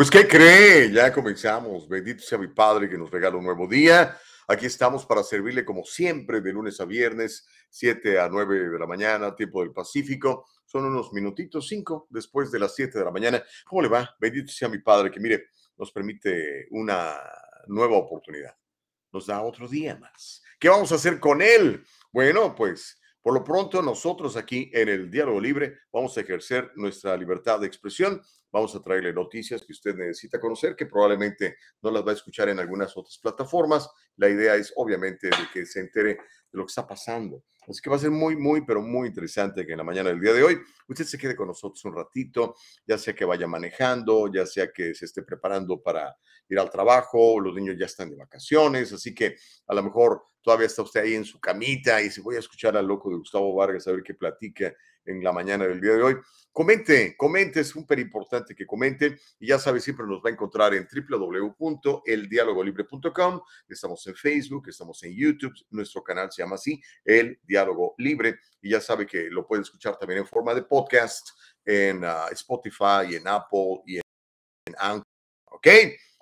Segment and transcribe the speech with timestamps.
[0.00, 0.90] Pues, ¿qué cree?
[0.90, 1.86] Ya comenzamos.
[1.86, 4.16] Bendito sea mi Padre que nos regala un nuevo día.
[4.48, 8.86] Aquí estamos para servirle como siempre de lunes a viernes, 7 a 9 de la
[8.86, 10.46] mañana, tiempo del Pacífico.
[10.64, 13.42] Son unos minutitos, cinco después de las 7 de la mañana.
[13.66, 14.16] ¿Cómo le va?
[14.18, 17.20] Bendito sea mi Padre que, mire, nos permite una
[17.66, 18.56] nueva oportunidad.
[19.12, 20.42] Nos da otro día más.
[20.58, 21.84] ¿Qué vamos a hacer con él?
[22.10, 27.14] Bueno, pues por lo pronto, nosotros aquí en el Diálogo Libre vamos a ejercer nuestra
[27.18, 28.22] libertad de expresión.
[28.52, 32.48] Vamos a traerle noticias que usted necesita conocer, que probablemente no las va a escuchar
[32.48, 33.88] en algunas otras plataformas.
[34.16, 36.18] La idea es, obviamente, de que se entere de
[36.52, 37.44] lo que está pasando.
[37.68, 40.20] Así que va a ser muy, muy, pero muy interesante que en la mañana del
[40.20, 44.32] día de hoy usted se quede con nosotros un ratito, ya sea que vaya manejando,
[44.32, 46.16] ya sea que se esté preparando para
[46.48, 49.36] ir al trabajo, los niños ya están de vacaciones, así que
[49.68, 52.76] a lo mejor todavía está usted ahí en su camita y se voy a escuchar
[52.76, 56.02] al loco de Gustavo Vargas a ver qué platica en la mañana del día de
[56.02, 56.16] hoy.
[56.52, 60.74] Comente, comente, es súper importante que comente y ya sabe, siempre nos va a encontrar
[60.74, 67.94] en www.eldialogolibre.com, estamos en Facebook, estamos en YouTube, nuestro canal se llama así, El Diálogo
[67.98, 71.28] Libre y ya sabe que lo puede escuchar también en forma de podcast
[71.64, 74.02] en uh, Spotify, en Apple y en,
[74.66, 75.06] en Anchor,
[75.52, 75.68] ¿ok?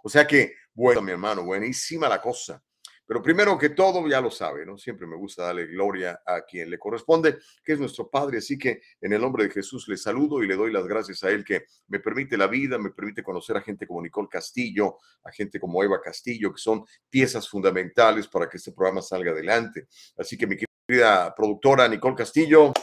[0.04, 2.62] O sea que, bueno, mi hermano, buenísima la cosa.
[3.08, 4.76] Pero primero que todo, ya lo sabe, ¿no?
[4.76, 8.36] Siempre me gusta darle gloria a quien le corresponde, que es nuestro Padre.
[8.36, 11.30] Así que en el nombre de Jesús le saludo y le doy las gracias a
[11.30, 15.32] Él que me permite la vida, me permite conocer a gente como Nicole Castillo, a
[15.32, 19.88] gente como Eva Castillo, que son piezas fundamentales para que este programa salga adelante.
[20.18, 22.74] Así que mi querida productora Nicole Castillo,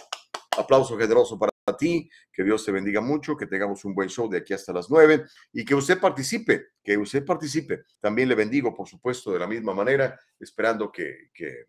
[0.57, 4.29] aplauso generoso para a ti, que Dios te bendiga mucho, que tengamos un buen show
[4.29, 7.85] de aquí hasta las nueve y que usted participe, que usted participe.
[7.99, 11.65] También le bendigo, por supuesto, de la misma manera, esperando que, que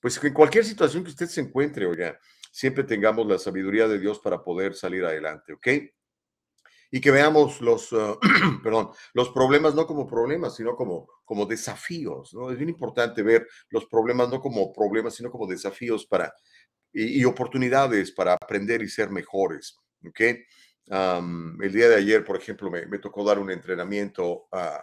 [0.00, 2.18] pues en cualquier situación que usted se encuentre, oiga,
[2.50, 5.68] siempre tengamos la sabiduría de Dios para poder salir adelante, ¿ok?
[6.90, 8.18] Y que veamos los, uh,
[8.62, 12.50] perdón, los problemas no como problemas, sino como, como desafíos, ¿no?
[12.50, 16.32] Es bien importante ver los problemas no como problemas, sino como desafíos para,
[16.96, 19.78] y, oportunidades para aprender y ser mejores.
[20.06, 20.20] ¿ok?
[20.88, 24.80] el día de ayer, por ejemplo, me, tocó dar un entrenamiento a,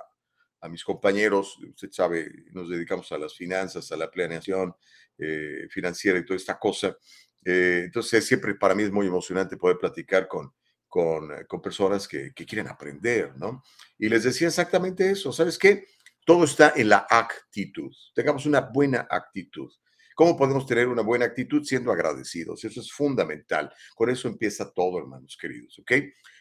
[0.59, 1.57] a, mis compañeros.
[1.59, 4.75] Usted sabe, nos dedicamos a las finanzas, a la planeación
[5.17, 6.97] eh, financiera y toda esta cosa.
[7.45, 10.53] Eh, entonces, siempre para mí es muy emocionante poder platicar con,
[10.87, 13.63] con, eh, con personas que, que, quieren aprender, ¿no?
[13.97, 15.31] Y les decía exactamente eso.
[15.31, 15.85] ¿Sabes qué?
[16.25, 17.91] Todo está en la actitud.
[18.13, 19.71] Tengamos una buena actitud.
[20.15, 22.63] ¿Cómo podemos tener una buena actitud siendo agradecidos?
[22.63, 23.71] Eso es fundamental.
[23.95, 25.91] Con eso empieza todo, hermanos queridos, ¿ok?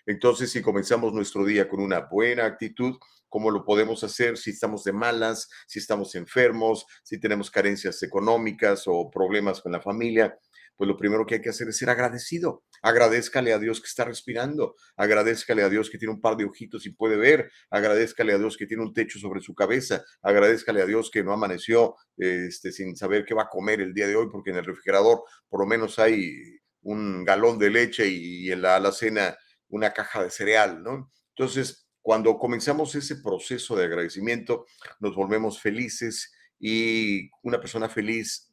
[0.07, 2.97] Entonces, si comenzamos nuestro día con una buena actitud,
[3.29, 8.85] ¿cómo lo podemos hacer si estamos de malas, si estamos enfermos, si tenemos carencias económicas
[8.87, 10.39] o problemas con la familia?
[10.77, 12.65] Pues lo primero que hay que hacer es ser agradecido.
[12.83, 16.87] Agradezcale a Dios que está respirando, agradezcale a Dios que tiene un par de ojitos
[16.87, 20.87] y puede ver, agradezcale a Dios que tiene un techo sobre su cabeza, agradezcale a
[20.87, 24.29] Dios que no amaneció este, sin saber qué va a comer el día de hoy,
[24.31, 28.77] porque en el refrigerador por lo menos hay un galón de leche y, en la
[28.77, 29.37] alacena
[29.69, 31.13] una caja de cereal, ¿no?
[31.37, 34.67] Entonces, cuando comenzamos ese proceso de agradecimiento,
[35.01, 38.49] nos volvemos felices y una persona feliz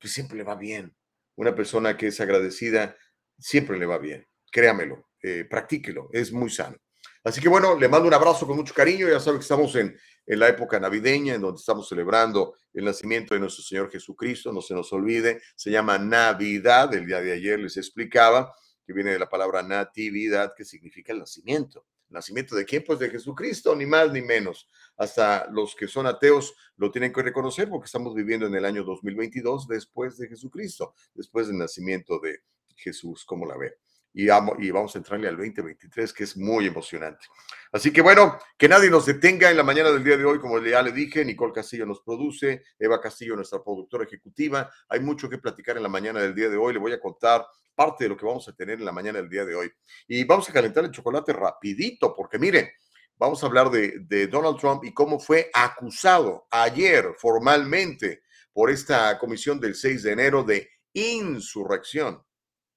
[0.00, 0.92] pues siempre le va bien
[1.36, 2.96] una persona que es agradecida
[3.38, 4.26] siempre le va bien.
[4.50, 6.76] Créamelo, eh, practíquelo, es muy sano.
[7.24, 9.08] Así que bueno, le mando un abrazo con mucho cariño.
[9.08, 13.34] Ya saben que estamos en, en, la época navideña, en donde estamos celebrando el nacimiento
[13.34, 14.52] de nuestro Señor Jesucristo.
[14.52, 16.92] No se nos olvide, se llama Navidad.
[16.94, 18.52] El día de ayer les explicaba
[18.84, 21.86] que viene de la palabra natividad, que significa el nacimiento.
[22.12, 22.84] ¿Nacimiento de quién?
[22.86, 24.68] Pues de Jesucristo, ni más ni menos.
[24.96, 28.84] Hasta los que son ateos lo tienen que reconocer porque estamos viviendo en el año
[28.84, 32.40] 2022 después de Jesucristo, después del nacimiento de
[32.76, 33.78] Jesús, como la ve.
[34.14, 37.26] Y, y vamos a entrarle al 2023, que es muy emocionante.
[37.72, 40.58] Así que bueno, que nadie nos detenga en la mañana del día de hoy, como
[40.58, 44.70] ya le dije, Nicole Castillo nos produce, Eva Castillo, nuestra productora ejecutiva.
[44.88, 46.74] Hay mucho que platicar en la mañana del día de hoy.
[46.74, 49.30] Le voy a contar parte de lo que vamos a tener en la mañana del
[49.30, 49.72] día de hoy.
[50.06, 52.68] Y vamos a calentar el chocolate rapidito, porque miren,
[53.16, 58.22] vamos a hablar de, de Donald Trump y cómo fue acusado ayer formalmente
[58.52, 62.22] por esta comisión del 6 de enero de insurrección.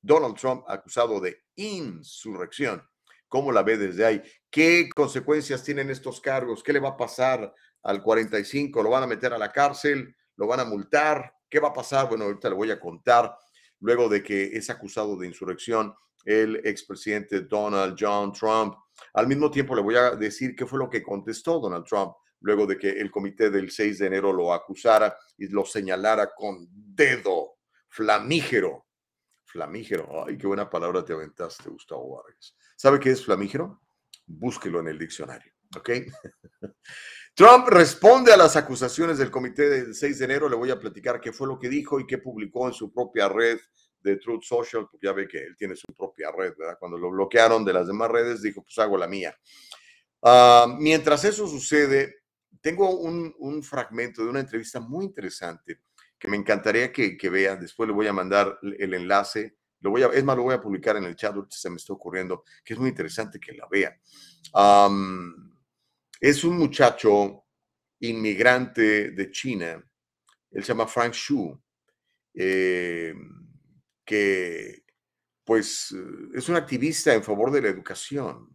[0.05, 2.83] Donald Trump acusado de insurrección.
[3.27, 4.21] ¿Cómo la ve desde ahí?
[4.51, 6.61] ¿Qué consecuencias tienen estos cargos?
[6.61, 8.83] ¿Qué le va a pasar al 45?
[8.83, 10.15] ¿Lo van a meter a la cárcel?
[10.35, 11.33] ¿Lo van a multar?
[11.49, 12.07] ¿Qué va a pasar?
[12.07, 13.35] Bueno, ahorita le voy a contar.
[13.79, 15.93] Luego de que es acusado de insurrección
[16.23, 18.75] el expresidente Donald John Trump.
[19.13, 22.67] Al mismo tiempo le voy a decir qué fue lo que contestó Donald Trump luego
[22.67, 27.55] de que el comité del 6 de enero lo acusara y lo señalara con dedo
[27.89, 28.84] flamígero.
[29.55, 32.57] Flamígero, ay, qué buena palabra te aventaste, Gustavo Vargas.
[32.75, 33.81] ¿Sabe qué es flamígero?
[34.25, 35.91] Búsquelo en el diccionario, ¿ok?
[37.33, 40.49] Trump responde a las acusaciones del comité del 6 de enero.
[40.49, 43.29] Le voy a platicar qué fue lo que dijo y qué publicó en su propia
[43.29, 43.57] red
[44.01, 46.75] de Truth Social, porque ya ve que él tiene su propia red, ¿verdad?
[46.77, 49.33] Cuando lo bloquearon de las demás redes, dijo, pues hago la mía.
[50.21, 52.23] Ah, mientras eso sucede,
[52.59, 55.79] tengo un, fragmento de una entrevista muy interesante
[56.19, 57.59] que me encantaría que, que vean.
[57.59, 59.57] Después le voy a mandar el enlace.
[59.79, 61.93] Lo voy a, es más, lo voy a publicar en el chat, se me está
[61.93, 63.93] ocurriendo, que es muy interesante que la vean.
[66.19, 67.45] es un muchacho
[67.99, 69.83] inmigrante de China.
[70.51, 71.61] Él se llama Frank Xu,
[72.33, 73.13] eh,
[74.03, 74.83] que
[75.43, 75.95] pues
[76.33, 78.49] es un activista en favor de la educación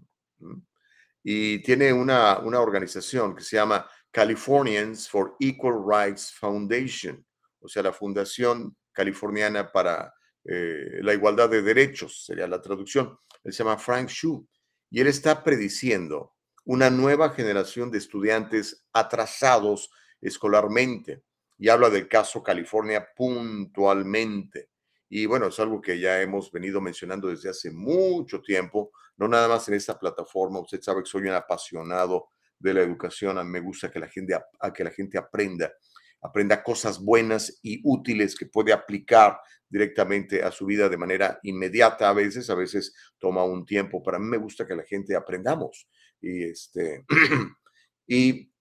[1.22, 7.24] y tiene una, una organización que se llama Californians for Equal Rights Foundation,
[7.60, 10.14] o sea, la Fundación Californiana para
[10.44, 13.18] eh, la Igualdad de Derechos, sería la traducción.
[13.44, 14.46] Él se llama Frank Xu
[14.90, 16.34] y él está prediciendo
[16.64, 19.90] una nueva generación de estudiantes atrasados
[20.20, 21.22] escolarmente
[21.58, 24.70] y habla del caso California puntualmente.
[25.08, 29.48] Y bueno, es algo que ya hemos venido mencionando desde hace mucho tiempo, no nada
[29.48, 30.60] más en esta plataforma.
[30.60, 32.28] Usted sabe que soy un apasionado
[32.58, 33.36] de la educación.
[33.36, 35.72] A mí me gusta que la gente, a que la gente aprenda,
[36.20, 39.38] aprenda cosas buenas y útiles que puede aplicar
[39.68, 44.02] directamente a su vida de manera inmediata a veces, a veces toma un tiempo.
[44.02, 45.88] Para mí me gusta que la gente aprendamos.
[46.20, 47.04] Y este,
[48.06, 48.52] y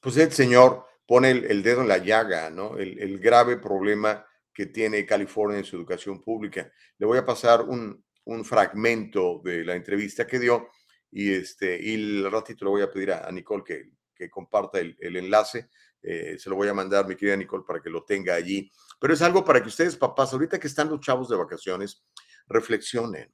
[0.00, 2.78] pues el Señor pone el, dedo en la llaga, ¿no?
[2.78, 6.70] El, el grave problema que tiene California en su educación pública.
[6.98, 8.04] Le voy a pasar un,
[8.44, 10.68] fragmento de la entrevista que dio
[11.10, 15.16] y, este, y el ratito le voy a pedir a, Nicole que, que comparta el,
[15.16, 15.68] enlace.
[16.02, 18.70] Eh, se lo voy a mandar, mi querida Nicole, para que lo tenga allí.
[18.98, 22.02] Pero es algo para que ustedes, papás, ahorita que están los chavos de vacaciones,
[22.48, 23.32] reflexionen,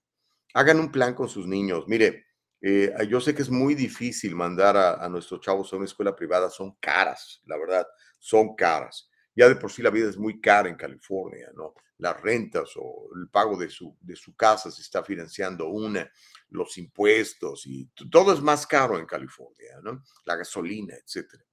[0.54, 1.84] hagan un plan con sus niños.
[1.86, 2.26] Mire,
[2.60, 6.50] eh, yo sé que es muy difícil mandar a, nuestros chavos a una escuela privada,
[6.50, 7.86] son caras, la verdad,
[8.18, 9.10] son caras.
[9.34, 11.74] Ya de por sí la vida es muy cara en California, ¿no?
[11.98, 16.10] Las rentas o el pago de su, de su casa se está financiando una,
[16.48, 20.02] los impuestos y todo es más caro en California, ¿no?
[20.24, 21.44] La gasolina, etcétera.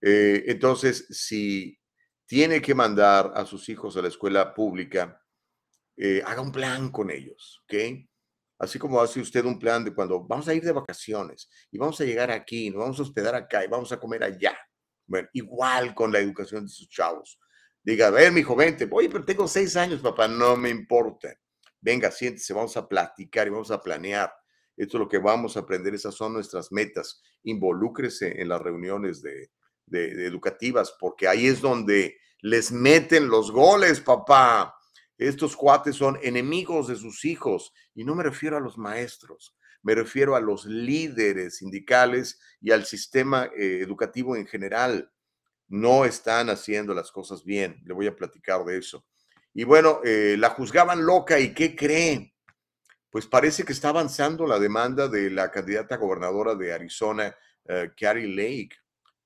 [0.00, 1.78] Eh, entonces, si
[2.26, 5.20] tiene que mandar a sus hijos a la escuela pública,
[5.96, 7.74] eh, haga un plan con ellos, ¿ok?
[8.58, 12.00] Así como hace usted un plan de cuando vamos a ir de vacaciones y vamos
[12.00, 14.56] a llegar aquí, nos vamos a hospedar acá y vamos a comer allá.
[15.06, 17.38] Bueno, igual con la educación de sus chavos.
[17.82, 21.34] Diga, a ver, mi joven, oye, pero tengo seis años, papá, no me importa.
[21.80, 24.32] Venga, siéntese, vamos a platicar y vamos a planear.
[24.76, 27.22] Esto es lo que vamos a aprender, esas son nuestras metas.
[27.42, 29.50] Involúcrese en las reuniones de,
[29.90, 34.74] de educativas, porque ahí es donde les meten los goles, papá.
[35.18, 39.94] Estos cuates son enemigos de sus hijos y no me refiero a los maestros, me
[39.94, 45.10] refiero a los líderes sindicales y al sistema eh, educativo en general.
[45.68, 47.80] No están haciendo las cosas bien.
[47.84, 49.06] Le voy a platicar de eso.
[49.54, 52.32] Y bueno, eh, la juzgaban loca y ¿qué creen?
[53.10, 58.28] Pues parece que está avanzando la demanda de la candidata gobernadora de Arizona, uh, Carrie
[58.28, 58.76] Lake.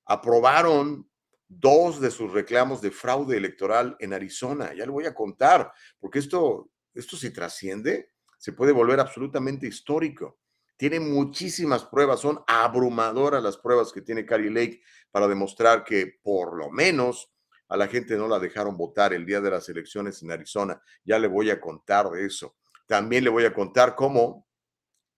[0.07, 1.09] Aprobaron
[1.49, 4.73] dos de sus reclamos de fraude electoral en Arizona.
[4.75, 10.39] Ya le voy a contar, porque esto, esto si trasciende, se puede volver absolutamente histórico.
[10.77, 16.57] Tiene muchísimas pruebas, son abrumadoras las pruebas que tiene Carrie Lake para demostrar que por
[16.57, 17.31] lo menos
[17.69, 20.81] a la gente no la dejaron votar el día de las elecciones en Arizona.
[21.05, 22.57] Ya le voy a contar de eso.
[22.87, 24.47] También le voy a contar cómo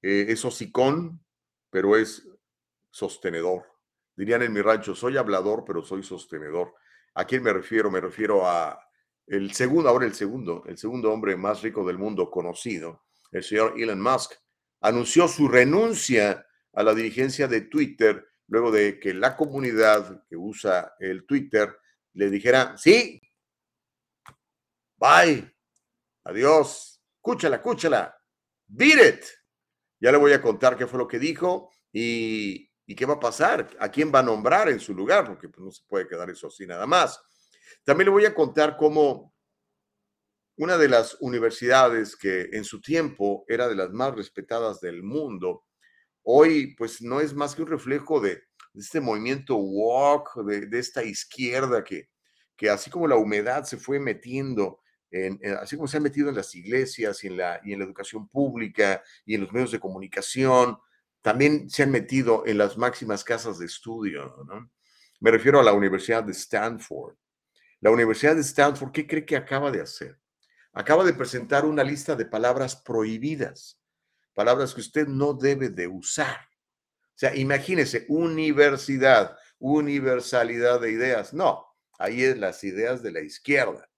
[0.02, 1.24] eh, es hocicón,
[1.70, 2.28] pero es
[2.90, 3.75] sostenedor.
[4.16, 6.74] Dirían en mi rancho, soy hablador, pero soy sostenedor.
[7.14, 7.90] ¿A quién me refiero?
[7.90, 8.80] Me refiero a
[9.26, 13.74] el segundo, ahora el segundo, el segundo hombre más rico del mundo conocido, el señor
[13.76, 14.32] Elon Musk
[14.80, 20.94] anunció su renuncia a la dirigencia de Twitter luego de que la comunidad que usa
[21.00, 21.76] el Twitter
[22.12, 23.20] le dijera, sí,
[24.96, 25.52] bye,
[26.24, 28.16] adiós, escúchala, escúchala,
[28.66, 29.24] beat it.
[29.98, 33.68] Ya le voy a contar qué fue lo que dijo y, qué va a pasar,
[33.80, 36.46] a quién va a nombrar en su lugar, porque pues, no se puede quedar eso
[36.46, 37.20] así nada más.
[37.84, 39.34] También le voy a contar cómo
[40.56, 45.64] una de las universidades que en su tiempo era de las más respetadas del mundo,
[46.22, 48.42] hoy pues no es más que un reflejo de,
[48.74, 52.10] este movimiento walk, de, esta izquierda que,
[52.56, 56.36] que así como la humedad se fue metiendo, en, así como se ha metido en
[56.36, 59.80] las iglesias y en, la, y en la educación pública y en los medios de
[59.80, 60.78] comunicación,
[61.26, 64.32] también se han metido en las máximas casas de estudio.
[64.46, 64.70] ¿no?
[65.18, 67.16] Me refiero a la Universidad de Stanford.
[67.80, 70.20] La Universidad de Stanford, ¿qué cree que acaba de hacer?
[70.72, 73.82] Acaba de presentar una lista de palabras prohibidas,
[74.34, 76.48] palabras que usted no debe de usar.
[77.06, 81.34] O sea, imagínese, universidad, universalidad de ideas.
[81.34, 81.66] No,
[81.98, 83.90] ahí es las ideas de la izquierda.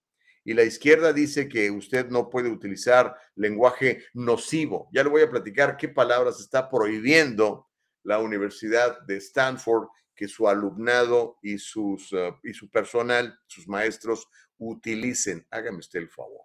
[0.44, 4.88] Y la izquierda dice que usted no puede utilizar lenguaje nocivo.
[4.92, 7.68] Ya le voy a platicar qué palabras está prohibiendo
[8.02, 14.26] la Universidad de Stanford que su alumnado y, sus, eh, y su personal, sus maestros,
[14.58, 15.46] utilicen.
[15.50, 16.42] Hágame usted el favor.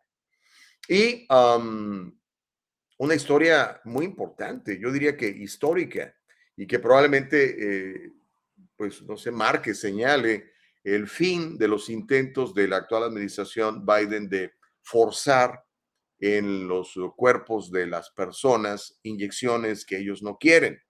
[0.87, 6.13] Y una historia muy importante, yo diría que histórica,
[6.55, 8.13] y que probablemente, eh,
[8.75, 10.52] pues, no se marque, señale
[10.83, 15.63] el fin de los intentos de la actual administración Biden de forzar
[16.19, 20.81] en los cuerpos de las personas inyecciones que ellos no quieren.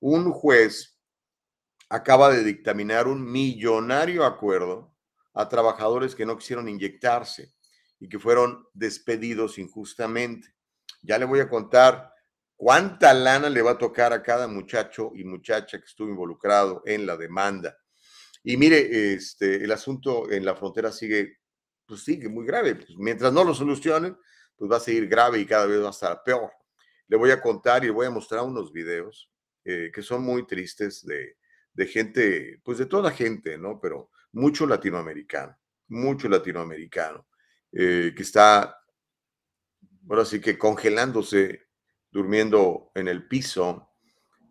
[0.00, 0.98] Un juez
[1.88, 4.94] acaba de dictaminar un millonario acuerdo
[5.34, 7.54] a trabajadores que no quisieron inyectarse
[8.00, 10.54] y que fueron despedidos injustamente.
[11.02, 12.12] Ya le voy a contar
[12.56, 17.06] cuánta lana le va a tocar a cada muchacho y muchacha que estuvo involucrado en
[17.06, 17.76] la demanda.
[18.42, 21.38] Y mire, este, el asunto en la frontera sigue,
[21.86, 22.76] pues sigue muy grave.
[22.76, 24.16] Pues mientras no lo solucionen,
[24.56, 26.50] pues va a seguir grave y cada vez va a estar peor.
[27.08, 29.30] Le voy a contar y le voy a mostrar unos videos
[29.64, 31.36] eh, que son muy tristes de,
[31.72, 33.80] de gente, pues de toda gente, ¿no?
[33.80, 35.56] Pero mucho latinoamericano,
[35.88, 37.26] mucho latinoamericano.
[37.72, 38.78] Eh, que está,
[40.08, 41.68] ahora sí que congelándose,
[42.10, 43.90] durmiendo en el piso,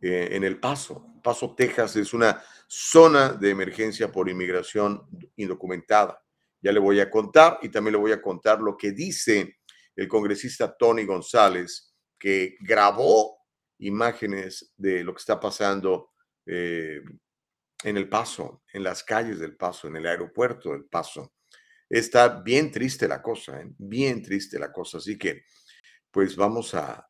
[0.02, 1.20] eh, en El Paso.
[1.24, 5.08] Paso, Texas es una zona de emergencia por inmigración
[5.38, 6.22] indocumentada.
[6.62, 9.58] Ya le voy a contar y también le voy a contar lo que dice
[9.96, 13.38] el congresista Tony González, que grabó
[13.80, 16.12] imágenes de lo que está pasando
[16.46, 17.02] eh,
[17.84, 21.34] en El Paso, en las calles del Paso, en el aeropuerto del Paso
[21.90, 23.72] está bien triste la cosa, ¿eh?
[23.78, 24.98] bien triste la cosa.
[24.98, 25.44] Así que,
[26.12, 27.08] pues vamos a,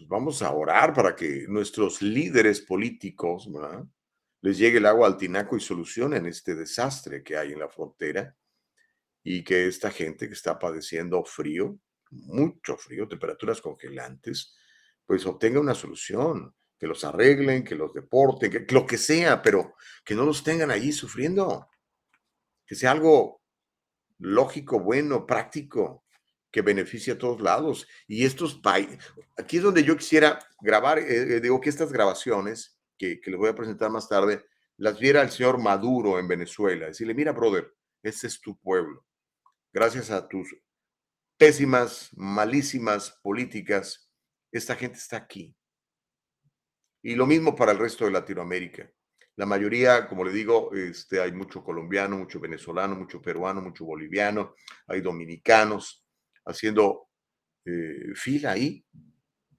[0.00, 3.46] pues vamos a orar para que nuestros líderes políticos
[4.40, 8.34] les llegue el agua al tinaco y solucionen este desastre que hay en la frontera
[9.22, 11.78] y que esta gente que está padeciendo frío,
[12.12, 14.56] mucho frío, temperaturas congelantes,
[15.04, 19.74] pues obtenga una solución, que los arreglen, que los deporten, que lo que sea, pero
[20.02, 21.68] que no los tengan allí sufriendo.
[22.64, 23.42] Que sea algo
[24.16, 26.04] lógico, bueno, práctico,
[26.50, 27.86] que beneficie a todos lados.
[28.06, 28.60] Y estos
[29.36, 33.38] aquí es donde yo quisiera grabar, eh, eh, digo que estas grabaciones, que, que, les
[33.38, 34.44] voy a presentar más tarde,
[34.76, 36.86] las viera el señor Maduro en Venezuela.
[36.86, 39.04] Decirle, mira, brother, este es tu pueblo.
[39.72, 40.54] Gracias a tus
[41.36, 44.10] pésimas, malísimas políticas,
[44.52, 45.54] esta gente está aquí.
[47.02, 48.90] Y lo mismo para el resto de Latinoamérica.
[49.36, 54.54] La mayoría, como le digo, este, hay mucho colombiano, mucho venezolano, mucho peruano, mucho boliviano,
[54.86, 55.99] hay dominicanos
[56.44, 57.08] haciendo
[57.64, 58.84] eh, fila ahí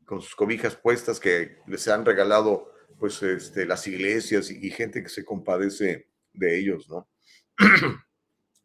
[0.06, 5.10] con sus cobijas puestas que les han regalado pues este, las iglesias y, gente que
[5.10, 7.10] se compadece de ellos, ¿no?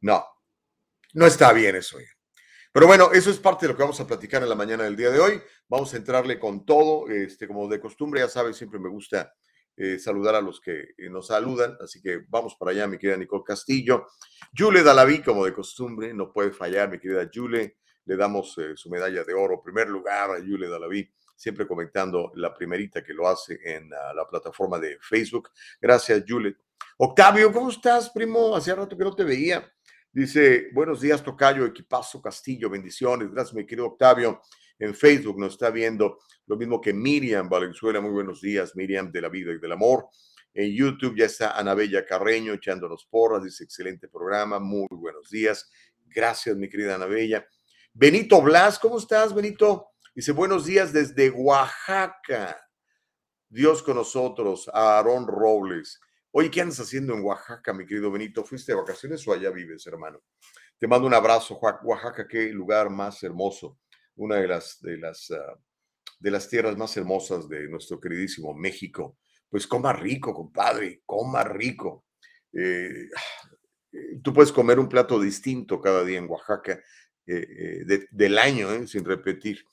[0.01, 0.25] no,
[1.15, 1.99] no está bien eso.
[2.73, 4.97] Pero bueno, eso es parte de lo que vamos a platicar en la mañana del
[4.97, 5.41] día de hoy.
[5.69, 9.33] Vamos a entrarle con todo, este, como de costumbre, ya sabes, siempre me gusta
[9.79, 11.77] eh, saludar a los que eh, nos saludan.
[11.81, 14.07] Así que vamos para allá, mi querida Nicole Castillo.
[14.53, 17.79] Yule Dalaví, como de costumbre, no puede fallar, mi querida Yule.
[18.07, 19.63] Le damos eh, su medalla de oro.
[19.63, 24.79] Primer lugar a Yule Dalaví, siempre comentando la primerita que lo hace en la plataforma
[24.79, 25.51] de Facebook.
[25.81, 26.57] Gracias, Yule.
[26.97, 28.57] Octavio, ¿cómo estás, primo?
[28.57, 29.71] Hacía rato que no te veía.
[30.11, 33.31] Dice, buenos días, Tocayo, equipazo Castillo, bendiciones.
[33.31, 34.41] Gracias, mi querido Octavio
[34.79, 39.21] en Facebook nos está viendo, lo mismo que Miriam Valenzuela, muy buenos días, Miriam de
[39.21, 40.09] la vida y del amor.
[40.53, 45.71] En YouTube ya está Anabella Carreño echándonos porras, dice excelente programa, muy buenos días.
[46.07, 47.47] Gracias, mi querida Anabella.
[47.99, 49.93] Benito Blas, ¿cómo estás, Benito?
[50.15, 52.55] Dice buenos días desde Oaxaca.
[53.49, 55.99] Dios con nosotros, Aarón Robles.
[56.31, 58.45] Oye, ¿qué andas haciendo en Oaxaca, mi querido Benito?
[58.45, 60.21] ¿Fuiste de vacaciones o allá vives, hermano?
[60.77, 63.79] Te mando un abrazo, Oaxaca, qué lugar más hermoso
[64.17, 65.59] una de las, de las, ah,
[66.19, 69.17] de las tierras más hermosas de nuestro queridísimo México.
[69.49, 72.05] Pues coma rico, compadre, coma rico.
[72.53, 73.09] Eh,
[73.91, 76.79] eh, tú puedes comer un plato distinto cada día en Oaxaca
[77.27, 79.65] eh, del año, sin repetir.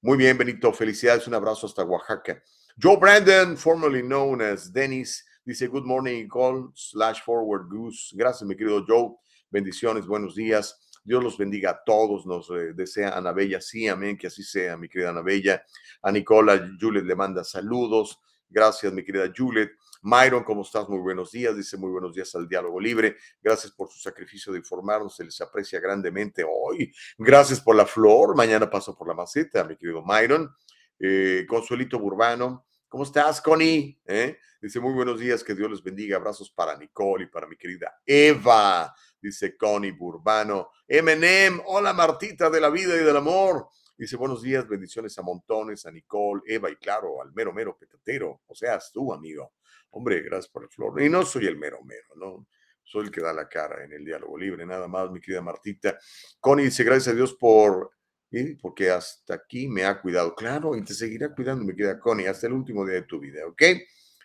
[0.00, 2.42] Muy bien, Benito, felicidades, un abrazo hasta Oaxaca.
[2.80, 8.14] Joe Brandon, formerly known as Dennis, dice Good morning, call slash forward goose.
[8.16, 9.16] Gracias, mi querido Joe.
[9.50, 10.78] Bendiciones, buenos días.
[11.04, 15.10] Dios los bendiga a todos, nos desea Anabella, sí, amén, que así sea, mi querida
[15.10, 15.62] Anabella.
[16.02, 18.18] A Nicola, Juliet le manda saludos.
[18.48, 19.70] Gracias, mi querida Juliet.
[20.06, 20.86] Myron, ¿cómo estás?
[20.86, 21.56] Muy buenos días.
[21.56, 23.16] Dice muy buenos días al Diálogo Libre.
[23.40, 25.16] Gracias por su sacrificio de informarnos.
[25.16, 26.92] Se les aprecia grandemente hoy.
[27.16, 28.36] Gracias por la flor.
[28.36, 30.54] Mañana paso por la maceta, mi querido Myron.
[30.98, 32.66] Eh, Consuelito Burbano.
[32.86, 33.98] ¿Cómo estás, Connie?
[34.04, 34.36] ¿Eh?
[34.60, 35.42] Dice muy buenos días.
[35.42, 36.18] Que Dios les bendiga.
[36.18, 38.94] Abrazos para Nicole y para mi querida Eva.
[39.18, 40.68] Dice Connie Burbano.
[40.86, 41.62] Eminem.
[41.64, 43.70] Hola, Martita de la vida y del amor.
[43.96, 48.42] Dice, buenos días, bendiciones a montones, a Nicole, Eva y claro, al mero mero petatero,
[48.48, 49.52] o sea, tú, amigo.
[49.94, 51.00] Hombre, gracias por el flor.
[51.00, 52.46] Y no soy el mero mero, ¿no?
[52.82, 55.98] Soy el que da la cara en el diálogo libre, nada más, mi querida Martita.
[56.40, 57.92] Connie dice, gracias a Dios por,
[58.60, 60.34] porque hasta aquí me ha cuidado.
[60.34, 63.46] Claro, y te seguirá cuidando, mi querida Connie, hasta el último día de tu vida,
[63.46, 63.62] ¿ok?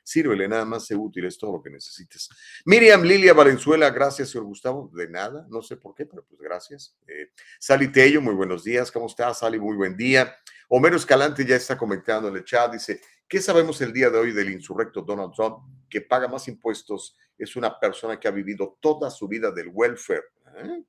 [0.10, 2.30] Sírvele, nada más sé útil, es todo lo que necesites.
[2.66, 4.90] Miriam Lilia Valenzuela, gracias, señor Gustavo.
[4.92, 6.98] De nada, no sé por qué, pero pues gracias.
[7.08, 8.92] Eh, Sally Tello, muy buenos días.
[8.92, 9.60] ¿Cómo estás, Sally?
[9.60, 10.36] Muy buen día.
[10.68, 14.32] Homero Escalante ya está comentando en el chat, dice, ¿qué sabemos el día de hoy
[14.32, 17.16] del insurrecto Donald Trump que paga más impuestos?
[17.38, 20.24] Es una persona que ha vivido toda su vida del welfare.
[20.58, 20.84] ¿eh?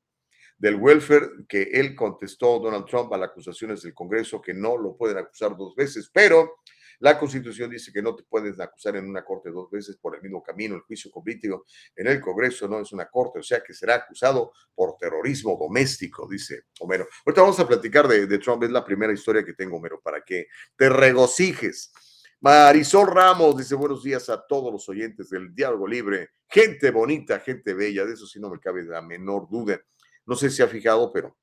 [0.57, 4.97] Del welfare que él contestó Donald Trump a las acusaciones del Congreso que no lo
[4.97, 6.61] pueden acusar dos veces, pero
[7.01, 10.23] la Constitución dice que no te puedes acusar en una corte dos veces por el
[10.23, 10.75] mismo camino.
[10.75, 11.65] El juicio político
[11.97, 16.29] en el Congreso no es una corte, o sea que será acusado por terrorismo doméstico,
[16.29, 17.09] dice Homero.
[17.25, 20.49] Ahorita vamos a platicar de, Trump, es la primera historia que tengo, Homero, para que
[20.77, 21.91] te regocijes.
[22.41, 26.31] Marisol Ramos dice buenos días a todos los oyentes del Diálogo Libre.
[26.49, 29.81] Gente bonita, gente bella, de eso sí no me cabe la menor duda.
[30.27, 31.39] No sé si ha fijado, pero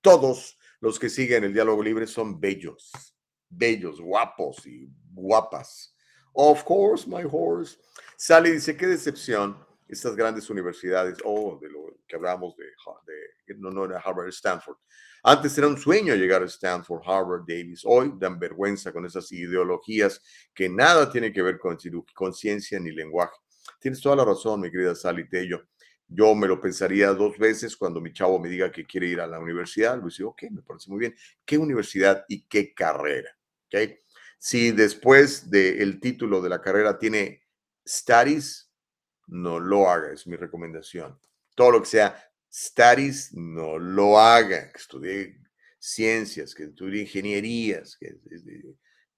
[0.00, 2.92] todos los que siguen el Diálogo Libre son bellos
[3.48, 5.94] bellos, guapos y guapas.
[6.32, 7.78] Of course, my horse.
[8.16, 9.56] Sally dice, qué decepción
[9.88, 12.66] estas grandes universidades, o oh, de lo que hablamos de,
[13.56, 14.76] no, no era Harvard, Stanford.
[15.22, 17.82] Antes era un sueño llegar a Stanford, Harvard, Davis.
[17.84, 20.22] Hoy dan vergüenza con esas ideologías
[20.54, 21.76] que nada tiene que ver con
[22.14, 23.34] conciencia ni lenguaje.
[23.80, 25.68] Tienes toda la razón, mi querida Sally Tello.
[26.06, 29.26] Yo me lo pensaría dos veces cuando mi chavo me diga que quiere ir a
[29.26, 30.02] la universidad.
[30.02, 31.14] Le digo, ok, me parece muy bien.
[31.44, 33.37] ¿Qué universidad y qué carrera?
[33.68, 33.98] ¿Okay?
[34.38, 37.42] Si después del título de la carrera tiene
[37.86, 38.70] studies,
[39.26, 41.18] no lo haga, es mi recomendación.
[41.54, 44.70] Todo lo que sea studies, no lo haga.
[44.72, 45.40] Que estudie
[45.78, 48.18] ciencias, que estudie ingenierías, que,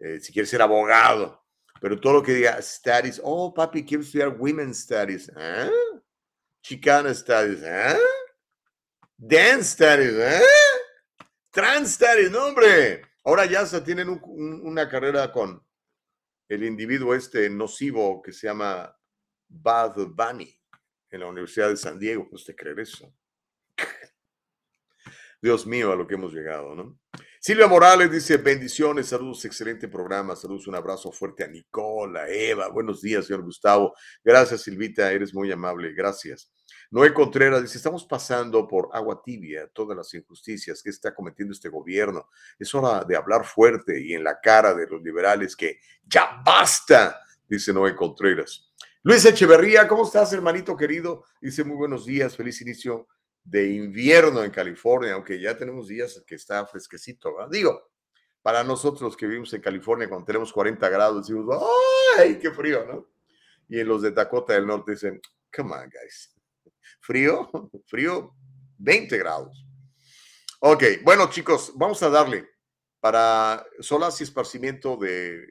[0.01, 1.45] eh, si quiere ser abogado.
[1.81, 5.71] Pero todo lo que diga studies, oh papi, quiero estudiar women's studies, ¿eh?
[6.63, 7.99] Chicana studies, ¿eh?
[9.17, 10.43] Dance studies, ¿eh?
[11.51, 13.03] Trans studies, no hombre.
[13.25, 15.63] Ahora ya se tienen una carrera con
[16.49, 18.97] el individuo este nocivo que se llama
[19.49, 20.53] Bad Bunny
[21.11, 22.25] en la Universidad de San Diego.
[22.25, 23.15] ¿Puede usted creer eso?
[25.43, 26.99] Dios mío, a lo que hemos llegado, ¿no?
[27.43, 33.01] Silvia Morales dice, bendiciones, saludos, excelente programa, saludos, un abrazo fuerte a Nicola, Eva, buenos
[33.01, 33.95] días, señor Gustavo.
[34.23, 36.53] Gracias, Silvita, eres muy amable, gracias.
[36.93, 41.69] Noé Contreras dice, estamos pasando por agua tibia todas las injusticias que está cometiendo este
[41.69, 42.29] gobierno.
[42.59, 47.21] Es hora de hablar fuerte y en la cara de los liberales que ya basta,
[47.49, 48.73] dice Noé Contreras.
[49.05, 51.23] Luis Echeverría, ¿cómo estás, hermanito querido?
[51.41, 53.07] Dice, muy buenos días, feliz inicio
[53.45, 57.51] de invierno en California, aunque ya tenemos días que está fresquecito, ¿verdad?
[57.53, 57.93] Digo,
[58.43, 61.57] para nosotros que vivimos en California cuando tenemos 40 grados, decimos,
[62.19, 63.09] ¡ay, qué frío, ¿no?
[63.69, 65.21] Y en los de Dakota del Norte dicen,
[65.55, 66.35] come on, guys
[67.01, 67.51] frío,
[67.87, 68.35] frío,
[68.79, 69.67] 20 grados.
[70.61, 72.49] Ok, bueno chicos, vamos a darle
[73.01, 75.47] para solas y esparcimiento de,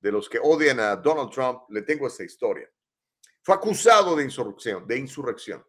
[0.00, 2.68] de los que odian a Donald Trump, le tengo esta historia.
[3.42, 5.64] Fue acusado de insurrección, de insurrección.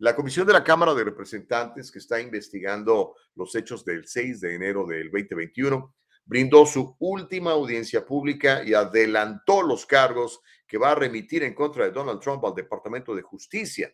[0.00, 4.54] La Comisión de la Cámara de Representantes, que está investigando los hechos del 6 de
[4.54, 10.94] enero del 2021, brindó su última audiencia pública y adelantó los cargos que va a
[10.94, 13.90] remitir en contra de Donald Trump al Departamento de Justicia.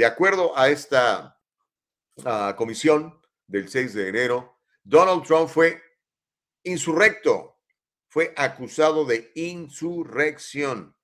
[0.00, 1.38] De acuerdo a esta
[2.56, 5.78] comisión del 6 de enero, Donald Trump fue
[6.62, 7.58] insurrecto,
[8.08, 10.96] fue acusado de insurrección,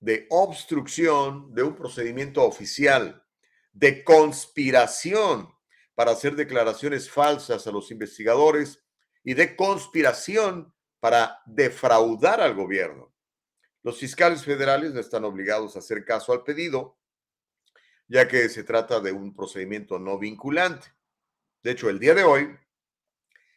[0.00, 3.24] de obstrucción de un procedimiento oficial,
[3.72, 5.54] de conspiración
[5.94, 8.84] para hacer declaraciones falsas a los investigadores
[9.22, 13.14] y de conspiración para defraudar al gobierno.
[13.84, 16.98] Los fiscales federales no están obligados a hacer caso al pedido
[18.08, 20.88] ya que se trata de un procedimiento no vinculante.
[21.62, 22.56] De hecho, el día de hoy,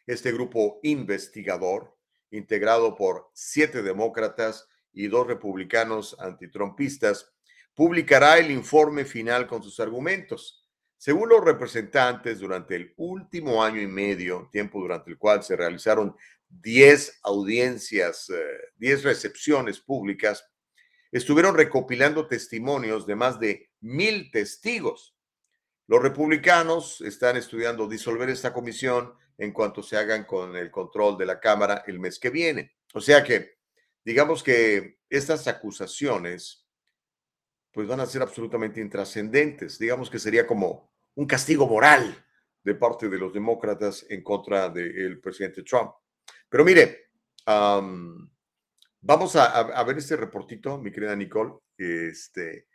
[0.06, 1.96] este grupo investigador,
[2.30, 7.32] integrado por siete demócratas y dos republicanos antitrumpistas,
[7.74, 10.68] publicará el informe final con sus argumentos.
[10.96, 16.16] Según los representantes, durante el último año y medio, tiempo durante el cual se realizaron
[16.48, 18.32] 10 audiencias,
[18.78, 20.44] 10 eh, recepciones públicas,
[21.12, 25.16] estuvieron recopilando testimonios de más de mil testigos.
[25.86, 31.26] Los republicanos están estudiando disolver esta comisión en cuanto se hagan con el control de
[31.26, 32.76] la Cámara el mes que viene.
[32.94, 33.58] O sea que,
[34.04, 36.66] digamos que estas acusaciones
[37.72, 39.78] pues van a ser absolutamente intrascendentes.
[39.78, 42.24] Digamos que sería como un castigo moral
[42.64, 45.92] de parte de los demócratas en contra del presidente Trump.
[46.48, 47.10] Pero mire,
[47.46, 52.66] vamos a, ver este reportito, mi querida Nicole, este,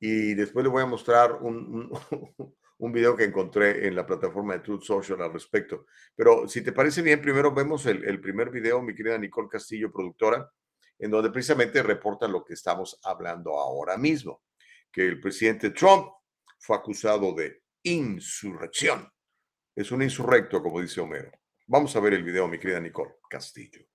[0.00, 1.90] y, después le voy a mostrar un,
[2.78, 5.86] un, video que encontré en la plataforma de Truth Social al respecto.
[6.16, 9.92] Pero si te parece bien, primero vemos el, el primer video, mi querida Nicole Castillo,
[9.92, 10.50] productora,
[10.98, 14.42] en donde precisamente reporta lo que estamos hablando ahora mismo,
[14.92, 16.08] que el presidente Trump
[16.58, 19.08] fue acusado de insurrección.
[19.74, 21.30] Es un insurrecto, como dice Homero.
[21.66, 23.86] Vamos a ver el video, mi querida Nicole Castillo.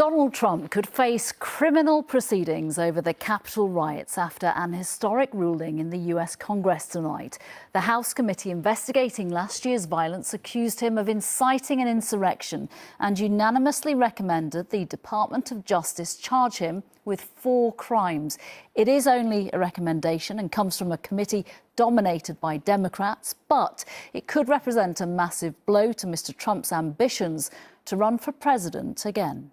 [0.00, 5.90] Donald Trump could face criminal proceedings over the Capitol riots after an historic ruling in
[5.90, 7.38] the US Congress tonight.
[7.74, 13.94] The House committee investigating last year's violence accused him of inciting an insurrection and unanimously
[13.94, 18.38] recommended the Department of Justice charge him with four crimes.
[18.74, 21.44] It is only a recommendation and comes from a committee
[21.76, 23.84] dominated by Democrats, but
[24.14, 26.34] it could represent a massive blow to Mr.
[26.34, 27.50] Trump's ambitions
[27.84, 29.50] to run for president again.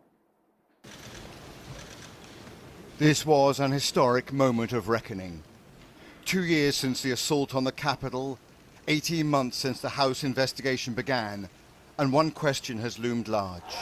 [2.97, 5.43] This was an historic moment of reckoning.
[6.25, 8.39] Two years since the assault on the Capitol,
[8.87, 11.47] 18 months since the House investigation began,
[11.99, 13.75] and one question has loomed large.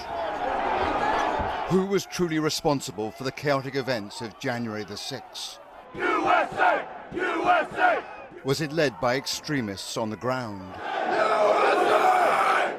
[1.70, 5.60] Who was truly responsible for the chaotic events of January the 6th?
[5.96, 6.86] USA!
[7.14, 8.04] USA!
[8.44, 10.76] Was it led by extremists on the ground?
[11.08, 12.78] USA!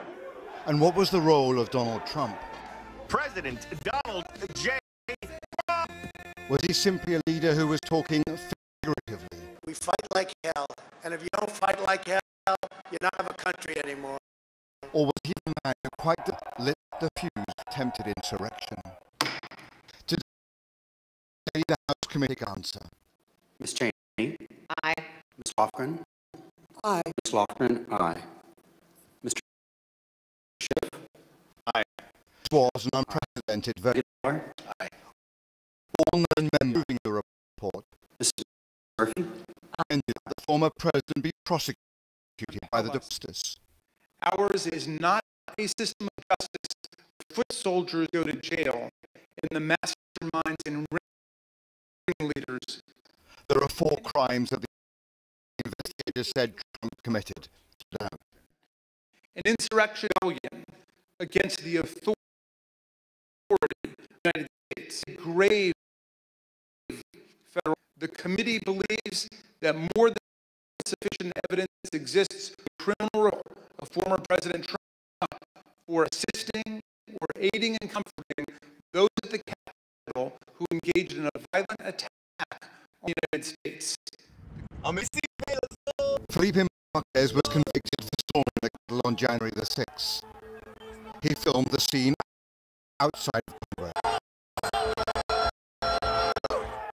[0.66, 2.36] And what was the role of Donald Trump?
[3.08, 4.78] President Donald J.
[5.68, 5.90] Trump.
[6.48, 9.38] Was he simply a leader who was talking figuratively?
[9.66, 10.66] We fight like hell,
[11.04, 12.20] and if you don't fight like hell,
[12.90, 14.18] you don't have a country anymore.
[14.92, 16.18] Or was he the man who quite
[16.58, 17.30] lit the fuse
[17.68, 18.78] attempted insurrection?
[20.06, 20.20] Today,
[21.68, 22.80] the House Committee answer.
[23.60, 23.74] Ms.
[23.74, 24.36] Cheney?
[24.82, 24.94] Aye.
[25.38, 25.52] Ms.
[25.58, 25.98] Lofgren?
[26.84, 27.02] Aye.
[27.24, 27.32] Ms.
[27.32, 27.92] Lofgren?
[27.92, 28.22] Aye.
[29.24, 29.38] Mr.
[30.60, 30.90] Schiff?
[31.74, 31.82] Aye.
[31.98, 34.02] This was an unprecedented vote.
[34.80, 34.88] Aye
[36.12, 37.84] all known members moving the report
[38.22, 38.42] Mr.
[38.98, 39.24] Murphy?
[39.90, 41.76] and that the former president be prosecuted
[42.72, 43.56] by the justice.
[44.22, 45.20] Ours is not
[45.58, 46.74] a system of justice
[47.18, 50.86] where foot soldiers go to jail and the masterminds and
[52.18, 52.80] ringleaders.
[53.48, 54.66] There are four crimes that the
[55.64, 57.48] investigators said Trump committed.
[58.00, 60.08] An insurrection
[61.20, 62.15] against the authority of the
[64.26, 65.72] United States, grave
[67.46, 67.76] federal.
[67.98, 69.28] The committee believes
[69.60, 70.16] that more than
[70.84, 73.40] sufficient evidence exists criminal
[73.78, 75.42] of former President Trump
[75.86, 76.80] for assisting
[77.20, 78.44] or aiding and comforting
[78.92, 82.10] those at the Capitol who engaged in a violent attack
[83.02, 83.96] on the United States.
[86.30, 90.22] Felipe Marquez was convicted for storming the Capitol on January the 6th.
[91.22, 92.14] He filmed the scene
[93.00, 94.15] outside of Congress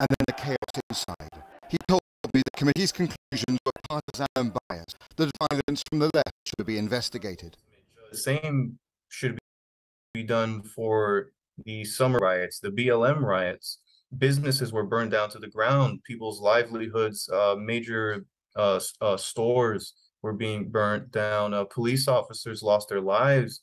[0.03, 0.57] and then the chaos
[0.91, 1.45] inside.
[1.69, 2.01] He told
[2.35, 6.77] me the committee's conclusions were partisan and biased, that violence from the left should be
[6.77, 7.57] investigated.
[8.11, 9.39] The same should
[10.13, 11.31] be done for
[11.65, 13.79] the summer riots, the BLM riots.
[14.19, 20.33] Businesses were burned down to the ground, people's livelihoods, uh, major uh, uh, stores were
[20.33, 23.61] being burnt down, uh, police officers lost their lives.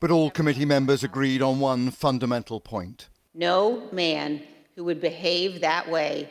[0.00, 3.08] But all committee members agreed on one fundamental point.
[3.34, 4.42] No man
[4.74, 6.28] who would behave that way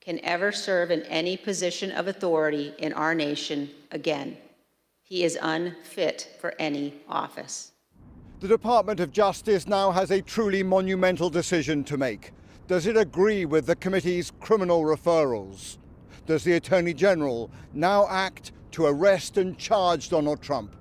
[0.00, 4.36] can ever serve in any position of authority in our nation again.
[5.02, 7.72] He is unfit for any office.
[8.40, 12.32] The Department of Justice now has a truly monumental decision to make.
[12.66, 15.78] Does it agree with the committee's criminal referrals?
[16.26, 20.74] Does the Attorney General now act to arrest and charge Donald Trump?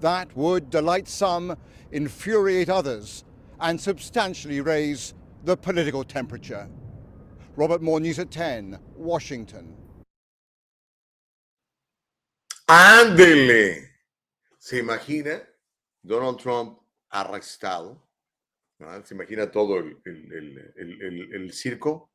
[0.00, 1.56] That would delight some,
[1.90, 3.24] infuriate others,
[3.60, 6.68] and substantially raise the political temperature.
[7.56, 9.76] Robert Moore, News at 10, Washington.
[12.66, 13.88] Ándele.
[14.58, 15.42] ¿Se imagina
[16.02, 16.78] Donald Trump
[17.10, 18.08] arrestado?
[18.78, 19.04] ¿no?
[19.04, 20.32] ¿Se imagina todo el, el-
[20.76, 22.10] el- el- circo?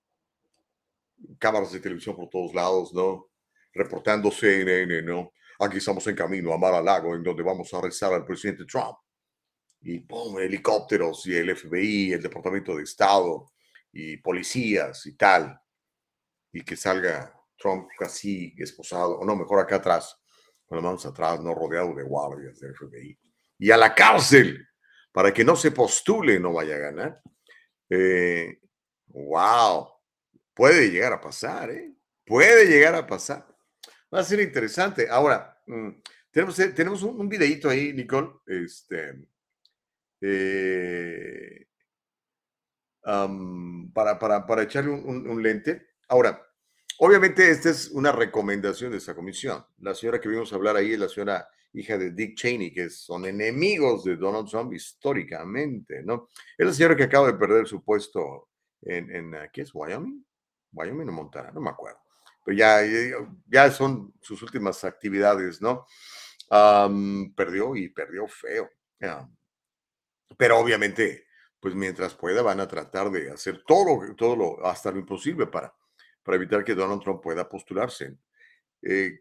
[1.39, 3.29] Cámaras de televisión por todos lados, ¿no?
[3.73, 5.33] Reportando CNN, ¿no?
[5.59, 8.97] Aquí estamos en camino a Mar-a-Lago, en donde vamos a arrestar al presidente Trump.
[9.81, 10.39] Y ¡pum!
[10.39, 13.51] helicópteros y el FBI, el Departamento de Estado
[13.91, 15.59] y policías y tal.
[16.51, 20.17] Y que salga Trump así esposado, o no, mejor acá atrás,
[20.65, 23.17] con las manos atrás, no rodeado de guardias del FBI.
[23.59, 24.67] Y a la cárcel
[25.17, 27.21] para que no se postule no vaya a ganar.
[27.89, 28.59] Eh,
[29.07, 29.87] wow,
[30.53, 31.91] puede llegar a pasar, ¿eh?
[32.23, 33.47] Puede llegar a pasar.
[34.13, 35.07] Va a ser interesante.
[35.09, 35.89] Ahora, mm,
[36.29, 39.15] tenemos, eh, tenemos un, videíto ahí, Nicole, este,
[40.21, 41.67] eh,
[43.03, 45.87] am, para, para, para echarle un, un- un lente.
[46.09, 46.41] Ahora,
[46.99, 49.65] obviamente esta es una recomendación de esta comisión.
[49.79, 53.25] La señora que vimos hablar ahí es la señora hija de Dick Cheney, que son
[53.25, 56.29] enemigos de Donald Trump históricamente, ¿no?
[56.57, 58.49] Es la señora que acaba de perder su puesto
[58.81, 59.71] en, en ah, ¿qué es?
[59.73, 60.25] ¿Wyoming?
[60.71, 61.51] ¿Wyoming o Montana?
[61.51, 61.99] No me acuerdo.
[62.43, 65.85] Pero ya, ya- ya son sus últimas actividades, ¿no?
[66.49, 68.69] Am, perdió y perdió feo.
[69.01, 69.27] Ah,
[70.35, 71.27] pero obviamente,
[71.59, 75.73] pues mientras pueda, van a tratar de hacer todo, todo lo, hasta lo imposible para,
[76.23, 78.17] para evitar que Donald Trump pueda postularse.
[78.81, 79.19] Eh,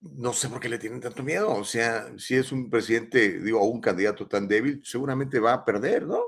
[0.00, 1.54] no sé por qué le tienen tanto miedo.
[1.54, 6.06] O sea, si es un presidente, digo, un candidato tan débil, seguramente va a perder,
[6.06, 6.22] ¿no?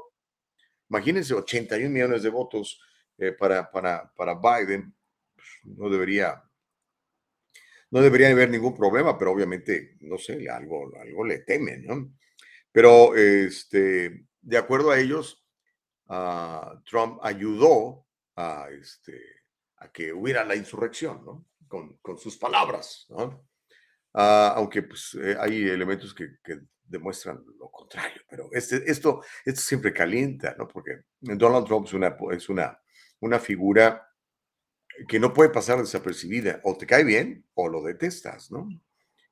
[0.91, 2.81] Imagínense, 81 millones de votos
[3.19, 4.95] eh, para, para, para Biden.
[5.35, 6.43] pues, no debería,
[7.91, 12.15] no debería haber ningún problema, pero obviamente, no sé, algo, algo le temen, ¿no?
[12.79, 15.45] Pero, este, de acuerdo a ellos,
[16.07, 19.21] ah, Trump ayudó a, este,
[19.79, 21.45] a que hubiera la insurrección, ¿no?
[21.67, 23.49] Con, con sus palabras, ¿no?
[24.15, 29.61] Ah, aunque pues, eh, hay elementos que, que demuestran lo contrario, pero este, esto, esto
[29.61, 30.69] siempre calienta, ¿no?
[30.69, 32.81] Porque Donald Trump es una, es una,
[33.19, 34.09] una figura
[35.09, 38.69] que no puede pasar desapercibida, o te cae bien o lo detestas, ¿no?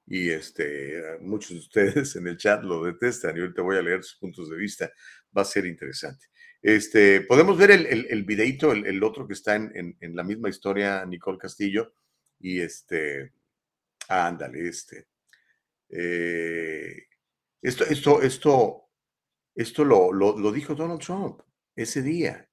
[0.07, 4.05] Y este, muchos de ustedes en el chat lo detestan y ahorita voy a leer
[4.05, 4.90] sus puntos de vista,
[5.37, 6.27] va a ser interesante.
[6.62, 10.16] Este, podemos ver el, el, el videíto, el, el otro que está en, en, en
[10.16, 11.92] la misma historia, Nicole Castillo,
[12.38, 13.33] y este,
[14.09, 15.09] ándale, este.
[15.88, 17.05] eh,
[17.62, 18.90] esto, esto, esto,
[19.55, 21.40] esto lo, lo, lo dijo Donald Trump
[21.75, 22.49] ese día.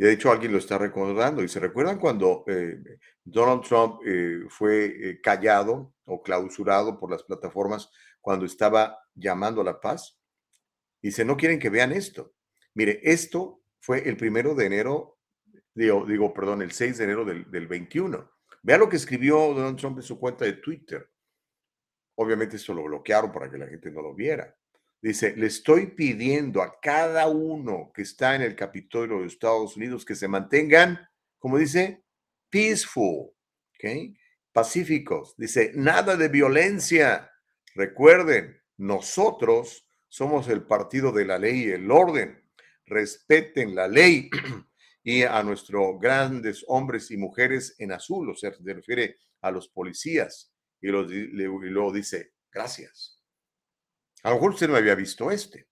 [0.00, 1.42] Y de hecho alguien lo está recordando.
[1.42, 2.82] Y se recuerdan cuando eh,
[3.22, 9.64] Donald Trump eh, fue eh, callado o clausurado por las plataformas cuando estaba llamando a
[9.64, 10.18] la paz.
[11.02, 12.32] Dice, no quieren que vean esto.
[12.72, 15.18] Mire, esto fue el primero de enero,
[15.74, 18.30] digo, digo perdón, el 6 de enero del, del 21.
[18.62, 21.10] Vea lo que escribió Donald Trump en su cuenta de Twitter.
[22.14, 24.56] Obviamente esto lo bloquearon para que la gente no lo viera.
[25.02, 30.04] Dice, le estoy pidiendo a cada uno que está en el Capitolio de Estados Unidos
[30.04, 31.08] que se mantengan,
[31.38, 32.04] como dice,
[32.50, 33.30] peaceful,
[33.74, 34.14] ¿ok?
[34.52, 35.34] Pacíficos.
[35.38, 37.30] Dice, nada de violencia.
[37.74, 42.44] Recuerden, nosotros somos el partido de la ley y el orden.
[42.84, 44.28] Respeten la ley
[45.02, 49.68] y a nuestros grandes hombres y mujeres en azul, o sea, se refiere a los
[49.68, 50.52] policías.
[50.82, 53.19] Y luego dice, gracias.
[54.22, 55.68] A lo mejor usted no había visto este.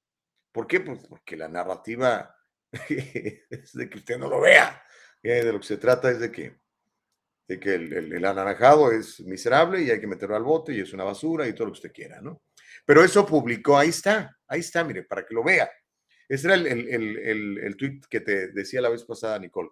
[0.53, 0.81] ¿Por qué?
[0.81, 2.35] Pues porque la narrativa
[2.71, 4.83] es de que usted no lo vea.
[5.23, 6.59] Eh, de lo que se trata es de que,
[7.47, 10.93] de que el, el, anaranjado es miserable y hay que meterlo al bote y es
[10.93, 12.43] una basura y todo lo que usted quiera, ¿no?
[12.87, 15.71] Pero eso publicó, ahí está, ahí está, mire, para que lo vea.
[16.29, 19.71] Ese era el, el, el tweet que te decía la vez pasada, Nicole,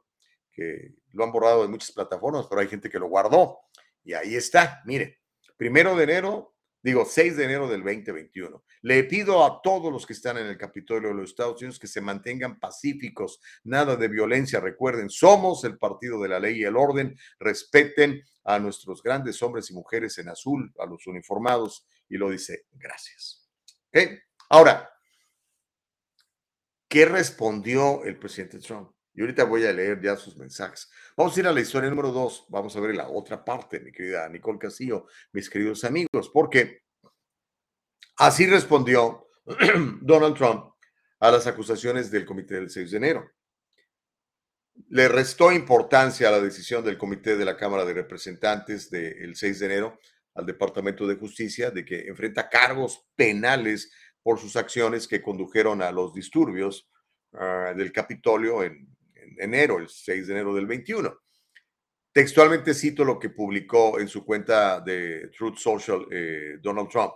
[0.50, 3.60] que lo han borrado de muchas plataformas, pero hay gente que lo guardó.
[4.02, 5.20] Y ahí está, mire,
[5.56, 8.64] primero de enero digo, 6 de enero del 2021.
[8.82, 11.86] Le pido a todos los que están en el Capitolio de los Estados Unidos que
[11.86, 14.60] se mantengan pacíficos, nada de violencia.
[14.60, 17.16] Recuerden, somos el partido de la ley y el orden.
[17.38, 21.86] Respeten a nuestros grandes hombres y mujeres en azul, a los uniformados.
[22.08, 23.48] Y lo dice, gracias.
[23.88, 24.20] ¿Ok?
[24.48, 24.88] Ahora,
[26.88, 28.95] ¿qué respondió el presidente Trump?
[29.16, 30.90] Y ahorita voy a leer ya sus mensajes.
[31.16, 32.44] Vamos a ir a la historia número dos.
[32.50, 36.82] Vamos a ver la otra parte, mi querida Nicole Castillo, mis queridos amigos, porque
[38.18, 39.28] así respondió
[40.02, 40.74] Donald Trump
[41.18, 43.30] a las acusaciones del comité del 6 de enero.
[44.90, 49.58] Le restó importancia a la decisión del comité de la Cámara de Representantes del 6
[49.60, 49.98] de enero
[50.34, 53.90] al Departamento de Justicia de que enfrenta cargos penales
[54.22, 56.90] por sus acciones que condujeron a los disturbios
[57.32, 58.94] uh, del Capitolio en
[59.38, 61.16] en enero, el 6 de enero del 21.
[62.12, 67.12] Textualmente cito lo que publicó en su cuenta de Truth Social eh, Donald Trump.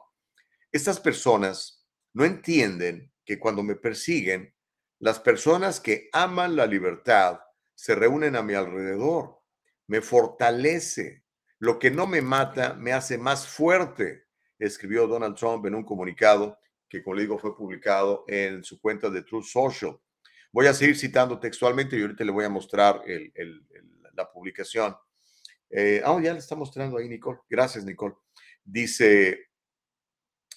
[0.70, 4.54] Estas personas no entienden que cuando me persiguen,
[4.98, 7.40] las personas que aman la libertad
[7.74, 9.38] se reúnen a mi alrededor.
[9.86, 11.24] Me fortalece.
[11.58, 14.24] Lo que no me mata me hace más fuerte,
[14.58, 16.58] escribió Donald Trump en un comunicado
[16.90, 19.98] que, como le digo, fue publicado en su cuenta de Truth Social.
[20.52, 23.02] Voy a seguir citando textualmente y ahorita le voy a mostrar
[24.14, 24.96] la publicación.
[25.70, 27.38] Eh, ah, ya le está mostrando ahí, Nicole.
[27.48, 28.16] Gracias, Nicole.
[28.64, 29.50] Dice,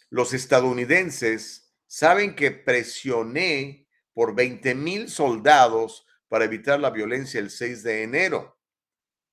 [0.09, 7.83] los estadounidenses saben que presioné por 20 mil soldados para evitar la violencia el 6
[7.83, 8.59] de enero.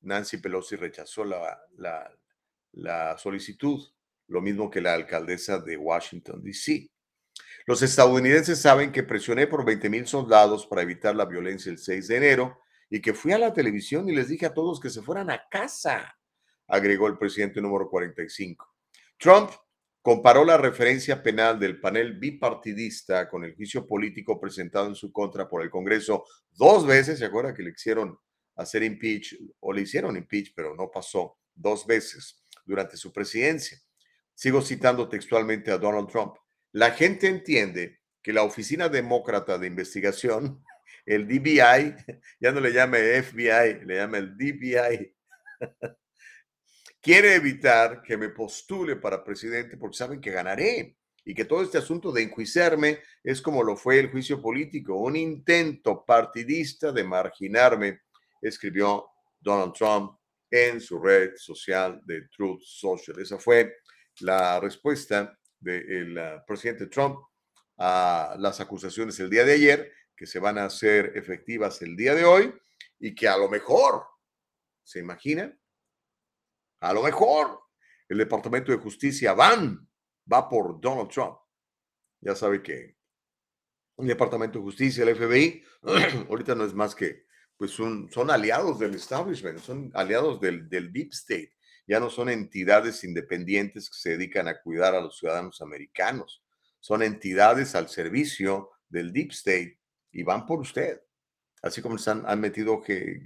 [0.03, 1.59] Nancy Pelosi rechazó la,
[2.73, 3.83] la solicitud,
[4.29, 6.91] lo mismo que la alcaldesa de Washington, D.C.
[7.71, 12.09] Los estadounidenses saben que presioné por 20 mil soldados para evitar la violencia el 6
[12.09, 12.59] de enero
[12.91, 15.49] y que fui a la televisión y les dije a todos que se fueran a
[15.49, 16.19] casa,
[16.67, 18.75] agregó el presidente número 45.
[19.17, 19.51] Trump
[20.03, 25.49] comparó la referencia penal del panel bipartidista con el juicio político presentado en su contra
[25.49, 27.21] por el Congreso dos veces.
[27.21, 28.19] ¿Se acuerda que le hicieron
[28.57, 33.81] hacer impeach o le hicieron impeach, pero no pasó dos veces durante su presidencia?
[34.35, 36.35] Sigo citando textualmente a Donald Trump.
[36.73, 40.63] La gente entiende que la Oficina Demócrata de Investigación
[41.07, 41.97] el DBI,
[42.41, 45.15] ya no le llame FBI, le llama el DBI.
[47.03, 51.79] Quiere evitar que me postule para presidente porque saben que ganaré y que todo este
[51.79, 58.03] asunto de enjuiciarme es como lo fue el juicio político, un intento partidista de marginarme,
[58.41, 59.07] escribió
[59.41, 60.19] Donald Trump
[60.51, 63.19] en su red social de Truth Social.
[63.21, 63.77] Esa fue
[64.21, 67.19] la respuesta del ah, presidente Trump
[67.79, 72.15] a las acusaciones el día de ayer que se van a hacer efectivas el día
[72.15, 72.55] de hoy
[72.99, 74.05] y que a lo mejor,
[74.83, 75.59] ¿se imaginan?
[76.81, 77.61] A lo mejor
[78.09, 79.89] el Departamento de Justicia van,
[80.31, 81.39] va por Donald Trump.
[82.21, 82.97] Ya sabe que
[83.97, 85.65] el Departamento de Justicia, el FBI,
[86.29, 87.25] ahorita no es más que,
[87.57, 91.55] pues son aliados del establishment, son aliados del, del deep state.
[91.87, 96.43] Ya no son entidades independientes que se dedican a cuidar a los ciudadanos americanos.
[96.79, 99.79] Son entidades al servicio del deep state
[100.13, 101.01] y van por usted.
[101.63, 103.21] Así como se han, metido que,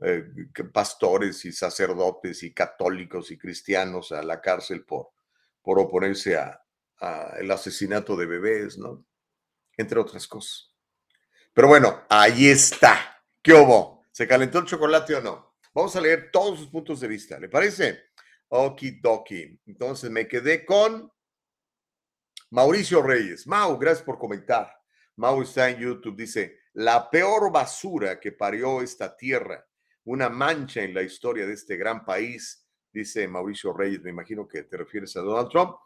[0.00, 0.24] eh,
[0.72, 5.08] pastores y sacerdotes y católicos y cristianos a la cárcel por,
[5.62, 6.58] por oponerse a,
[7.38, 9.04] el asesinato de bebés, ¿no?
[9.76, 10.72] Entre otras cosas.
[11.52, 13.24] Pero bueno, ahí está.
[13.42, 14.04] ¿Qué hubo?
[14.12, 15.51] ¿Se calentó el chocolate o no?
[15.74, 17.38] Vamos a leer todos sus puntos de vista.
[17.38, 18.04] ¿Le parece?
[18.48, 19.60] Okidoki.
[19.66, 21.10] Entonces me quedé con
[22.50, 23.46] Mauricio Reyes.
[23.46, 24.70] Mau, gracias por comentar.
[25.16, 29.66] Mau está en YouTube, dice, la peor basura que parió esta tierra,
[30.04, 34.64] una mancha en la historia de este gran país, dice Mauricio Reyes, me imagino que
[34.64, 35.76] te refieres a Donald Trump.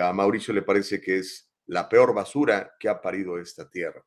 [0.00, 4.04] A Mauricio le parece que es la peor basura que ha parido esta tierra.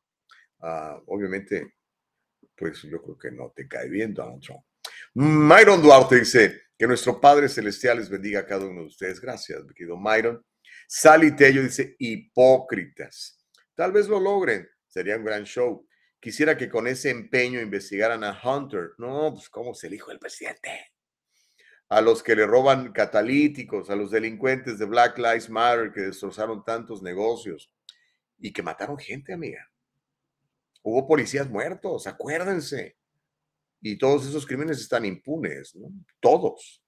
[0.59, 1.75] Ah, obviamente,
[2.55, 4.63] pues yo creo que no te cae bien Donald Trump.
[5.19, 9.19] Myron Duarte dice que nuestro Padre Celestial les bendiga a cada uno de ustedes.
[9.19, 10.45] Gracias, mi querido Myron.
[10.87, 13.43] Sally Tello dice hipócritas.
[13.73, 15.87] Tal vez lo logren, sería un gran show.
[16.19, 18.91] Quisiera que con ese empeño investigaran a Hunter.
[18.99, 20.91] No, pues cómo es el hijo del presidente.
[21.89, 26.63] A los que le roban catalíticos, a los delincuentes de Black Lives Matter que destrozaron
[26.63, 27.73] tantos negocios
[28.37, 29.67] y que mataron gente, amiga.
[30.83, 32.97] Hubo policías muertos, acuérdense.
[33.81, 35.89] Y todos esos crímenes están impunes, ¿no?
[36.19, 36.83] Todos.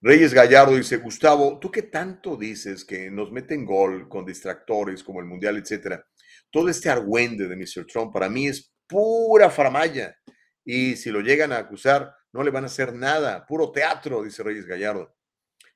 [0.00, 5.20] Reyes Gallardo dice, Gustavo, ¿tú qué tanto dices que nos meten gol con distractores como
[5.20, 6.04] el Mundial, etcétera?
[6.50, 7.86] Todo este argüende de Mr.
[7.86, 10.16] Trump para mí es pura faramaya.
[10.64, 13.46] Y si lo llegan a acusar, no le van a hacer nada.
[13.46, 15.14] Puro teatro, dice Reyes Gallardo.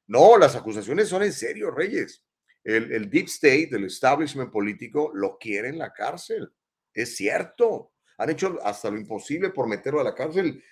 [0.08, 2.24] No, las acusaciones son en serio, Reyes.
[2.64, 6.52] El, el deep state, el establishment político, lo quiere en la cárcel.
[6.92, 7.92] Es cierto.
[8.18, 10.62] Han hecho hasta lo imposible por meterlo a la cárcel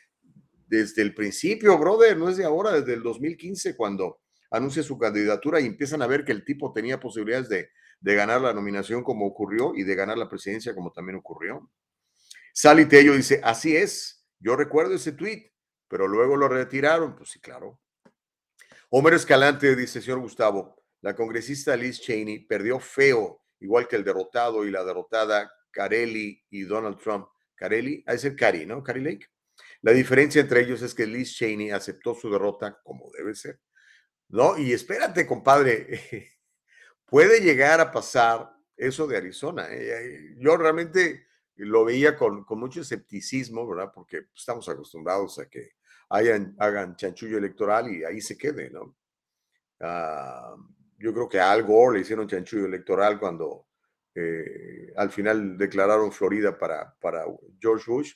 [0.66, 4.20] desde el principio, brother, no es de ahora, desde el 2015, cuando
[4.50, 7.70] anuncia su candidatura y empiezan a ver que el tipo tenía posibilidades de,
[8.00, 11.70] ganar la nominación como ocurrió y de ganar la presidencia como también ocurrió.
[12.52, 15.50] Sally Tello dice, así es, yo recuerdo ese tweet,
[15.88, 17.16] pero luego lo retiraron.
[17.16, 17.80] Pues sí, claro.
[18.90, 24.66] Homero Escalante dice, señor Gustavo, la congresista Liz Cheney perdió feo, igual que el derrotado
[24.66, 27.26] y la derrotada Carelli y Donald Trump.
[27.54, 28.82] Carelli, a ser Cari, ¿no?
[28.82, 29.26] Cari Lake.
[29.82, 33.60] La diferencia entre ellos es que Liz Cheney aceptó su derrota como debe ser.
[34.28, 34.58] ¿No?
[34.58, 36.30] Y espérate, compadre,
[37.04, 39.66] puede llegar a pasar eso de Arizona.
[39.70, 40.34] ¿eh?
[40.38, 41.26] Yo realmente
[41.56, 43.92] lo veía con, con mucho escepticismo, ¿verdad?
[43.94, 45.72] Porque estamos acostumbrados a que
[46.08, 48.96] hayan, hagan chanchullo electoral y ahí se quede, ¿no?
[49.80, 50.56] Ah,
[50.98, 53.68] yo creo que a Al Gore le hicieron chanchullo electoral cuando
[54.14, 57.24] eh, al final declararon Florida para, para
[57.60, 58.12] George Bush,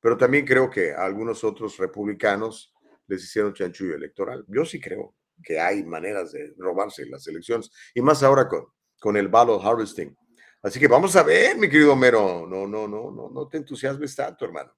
[0.00, 2.74] pero también creo que a algunos otros republicanos
[3.06, 4.44] les hicieron chanchullo electoral.
[4.48, 8.66] Yo sí creo que hay maneras de robarse las elecciones, y más ahora con,
[8.98, 10.16] con el ballot harvesting.
[10.62, 14.14] Así que vamos a ver, mi querido Mero, no, no, no, no, no te entusiasmes
[14.16, 14.72] tanto, hermano.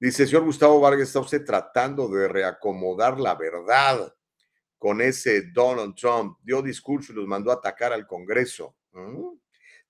[0.00, 4.10] Dice, señor Gustavo Vargas, está usted tratando de reacomodar la verdad
[4.78, 6.38] con ese Donald Trump.
[6.42, 8.76] Dio discurso y los mandó a atacar al Congreso.
[8.92, 9.40] ¿Mm?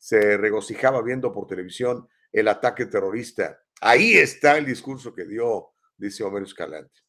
[0.01, 3.61] Se regocijaba viendo por televisión el ataque terrorista.
[3.82, 7.03] Ahí está el discurso que dio, dice Homero Escalante.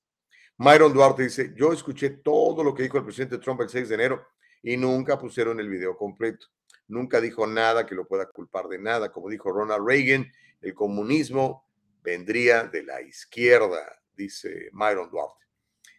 [0.58, 3.96] Myron Duarte dice, yo escuché todo lo que dijo el presidente Trump el 6 de
[3.96, 4.28] enero
[4.62, 6.48] y nunca pusieron el video completo.
[6.90, 9.10] Nunca dijo nada que lo pueda culpar de nada.
[9.10, 10.30] Como dijo Ronald Reagan,
[10.60, 11.70] el comunismo
[12.04, 15.46] vendría de la izquierda, dice Myron Duarte.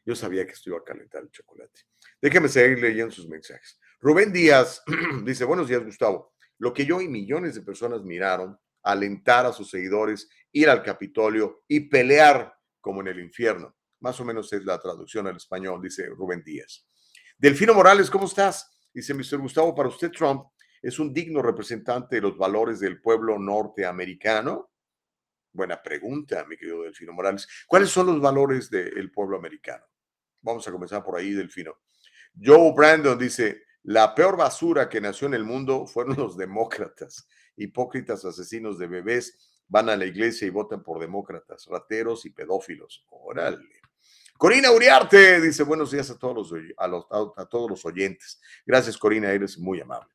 [0.05, 1.81] Yo sabía que esto iba a calentar el chocolate.
[2.21, 3.81] Déjeme seguir leyendo sus mensajes.
[3.99, 4.83] Rubén Díaz
[5.25, 6.32] dice, buenos días, Gustavo.
[6.63, 11.65] Lo que yo y millones de personas miraron, alentar a sus seguidores, ir al Capitolio
[11.67, 13.75] y pelear como en el infierno.
[13.99, 16.87] Más o menos es la traducción al español, dice Rubén Díaz.
[17.37, 18.79] Delfino Morales, ¿cómo estás?
[18.95, 19.39] Dice Mr.
[19.39, 20.45] Gustavo, para usted Trump
[20.81, 24.71] es un digno representante de los valores del pueblo norteamericano.
[25.53, 27.49] Buena pregunta, mi querido Delfino Morales.
[27.67, 29.85] ¿Cuáles son los valores del pueblo americano?
[30.41, 31.81] Vamos a comenzar por ahí, Delfino.
[32.41, 38.25] Joe Brandon dice, la peor basura que nació en el mundo fueron los demócratas, hipócritas
[38.25, 43.05] asesinos de bebés, van a la iglesia y votan por demócratas, rateros y pedófilos.
[43.09, 43.83] Órale.
[44.37, 47.07] Corina Uriarte dice buenos días a todos los,
[47.37, 48.41] a, todos los oyentes.
[48.67, 50.13] Gracias, Corina, eres muy amable.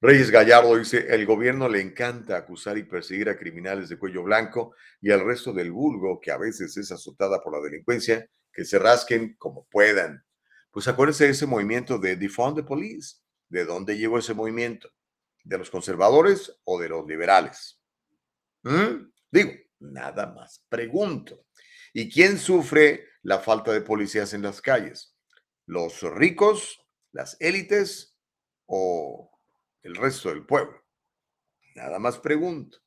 [0.00, 4.74] Reyes Gallardo dice, el gobierno le encanta acusar y perseguir a criminales de cuello blanco
[5.00, 8.78] y al resto del vulgo, que a veces es azotada por la delincuencia, que se
[8.78, 10.24] rasquen como puedan.
[10.72, 13.16] Pues acuérdense de ese movimiento de Defund the Police.
[13.48, 14.90] ¿De dónde llegó ese movimiento?
[15.44, 17.78] ¿De los conservadores o de los liberales?
[18.62, 19.12] ¿Mm?
[19.30, 21.44] Digo, nada más pregunto.
[21.92, 25.14] ¿Y quién sufre la falta de policías en las calles?
[25.66, 26.80] ¿Los ricos,
[27.12, 28.16] las élites
[28.64, 29.30] o
[29.82, 30.82] el resto del pueblo?
[31.74, 32.78] Nada más pregunto.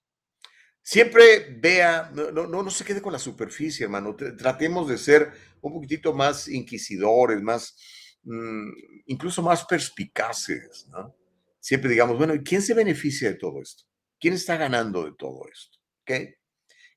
[0.82, 4.16] Siempre vea, no, no, no se quede con la superficie, hermano.
[4.16, 5.32] Tratemos de ser
[5.68, 7.76] un poquitito más inquisidores, más,
[8.24, 8.70] mm,
[9.08, 11.16] incluso más perspicaces, ¿no?
[11.60, 13.84] Siempre digamos, bueno, ¿y quién se beneficia de todo esto?
[14.20, 15.80] ¿Quién está ganando de todo esto?
[16.02, 16.36] ¿Okay?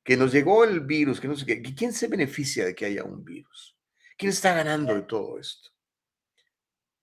[0.04, 1.62] Que nos llegó el virus, que no sé qué.
[1.62, 3.76] ¿Quién se beneficia de que haya un virus?
[4.16, 5.70] ¿Quién está ganando de todo esto?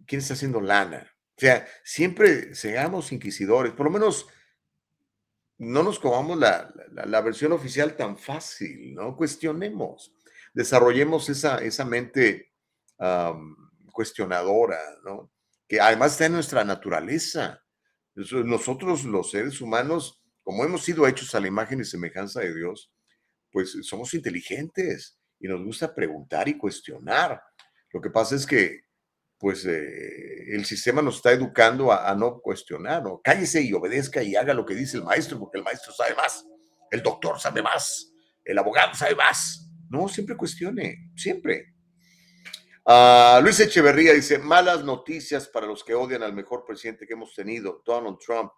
[0.05, 1.11] ¿Quién está haciendo lana?
[1.37, 4.27] O sea, siempre seamos inquisidores, por lo menos
[5.57, 9.15] no nos comamos la, la, versión oficial tan fácil, ¿no?
[9.15, 10.13] Cuestionemos,
[10.55, 12.51] desarrollemos esa, esa mente
[13.91, 15.31] cuestionadora, ¿no?
[15.67, 17.61] Que además está en nuestra naturaleza.
[18.15, 22.91] Nosotros los seres humanos, como hemos sido hechos a la imagen y semejanza de Dios,
[23.51, 27.41] pues somos inteligentes y nos gusta preguntar y cuestionar.
[27.91, 28.85] Lo que pasa es que
[29.37, 33.19] pues eh, el sistema nos está educando a, no cuestionar, ¿no?
[33.21, 36.45] Cállese y obedezca y haga lo que dice el maestro, porque el maestro sabe más,
[36.89, 38.13] el doctor sabe más,
[38.45, 39.64] el abogado sabe más.
[39.89, 41.73] No, siempre cuestione, siempre.
[42.85, 47.33] Ah, Luis Echeverría dice, malas noticias para los que odian al mejor presidente que hemos
[47.33, 48.51] tenido, Donald Trump.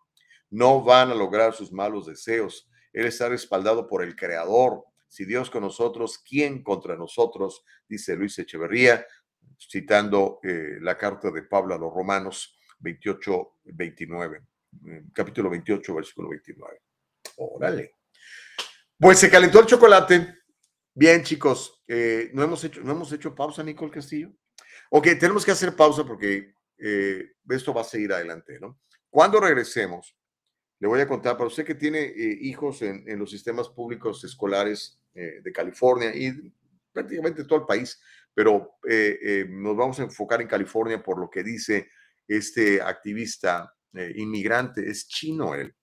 [0.50, 2.70] No van a lograr sus malos deseos.
[2.94, 4.84] Él está respaldado por el Creador.
[5.08, 7.64] Si Dios con nosotros, ¿quién contra nosotros?
[7.88, 9.06] Dice Luis Echeverría
[9.60, 14.42] citando eh, la carta de Pablo a los Romanos 28, 29,
[14.88, 16.82] eh, capítulo 28, versículo 29.
[17.38, 17.96] Órale.
[19.00, 20.37] Pues se calentó el chocolate.
[21.00, 24.32] Bien, chicos, eh, ¿no, hemos hecho, ¿no hemos hecho pausa, Nicole Castillo?
[24.90, 28.80] Ok, tenemos que hacer pausa porque esto va a seguir adelante, ¿no?
[29.10, 30.16] Cuando regresemos,
[30.80, 35.00] le voy a contar para usted que tiene hijos en, en, los sistemas públicos escolares
[35.14, 36.54] de California y
[36.98, 38.00] prácticamente todo el país,
[38.34, 41.90] pero eh, eh, nos vamos a enfocar en California por lo que dice
[42.28, 45.76] este activista eh, inmigrante, es chino él.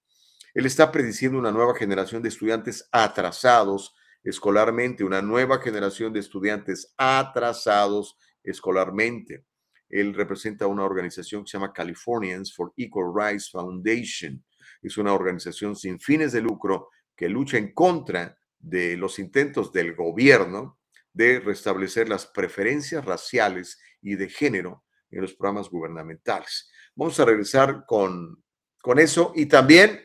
[0.55, 3.95] Él está prediciendo una nueva generación de estudiantes atrasados
[4.25, 9.45] escolarmente, una nueva generación de estudiantes atrasados escolarmente.
[9.89, 14.43] Él representa una organización que se llama Californians for Equal Rights Foundation.
[14.83, 19.95] Es una organización sin fines de lucro que lucha en contra de los intentos del
[19.95, 20.79] gobierno
[21.13, 26.71] de restablecer las preferencias raciales y de género en los programas gubernamentales.
[26.97, 28.43] Vamos a regresar con,
[28.81, 30.01] con eso y también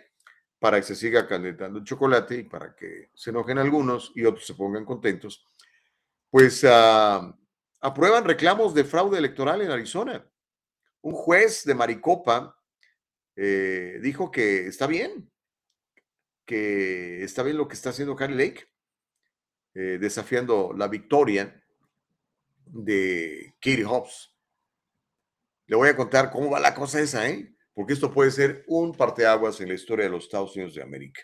[0.60, 4.46] para que se siga calentando el chocolate y para que se enojen algunos y otros
[4.46, 5.46] se pongan contentos,
[6.30, 7.34] pues ah,
[7.80, 10.30] aprueban reclamos de fraude electoral en Arizona.
[11.02, 12.58] Un juez de Maricopa
[13.36, 15.32] eh, dijo que está bien,
[16.46, 18.68] que está bien lo que está haciendo Carly Lake,
[19.76, 21.64] eh, desafiando la victoria
[22.66, 24.36] de Katie Hobbs.
[25.68, 27.56] Le voy a contar cómo va la cosa esa, ¿eh?
[27.80, 31.22] Porque esto puede ser un parteaguas en la historia de los Estados Unidos de América.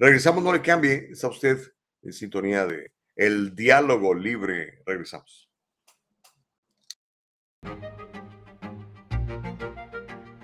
[0.00, 1.60] Regresamos, no le cambie, está usted
[2.02, 4.82] en sintonía de El Diálogo Libre.
[4.84, 5.48] Regresamos.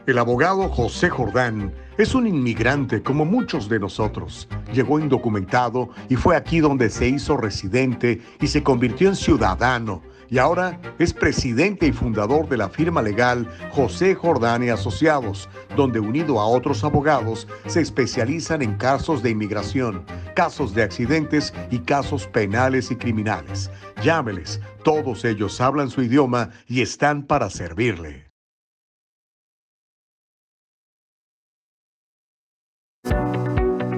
[0.07, 4.49] El abogado José Jordán es un inmigrante como muchos de nosotros.
[4.73, 10.05] Llegó indocumentado y fue aquí donde se hizo residente y se convirtió en ciudadano.
[10.31, 16.01] Y ahora es presidente y fundador de la firma legal José Jordán y Asociados, donde
[16.01, 20.05] unido a otros abogados se especializan en casos de inmigración,
[20.35, 23.71] casos de accidentes y casos penales y criminales.
[24.03, 28.29] Llámeles, todos ellos hablan su idioma y están para servirle.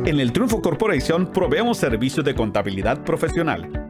[0.07, 3.89] En el Triunfo Corporation proveemos servicios de contabilidad profesional.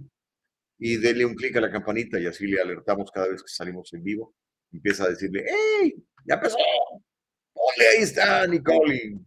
[0.78, 3.94] y denle un clic a la campanita y así le alertamos cada vez que salimos
[3.94, 4.36] en vivo.
[4.72, 5.96] Empieza a decirle, ¡Hey!
[6.26, 6.58] ¡Ya empezó!
[6.58, 9.20] ¡Ole, ahí está Nicole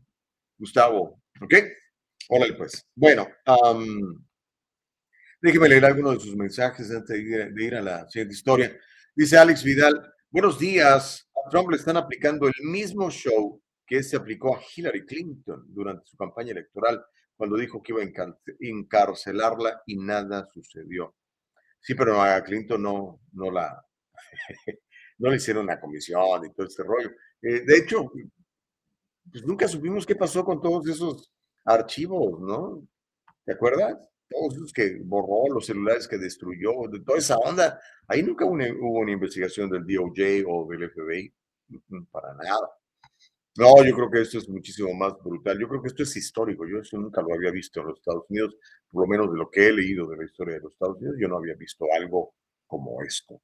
[0.59, 1.23] Gustavo!
[1.41, 1.55] ¿Ok?
[2.29, 2.85] Órale, pues.
[2.95, 3.29] Bueno,
[5.41, 7.17] déjeme leer algunos de sus mensajes antes
[7.55, 8.77] de ir a la siguiente historia.
[9.15, 11.28] Dice Alex Vidal, buenos días.
[11.49, 16.17] Trump le están aplicando el mismo show que se aplicó a Hillary Clinton durante su
[16.17, 17.05] campaña electoral
[17.37, 21.15] cuando dijo que iba a encarcelarla y nada sucedió.
[21.81, 23.83] Sí, pero a Clinton no, no la
[25.19, 27.11] no le hicieron una comisión y todo este rollo.
[27.43, 28.11] Eh, de hecho,
[29.31, 31.33] pues nunca supimos qué pasó con todos esos
[31.65, 32.87] archivos, ¿no?
[33.45, 33.97] ¿Te acuerdas?
[34.29, 37.81] Todos esos que borró, los celulares que destruyó, de toda esa onda.
[38.07, 41.33] Ahí nunca hubo una, investigación del DOJ o del FBI,
[42.11, 42.71] para nada.
[43.57, 45.59] No, yo creo que esto es muchísimo más brutal.
[45.59, 46.65] Yo creo que esto es histórico.
[46.67, 48.57] Yo eso nunca lo había visto en los Estados Unidos,
[48.91, 51.17] por lo menos de lo que he leído de la historia de los Estados Unidos,
[51.21, 52.35] yo no había visto algo
[52.69, 53.41] como esto.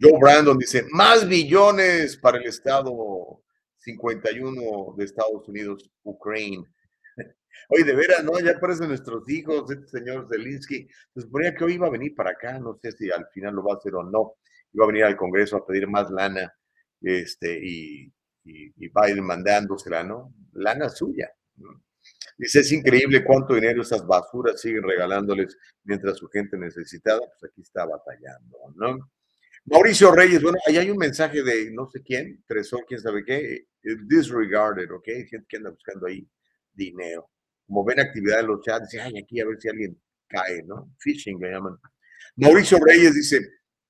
[0.00, 3.44] Joe Brandon dice, más billones para el Estado
[3.78, 6.64] 51 de Estados Unidos, Ucrania.
[7.68, 8.38] Oye, de veras, ¿no?
[8.40, 10.88] Ya aparecen nuestros hijos, este señor Zelensky.
[11.14, 13.64] Se suponía que hoy iba a venir para acá, no sé si al final lo
[13.64, 14.34] va a hacer o no.
[14.72, 16.52] Iba a venir al Congreso a pedir más lana,
[17.00, 18.12] este, y
[18.44, 20.32] y, y Biden mandándosela, ¿no?
[20.52, 21.30] Lana suya.
[22.36, 27.62] Dice, es increíble cuánto dinero esas basuras siguen regalándoles mientras su gente necesitada, pues aquí
[27.62, 29.10] está batallando, ¿no?
[29.66, 33.54] Mauricio Reyes, bueno, ahí hay un mensaje de no sé quién, Tresor, quién sabe qué,
[33.82, 35.06] eh, disregarded, ¿ok?
[35.30, 36.28] Gente que anda buscando ahí
[36.74, 37.30] dinero.
[37.66, 40.90] Como ven actividad en los chats, dice, ay, aquí a ver si alguien cae, ¿no?
[40.98, 41.78] Phishing le llaman.
[42.36, 43.40] Mauricio Reyes dice,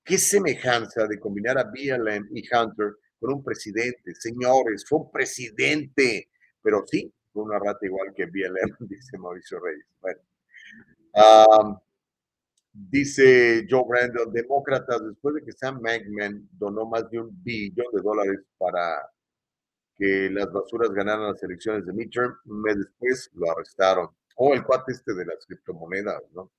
[0.04, 4.14] ¿qué semejanza de combinar a BLM y Hunter con un presidente?
[4.14, 6.30] Señores, fue un presidente,
[6.62, 9.86] pero sí, fue una rata igual que BLM, dice Mauricio Reyes.
[10.00, 10.20] Bueno.
[11.14, 11.78] Um,
[12.76, 18.02] Dice Joe Brandon, demócratas, después de que Sam Magman donó más de un billón de
[18.02, 19.00] dólares para
[19.96, 24.06] que las basuras ganaran las elecciones de midterm, un mes después lo arrestaron.
[24.36, 26.52] O oh, el cuate este de las criptomonedas, ¿no?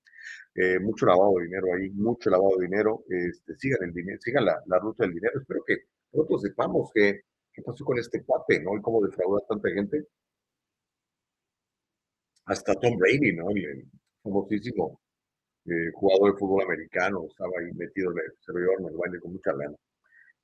[0.55, 3.03] Eh, mucho lavado de dinero ahí, mucho lavado de dinero.
[3.09, 5.39] Este, sigan el dinero, sigan la, la ruta del dinero.
[5.39, 5.77] Espero que
[6.11, 7.21] pronto sepamos qué,
[7.65, 8.77] pasó con este cuate, ¿no?
[8.77, 10.07] Y cómo defraudó a tanta gente.
[12.45, 13.49] Hasta Tom Brady, ¿no?
[13.51, 13.86] El
[14.23, 14.99] famosísimo
[15.65, 19.33] eh, jugador de fútbol americano, estaba ahí metido en el servidor, en el baile con
[19.33, 19.75] mucha lana.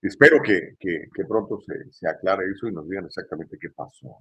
[0.02, 4.18] Espero que, que, pronto se, se, aclare eso y nos digan exactamente qué pasó.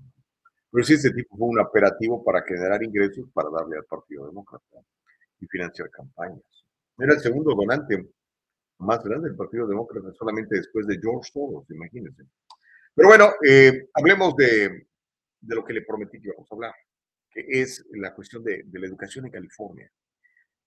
[0.71, 4.77] Pero sí, este tipo fue un operativo para generar ingresos para darle al Partido Demócrata
[5.41, 6.43] y financiar campañas.
[6.99, 8.11] Era el segundo donante
[8.79, 12.25] más grande del Partido Demócrata, solamente después de George Soros, imagínense.
[12.95, 14.87] Pero bueno, eh, hablemos de,
[15.41, 16.75] de, lo que le prometí que íbamos a hablar,
[17.31, 19.91] que es la cuestión de, de la educación en California.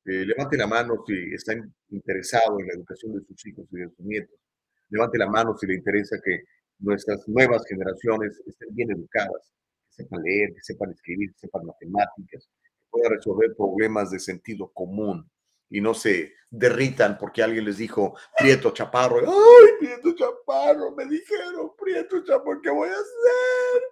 [0.06, 1.54] Eh, levante la mano si está
[1.90, 4.43] interesado en la educación de sus hijos y de sus nietos.
[4.90, 6.44] Levante la mano si le interesa que
[6.80, 9.54] nuestras nuevas generaciones estén bien educadas,
[9.88, 14.72] que sepan leer, que sepan escribir, que sepan matemáticas, que puedan resolver problemas de sentido
[14.74, 15.30] común
[15.70, 19.20] y no se derritan porque alguien les dijo Prieto Chaparro.
[19.20, 20.92] ¡Ay, Prieto Chaparro!
[20.96, 23.84] Me dijeron, Prieto Chaparro, ¿qué voy a hacer?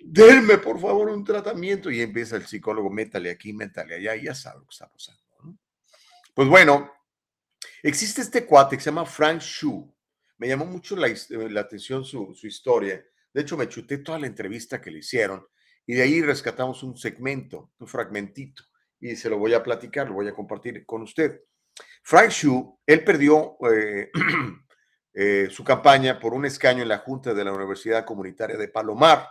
[0.00, 4.34] denme por favor un tratamiento y empieza el psicólogo, métale aquí, métale allá, y ya
[4.34, 5.22] sabe lo que está pasando.
[6.34, 6.92] Pues bueno,
[7.82, 9.94] existe este cuate que se llama Frank Shu.
[10.38, 13.04] Me llamó mucho la, la atención su, su, historia.
[13.32, 15.46] De hecho, me chuté toda la entrevista que le hicieron
[15.86, 18.62] y de ahí rescatamos un segmento, un fragmentito,
[19.00, 21.40] y se lo voy a platicar, lo voy a compartir con usted.
[22.02, 24.10] Frank Shu, él perdió eh,
[25.20, 29.28] Eh, su campaña por un escaño en la Junta de la Universidad Comunitaria de Palomar.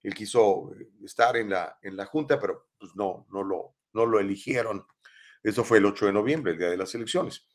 [0.00, 4.06] Él quiso eh, estar en la, en la Junta, pero pues no, no, lo, no
[4.06, 4.86] lo eligieron.
[5.42, 7.48] Eso fue el 8 de noviembre, el día de las elecciones.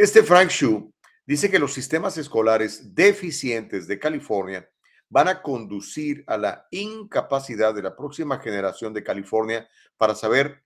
[0.00, 0.94] Este Frank Shu
[1.26, 4.70] dice que los sistemas escolares deficientes de California
[5.08, 10.62] van a conducir a la incapacidad de la próxima generación de California para saber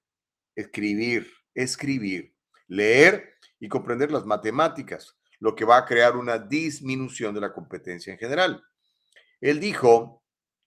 [0.55, 2.35] escribir, escribir,
[2.68, 8.12] leer y comprender las matemáticas lo que va a crear una disminución de la competencia
[8.12, 8.62] en general.
[9.41, 10.22] Él dijo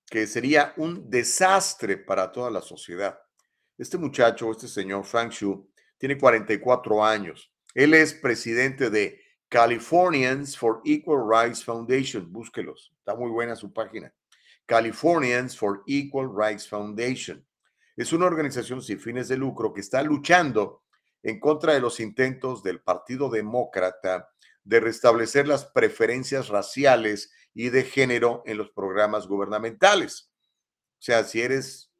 [0.07, 3.16] que sería un desastre para toda la sociedad.
[3.78, 7.51] Este muchacho, este señor Frank Shu, tiene 44 años.
[7.76, 12.32] Él es presidente de Californians for Equal Rights Foundation.
[12.32, 14.13] Búsquelos, está muy buena su página.
[14.65, 17.45] Californians for Equal Rights Foundation.
[17.97, 20.84] Es una organización sin fines de lucro que está luchando
[21.21, 24.30] en contra de los intentos del Partido Demócrata
[24.63, 30.32] de restablecer las preferencias raciales y de género en los programas gubernamentales.
[30.97, 31.91] O sea, si eres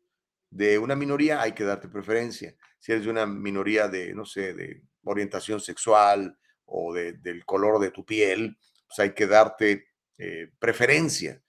[0.49, 2.55] de una minoría, hay que darte preferencia.
[2.80, 7.80] Si eres de una minoría de, no sé, de orientación sexual o de, del color
[7.80, 9.88] de tu piel, pues hay que darte
[10.18, 11.41] eh, preferencia.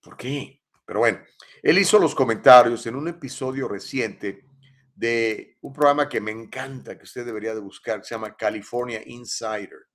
[0.00, 0.62] ¿Por qué?
[0.84, 1.20] Pero bueno,
[1.62, 4.44] él hizo los comentarios en un episodio reciente
[4.94, 9.00] de un programa que me encanta, que usted debería de buscar, que se llama California
[9.04, 9.88] Insider.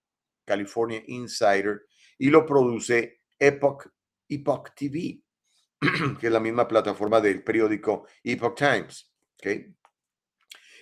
[0.45, 1.85] California Insider,
[2.17, 3.87] y lo produce Epoch,
[4.27, 5.21] Epoch TV,
[6.19, 9.13] que es la misma plataforma del periódico Epoch Times.
[9.35, 9.75] ¿okay?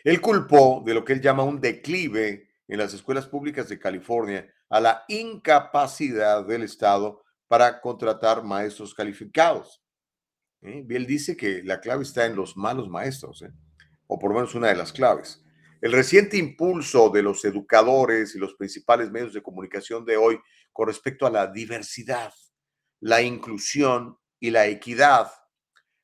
[0.04, 4.48] Él culpó de lo que él llama un declive en las escuelas públicas de California
[4.70, 9.82] a la incapacidad del Estado para contratar maestros calificados.
[10.62, 10.86] ¿eh?
[10.90, 13.52] Él dice que la clave está en los malos maestros, ¿eh?
[14.08, 15.44] o por lo menos una de las claves.
[15.80, 20.40] El reciente impulso de los educadores y los principales medios de comunicación de hoy
[20.74, 22.34] con respecto a la diversidad,
[23.00, 25.32] la inclusión y la equidad,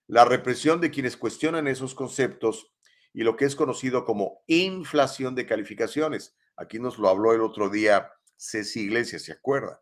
[0.07, 2.72] la represión de quienes cuestionan esos conceptos
[3.13, 6.35] y lo que es conocido como inflación de calificaciones.
[6.55, 9.81] Aquí nos lo habló el otro día Ceci Iglesias, ¿se acuerda?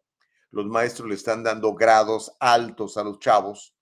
[0.51, 3.75] Los maestros le están dando grados altos a los chavos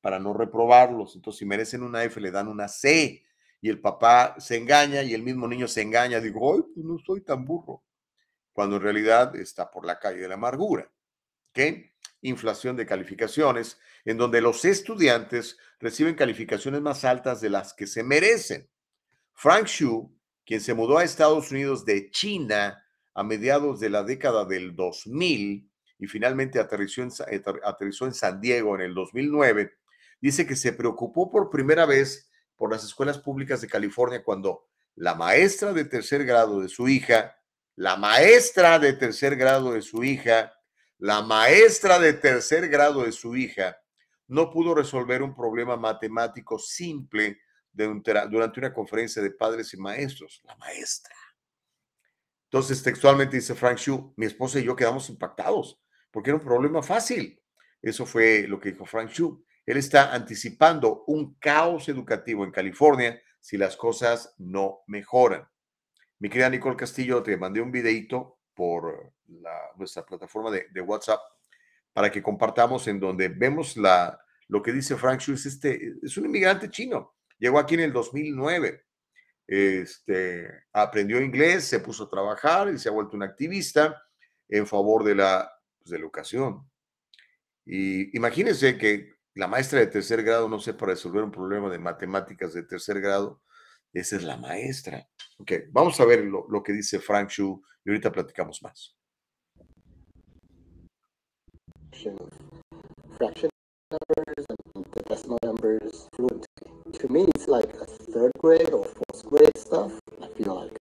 [0.00, 1.16] para no reprobarlos.
[1.16, 3.24] Entonces, si merecen una F, le dan una C
[3.60, 6.98] y el papá se engaña y el mismo niño se engaña, digo, ay, pues no
[6.98, 7.84] soy tan burro,
[8.52, 10.90] cuando en realidad está por la calle de la amargura.
[11.52, 11.94] ¿Qué?
[12.22, 18.02] Inflación de calificaciones, en donde los estudiantes reciben calificaciones más altas de las que se
[18.02, 18.68] merecen.
[19.34, 20.10] Frank Xu,
[20.44, 22.82] quien se mudó a Estados Unidos de China
[23.14, 27.10] a mediados de la década del 2000 y finalmente aterrizó en,
[27.64, 29.72] aterrizó en San Diego en el 2009,
[30.20, 35.14] dice que se preocupó por primera vez por las escuelas públicas de California cuando la
[35.14, 37.36] maestra de tercer grado de su hija,
[37.76, 40.52] la maestra de tercer grado de su hija,
[40.98, 43.76] la maestra de tercer grado de su hija,
[44.28, 47.40] no pudo resolver un problema matemático simple
[47.72, 50.40] durante una conferencia de padres y maestros.
[50.44, 51.14] La maestra.
[52.44, 56.82] Entonces, textualmente dice Frank Shu, mi esposa y yo quedamos impactados porque era un problema
[56.82, 57.40] fácil.
[57.80, 59.44] Eso fue lo que dijo Frank Shu.
[59.66, 65.48] Él está anticipando un caos educativo en California si las cosas no mejoran.
[66.18, 69.12] Mi querida Nicole Castillo, te mandé un videito por
[69.76, 71.20] nuestra plataforma de, WhatsApp
[71.92, 75.32] para que compartamos en donde vemos la, lo que dice Frank Shu.
[75.32, 77.16] Es, este, es un inmigrante chino.
[77.42, 78.84] Llegó aquí en el 2009.
[79.48, 84.00] Este, aprendió inglés, se puso a trabajar y se ha vuelto un activista
[84.48, 86.70] en favor de la, pues, de la educación.
[87.66, 92.54] Y imagínense que la maestra de tercer grado no sepa resolver un problema de matemáticas
[92.54, 93.42] de tercer grado.
[93.92, 95.04] Esa es la maestra.
[95.38, 98.96] Ok, vamos a ver lo, lo que dice Frank Shu y ahorita platicamos más.
[103.18, 103.50] Fraction
[105.12, 106.46] decimal numbers fluently.
[107.00, 109.92] To me, it's like a third grade or fourth grade stuff.
[110.22, 110.76] I feel like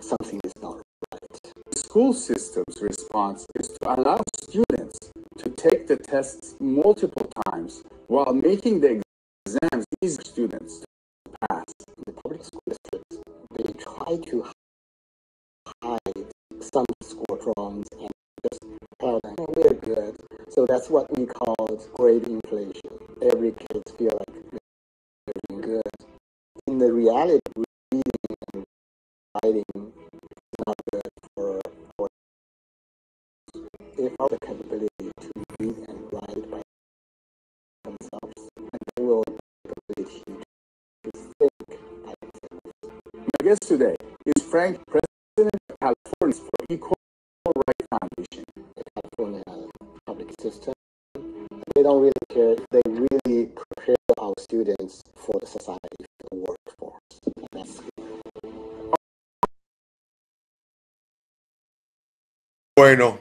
[0.00, 0.80] something is not
[1.12, 1.52] right.
[1.70, 4.98] The school system's response is to allow students
[5.36, 9.02] to take the tests multiple times while making the
[9.46, 10.86] exams easy for students to
[11.50, 11.64] pass.
[12.06, 13.18] The public school districts,
[13.54, 14.46] they try to
[15.82, 16.24] hide
[16.60, 18.10] some score squadrons and
[18.44, 19.20] just oh,
[19.56, 20.16] we're good.
[20.50, 21.56] So that's what we call
[21.94, 22.98] grade inflation.
[23.22, 25.92] Every kid feel like they're doing good.
[26.66, 28.02] In the reality, reading
[28.54, 28.64] and
[29.42, 31.02] writing is not good
[31.34, 31.60] for
[31.98, 32.08] our
[34.20, 34.88] have the capability
[35.20, 35.30] to
[35.60, 36.62] read and write by
[37.84, 39.24] themselves, and they will
[39.96, 41.52] ability to think
[42.04, 43.00] by themselves.
[43.14, 43.96] My guest today
[44.26, 46.96] is Frank, President of California's for Equal
[47.46, 48.44] Rights Foundation.
[50.40, 50.72] System,
[51.74, 52.56] they don't really care.
[52.70, 57.20] They really prepare our students for the society, for the workforce.
[57.36, 57.80] And that's
[62.74, 63.20] Bueno,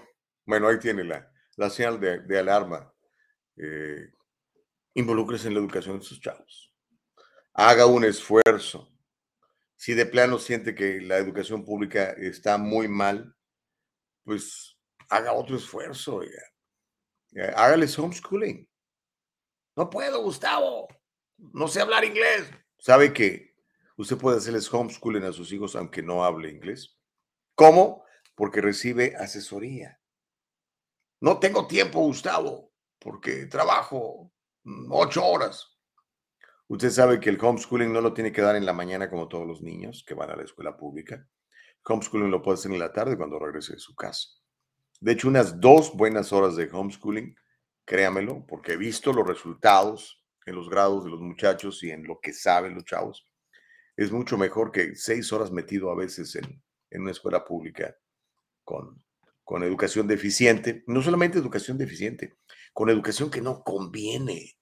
[0.49, 2.91] Bueno, ahí tiene la, la señal de, alarma.
[3.55, 4.11] Eh,
[4.95, 6.73] involúcrese en la educación de sus chavos.
[7.53, 8.91] Haga un esfuerzo.
[9.75, 13.35] Si de plano siente que la educación pública está muy mal,
[14.23, 14.75] pues
[15.07, 16.23] haga otro esfuerzo.
[16.23, 16.31] Eh,
[17.55, 18.69] hágales homeschooling.
[19.75, 20.87] No puedo, Gustavo.
[21.37, 22.49] No sé hablar inglés.
[22.77, 23.55] ¿Sabe que
[23.97, 26.97] usted puede hacerles homeschooling a sus hijos aunque no hable inglés?
[27.55, 28.03] ¿Cómo?
[28.35, 29.99] Porque recibe asesoría.
[31.21, 34.31] No tengo tiempo, Gustavo, porque trabajo
[34.63, 35.77] mm, ocho horas.
[36.67, 39.47] Usted sabe que el homeschooling no lo tiene que dar en la mañana como todos
[39.47, 41.27] los niños que van a la escuela pública.
[41.83, 44.29] Homeschooling lo puede hacer en la tarde cuando regrese de su casa.
[44.99, 47.35] De hecho, unas dos buenas horas de homeschooling,
[47.85, 52.19] créamelo, porque he visto los resultados en los grados de los muchachos y en lo
[52.19, 53.25] que saben los chavos.
[53.95, 57.95] Es mucho mejor que seis horas metido a veces en, en una escuela pública
[58.63, 59.03] con
[59.49, 62.37] con educación deficiente, no solamente educación deficiente,
[62.71, 64.59] con educación que no conviene.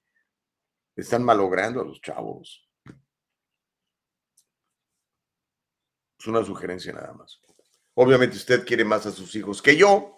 [0.96, 2.66] Están malogrando a los chavos.
[6.18, 7.42] Es una sugerencia nada más.
[7.96, 10.17] Obviamente usted quiere más a sus hijos que yo.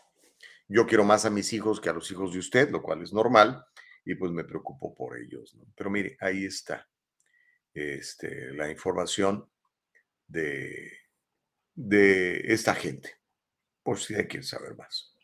[0.69, 3.11] Yo quiero más a mis hijos que a los hijos de usted, lo cual es
[3.11, 3.65] normal,
[4.05, 5.57] y pues me preocupo por ellos.
[5.75, 6.87] Pero mire, ahí está
[7.73, 9.49] este, la información
[10.27, 10.91] de,
[11.73, 13.15] de esta gente
[13.81, 15.15] por si hay quien saber más.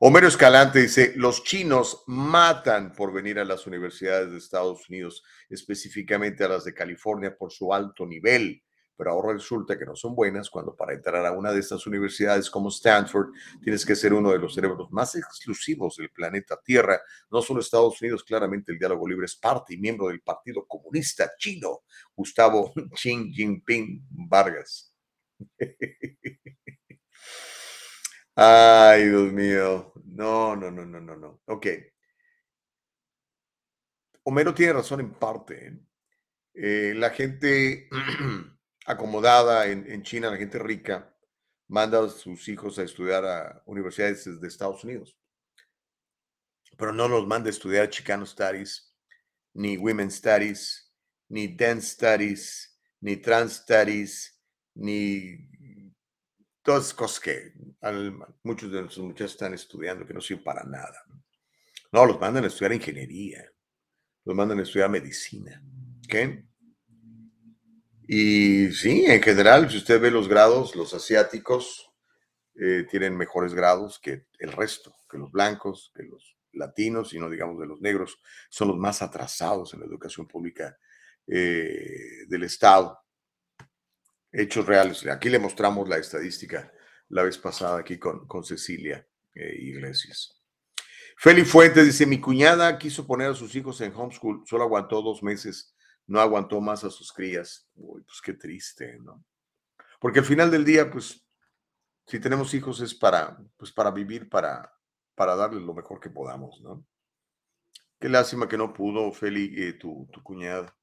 [0.00, 6.44] Homero Escalante dice, los chinos matan por venir a las universidades de Estados Unidos, específicamente
[6.44, 8.62] a las de California por su alto nivel,
[8.98, 12.50] pero ahora resulta que no son buenas cuando para entrar a una de estas universidades
[12.50, 13.28] como Stanford
[13.62, 17.00] tienes que ser uno de los cerebros más exclusivos del planeta Tierra.
[17.30, 21.30] No solo Estados Unidos, claramente el diálogo libre es parte y miembro del Partido Comunista
[21.38, 21.82] Chino,
[22.12, 24.92] Gustavo Xi Jinping Vargas.
[28.34, 29.92] Ay, Dios mío.
[30.06, 31.40] No, no, no, no, no, no.
[31.46, 31.66] Ok.
[34.24, 35.68] Homero tiene razón en parte.
[35.68, 35.78] ¿eh?
[36.54, 37.88] Eh, la gente
[38.88, 41.14] acomodada en, China, la gente rica,
[41.68, 45.14] manda a sus hijos a estudiar a universidades de Estados Unidos.
[46.78, 48.96] Pero no los manda a estudiar Chicano Studies,
[49.52, 50.90] ni Women Studies,
[51.28, 54.40] ni Dance Studies, ni Trans Studies,
[54.74, 55.50] ni
[56.62, 57.52] todas cosas que
[58.42, 61.04] muchos de nuestros muchachos están estudiando que no sirven para nada.
[61.92, 63.52] No, los mandan a estudiar ingeniería,
[64.24, 65.62] los mandan a estudiar medicina.
[66.06, 66.47] ¿Ok?
[68.10, 71.92] Y sí, en general, si usted ve los grados, los asiáticos
[72.54, 77.28] eh, tienen mejores grados que el resto, que los blancos, que los latinos y no
[77.28, 80.78] digamos de los negros, son los más atrasados en la educación pública
[81.26, 82.98] eh, del Estado.
[84.32, 85.06] Hechos reales.
[85.06, 86.72] Aquí le mostramos la estadística
[87.10, 90.34] la vez pasada aquí con, con Cecilia eh, Iglesias.
[91.18, 95.22] Feli Fuentes dice, mi cuñada quiso poner a sus hijos en homeschool, solo aguantó dos
[95.22, 95.74] meses,
[96.08, 97.68] no aguantó más a sus crías.
[97.76, 99.24] Uy, pues qué triste, ¿no?
[100.00, 101.24] Porque al final del día, pues,
[102.06, 104.72] si tenemos hijos es para, pues, para vivir, para,
[105.14, 106.84] para darles lo mejor que podamos, ¿no?
[108.00, 110.74] Qué lástima que no pudo, Feli, eh, tu, tu, cuñada.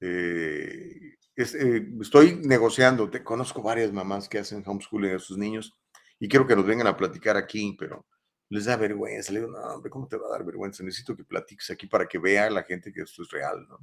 [0.00, 5.74] Eh, eh, estoy negociando, te, conozco varias mamás que hacen homeschooling a sus niños
[6.20, 8.06] y quiero que nos vengan a platicar aquí, pero
[8.50, 9.32] les da vergüenza.
[9.32, 10.84] Le digo, no, hombre, ¿cómo te va a dar vergüenza?
[10.84, 13.78] Necesito que platiques aquí para que vea la gente que esto es real, ¿no?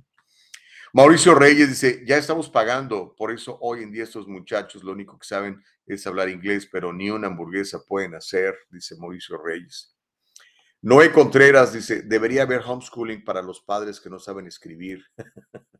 [0.95, 5.17] Mauricio Reyes dice, ya estamos pagando, por eso hoy en día estos muchachos lo único
[5.17, 9.97] que saben es hablar inglés, pero ni una hamburguesa pueden hacer, dice Mauricio Reyes.
[10.83, 15.03] Noé Contreras dice, debería haber homeschooling para los padres que no saben escribir.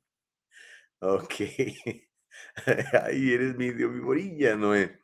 [0.99, 1.33] ok.
[3.03, 4.99] Ahí eres mi morilla, Noé.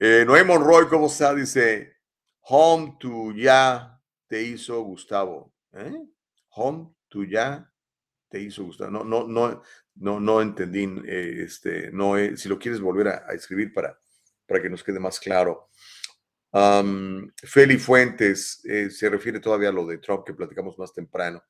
[0.00, 1.32] Eh, Noé Monroy, ¿cómo está?
[1.32, 1.98] Dice,
[2.40, 5.54] home to ya te hizo Gustavo.
[5.74, 5.94] ¿Eh?
[6.48, 7.70] Home to ya
[8.34, 8.90] te hizo gustar.
[8.90, 9.62] No, no, no,
[9.94, 10.92] no, no entendí.
[11.06, 13.96] Eh, este, no, si lo quieres volver a, escribir para,
[14.44, 15.70] para que nos quede más claro.
[17.44, 21.44] Feli Fuentes eh, se refiere todavía a lo de Trump que platicamos más temprano.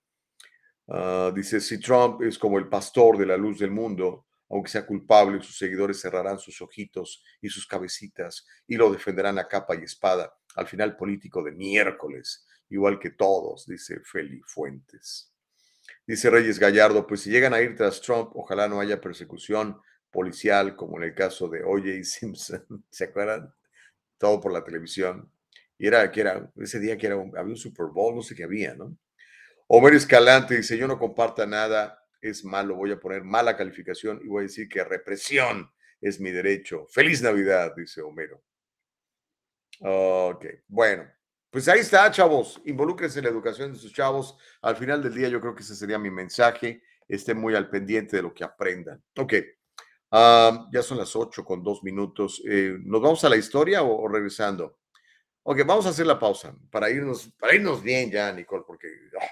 [0.87, 4.85] Ah, dice, si Trump es como el pastor de la luz del mundo, aunque sea
[4.85, 9.85] culpable, sus seguidores cerrarán sus ojitos y sus cabecitas y lo defenderán a capa y
[9.85, 10.35] espada.
[10.55, 15.34] Al final político de miércoles, igual que todos, dice Feli Fuentes.
[16.07, 19.81] Dice Reyes Gallardo, pues si llegan a ir tras Trump, ojalá no haya persecución
[20.11, 22.85] policial como en el caso de OJ Simpson.
[22.91, 23.53] ¿Se acuerdan?
[24.19, 25.31] Todo por la televisión.
[25.79, 28.45] Y era que era ese día que era había un Super Bowl, no sé qué
[28.45, 28.97] había, ¿no?
[29.67, 34.29] Homer Escalante dice, yo no comparta nada, es malo, voy a poner mala calificación y
[34.29, 35.71] voy a decir que represión
[36.01, 36.87] es mi derecho.
[36.87, 38.43] Feliz Navidad, dice Homero.
[39.81, 41.11] Ok, bueno,
[41.55, 42.61] pues ahí está, chavos.
[42.65, 44.37] Involúcrense en la educación de sus chavos.
[44.61, 46.83] Al final del día, yo creo que ese sería mi mensaje.
[47.07, 49.01] Estén muy al pendiente de lo que aprendan.
[49.17, 49.35] Ok.
[50.11, 52.43] ya son las ocho con dos minutos.
[52.45, 54.81] Eh, ¿Nos vamos a la historia o, regresando?
[55.45, 58.89] Ok, vamos a hacer la pausa para irnos, para irnos bien ya, Nicole, porque
[59.21, 59.25] ah,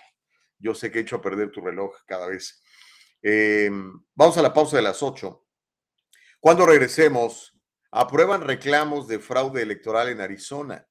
[0.60, 2.62] yo sé que he hecho a perder tu reloj cada vez.
[3.20, 5.48] Em, vamos a la pausa de las ocho.
[6.38, 7.52] Cuando regresemos,
[7.90, 10.86] aprueban reclamos de fraude electoral en Arizona.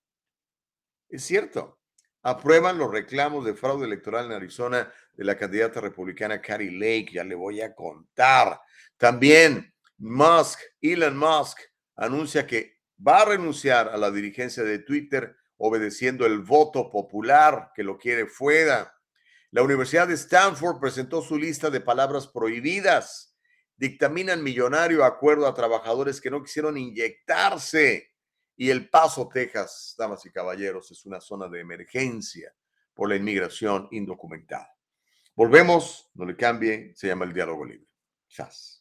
[1.11, 1.77] Es cierto.
[2.23, 7.11] Aprueban los reclamos de fraude electoral en Arizona de la candidata republicana Carrie Lake.
[7.13, 8.61] Ya le voy a contar.
[8.95, 11.59] También Musk, Elon Musk,
[11.97, 17.83] anuncia que va a renunciar a la dirigencia de Twitter obedeciendo el voto popular que
[17.83, 18.95] lo quiere fuera.
[19.51, 23.35] La Universidad de Stanford presentó su lista de palabras prohibidas.
[23.75, 28.10] Dictaminan millonario acuerdo a trabajadores que no quisieron inyectarse
[28.61, 32.53] y El Paso, Texas, damas y caballeros, es una zona de emergencia
[32.93, 34.77] por la inmigración indocumentada.
[35.35, 37.87] Volvemos, no le cambie, se llama el diálogo libre.
[38.27, 38.80] Chas.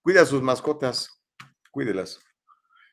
[0.00, 1.22] Cuida a sus mascotas,
[1.70, 2.20] cuídelas.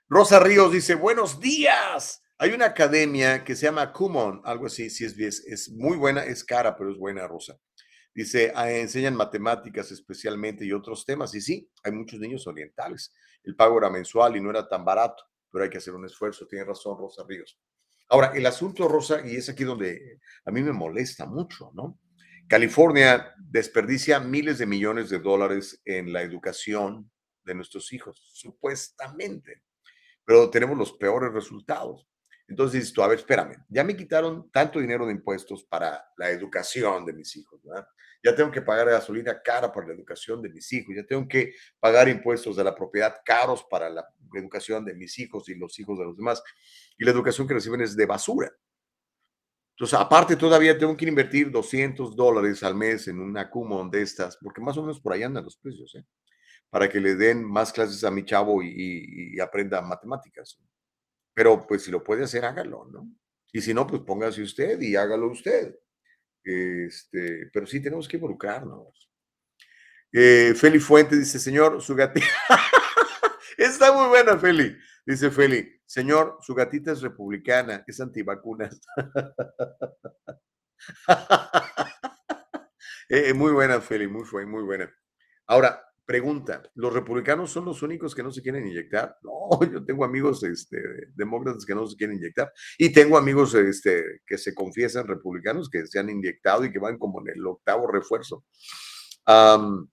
[0.08, 2.22] Rosa Ríos dice, buenos días.
[2.38, 6.44] Hay una academia que se llama Kumon, algo así, es, es, es muy buena, es
[6.44, 7.58] cara, pero es buena, Rosa.
[8.16, 11.36] Dice, ah, enseñan matemáticas especialmente y otros temas.
[11.36, 13.14] Y sí, hay muchos niños orientales.
[13.44, 16.48] El pago era mensual y no era tan barato, pero hay que hacer un esfuerzo.
[16.48, 17.60] Tiene razón, Rosa Ríos.
[18.08, 22.00] Ahora, el asunto, Rosa, y es aquí donde a mí me molesta mucho, ¿no?
[22.48, 27.12] California desperdicia miles de millones de dólares en la educación
[27.44, 29.64] de nuestros hijos, supuestamente,
[30.24, 32.08] pero tenemos los peores resultados.
[32.48, 36.30] Entonces dices tú, a ver, espérame, ya me quitaron tanto dinero de impuestos para la
[36.30, 37.88] educación de mis hijos, ¿verdad?
[38.24, 41.54] Ya tengo que pagar gasolina cara para la educación de mis hijos, ya tengo que
[41.80, 45.98] pagar impuestos de la propiedad caros para la educación de mis hijos y los hijos
[45.98, 46.44] de los demás,
[46.98, 48.52] y la educación que reciben es de basura.
[49.72, 54.38] Entonces, aparte, todavía tengo que invertir 200 dólares al mes en una Kumon de estas,
[54.38, 56.06] porque más o menos por ahí andan los precios, ¿eh?
[56.70, 60.60] para que le den más clases a mi chavo y, y, y aprenda matemáticas.
[61.36, 63.12] Pero pues si lo puede hacer, hágalo, ¿no?
[63.52, 65.76] Y si no, pues póngase usted y hágalo usted.
[66.44, 69.12] Este, pero sí tenemos que involucrarnos.
[70.12, 72.26] Eh, Feli Fuente dice, señor, su gatita.
[73.58, 74.78] Está muy buena, Feli.
[75.06, 78.80] Dice Feli, señor, su gatita es republicana, es antivacunas.
[83.10, 84.90] eh, muy buena, Feli, muy, muy buena.
[85.48, 89.18] Ahora, Pregunta, ¿los republicanos son los únicos que no se quieren inyectar?
[89.26, 90.78] No, yo tengo amigos este,
[91.16, 95.86] demócratas que no se quieren inyectar y tengo amigos este, que se confiesan republicanos que
[95.86, 98.44] se han inyectado y que van como en el octavo refuerzo.
[99.28, 99.88] Um,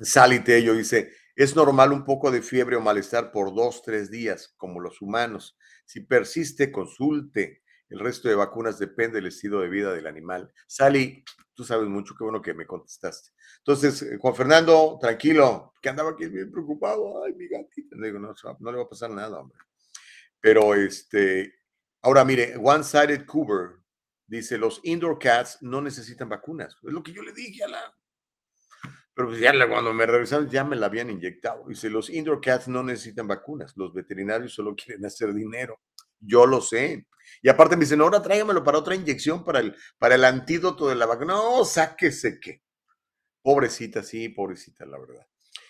[0.00, 4.54] Sally Tello dice, es normal un poco de fiebre o malestar por dos, tres días,
[4.56, 5.56] como los humanos.
[5.84, 7.62] Si persiste, consulte.
[7.88, 10.52] El resto de vacunas depende del estilo de vida del animal.
[10.66, 11.24] Sally,
[11.54, 13.30] tú sabes mucho, qué bueno que me contestaste.
[13.58, 17.24] Entonces, eh, Juan Fernando, tranquilo, que andaba aquí bien preocupado.
[17.24, 17.96] Ay, mi gatita.
[17.96, 19.58] Le digo, no, no le va a pasar nada, hombre.
[20.40, 21.54] Pero este,
[22.02, 23.80] ahora mire, One Sided Cooper
[24.26, 26.76] dice, los indoor cats no necesitan vacunas.
[26.82, 27.94] Es lo que yo le dije a la...
[29.14, 31.64] Pero pues ya cuando me revisaron ya me la habían inyectado.
[31.66, 33.72] Dice, los indoor cats no necesitan vacunas.
[33.76, 35.80] Los veterinarios solo quieren hacer dinero.
[36.26, 37.06] Yo lo sé.
[37.42, 40.96] Y aparte me dicen, ahora tráigamelo para otra inyección, para el, para el antídoto de
[40.96, 41.34] la vacuna.
[41.34, 42.62] No, sáquese que.
[43.42, 45.26] Pobrecita, sí, pobrecita, la verdad.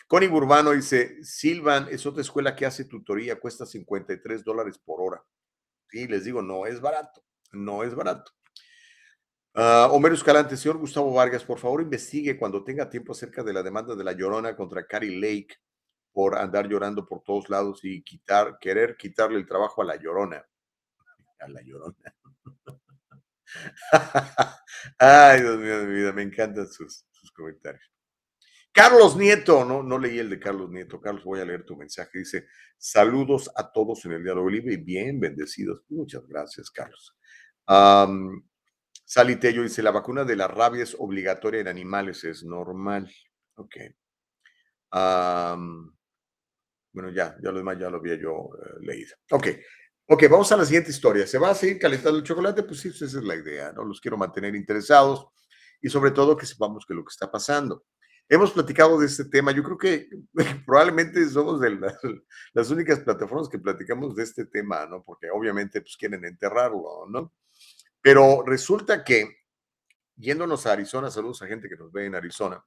[0.09, 5.23] Connie Burbano dice, Silvan es otra escuela que hace tutoría, cuesta 53 dólares por hora.
[5.89, 8.33] Sí, les digo, no es barato, no es barato.
[9.55, 13.63] Uh, Homero Escalante, señor Gustavo Vargas, por favor investigue cuando tenga tiempo acerca de la
[13.63, 15.57] demanda de la Llorona contra Carrie Lake
[16.17, 20.43] por andar llorando por todos lados y quitar, querer quitarle el trabajo a la Llorona.
[21.41, 22.17] A la Llorona.
[24.99, 27.85] Ay, Dios mío de mi vida, me encantan sus, sus comentarios.
[28.73, 31.03] Carlos Nieto, no, no leí el de Carlos Nieto.
[31.03, 32.21] Carlos, voy a leer tu mensaje.
[32.21, 32.47] Dice:
[32.79, 35.85] Saludos a todos en el diálogo libre y bien bendecidos.
[35.91, 37.15] Muchas gracias, Carlos.
[37.69, 38.43] Um,
[39.05, 43.13] Sally Tello dice: La vacuna de la rabia es obligatoria en animales, es normal.
[43.57, 43.77] Ok.
[44.93, 45.96] Um,
[46.97, 49.15] bueno, ya, ya lo demás ya lo había yo uh, leído.
[49.31, 49.49] Ok.
[50.09, 51.27] Ok, vamos a la siguiente historia.
[51.27, 52.63] ¿Se va a seguir calentando el chocolate?
[52.63, 53.85] Pues sí, esa es la idea, ¿no?
[53.85, 55.27] Los quiero mantener interesados
[55.83, 57.85] y sobre todo que sepamos que lo que está pasando.
[58.27, 60.09] Hemos platicado de este tema, yo creo que
[60.65, 61.99] probablemente somos de las,
[62.55, 65.05] las, únicas plataformas que platicamos de este tema, ¿no?
[65.05, 67.35] Porque obviamente pues quieren enterrarlo, ¿no?
[68.01, 69.37] Pero resulta que
[70.17, 72.65] yéndonos a Arizona, saludos a gente que nos ve en Arizona.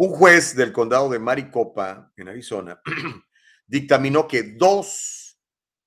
[0.00, 2.80] Un juez del condado de Maricopa, en Arizona,
[3.66, 5.40] dictaminó que dos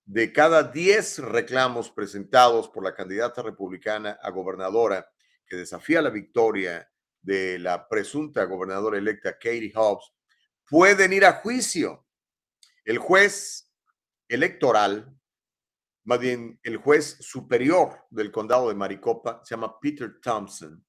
[0.04, 5.10] de cada diez reclamos presentados por la candidata republicana a gobernadora
[5.48, 6.92] que desafía la victoria
[7.22, 10.12] de la presunta gobernadora electa Katie Hobbs
[10.68, 12.06] pueden ir a juicio.
[12.84, 13.72] El juez
[14.28, 15.18] electoral,
[16.04, 20.86] más bien el juez superior del condado de Maricopa, se llama Peter Thompson,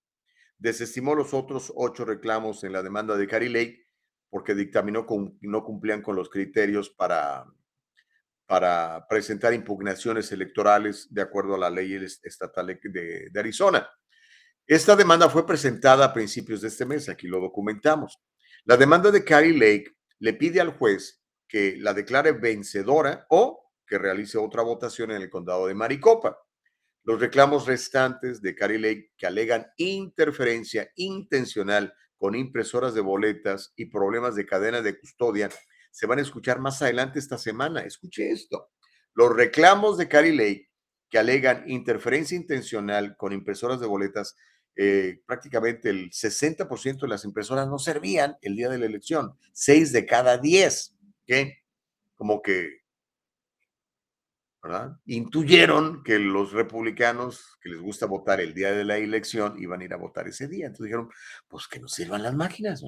[0.62, 3.88] desestimó los otros ocho reclamos en la demanda de Carrie Lake
[4.30, 7.44] porque dictaminó que no cumplían con los criterios para,
[8.46, 13.90] para presentar impugnaciones electorales de acuerdo a la ley estatal de, de Arizona.
[14.64, 18.22] Esta demanda fue presentada a principios de este mes, aquí lo documentamos.
[18.64, 23.98] La demanda de Carrie Lake le pide al juez que la declare vencedora o que
[23.98, 26.38] realice otra votación en el condado de Maricopa.
[27.04, 33.86] Los reclamos restantes de Carrie Lake que alegan interferencia intencional con impresoras de boletas y
[33.86, 35.50] problemas de cadena de custodia
[35.90, 37.80] se van a escuchar más adelante esta semana.
[37.80, 38.70] Escuche esto.
[39.14, 40.70] Los reclamos de Carrie Lake
[41.10, 44.36] que alegan interferencia intencional con impresoras de boletas
[44.74, 49.92] eh, prácticamente el 60% de las impresoras no servían el día de la elección, 6
[49.92, 50.96] de cada 10,
[51.26, 51.58] que
[52.14, 52.81] como que
[54.62, 54.96] ¿verdad?
[55.06, 59.84] intuyeron que los republicanos que les gusta votar el día de la elección iban a
[59.84, 60.66] ir a votar ese día.
[60.66, 61.10] Entonces dijeron,
[61.48, 62.82] pues que no sirvan las máquinas,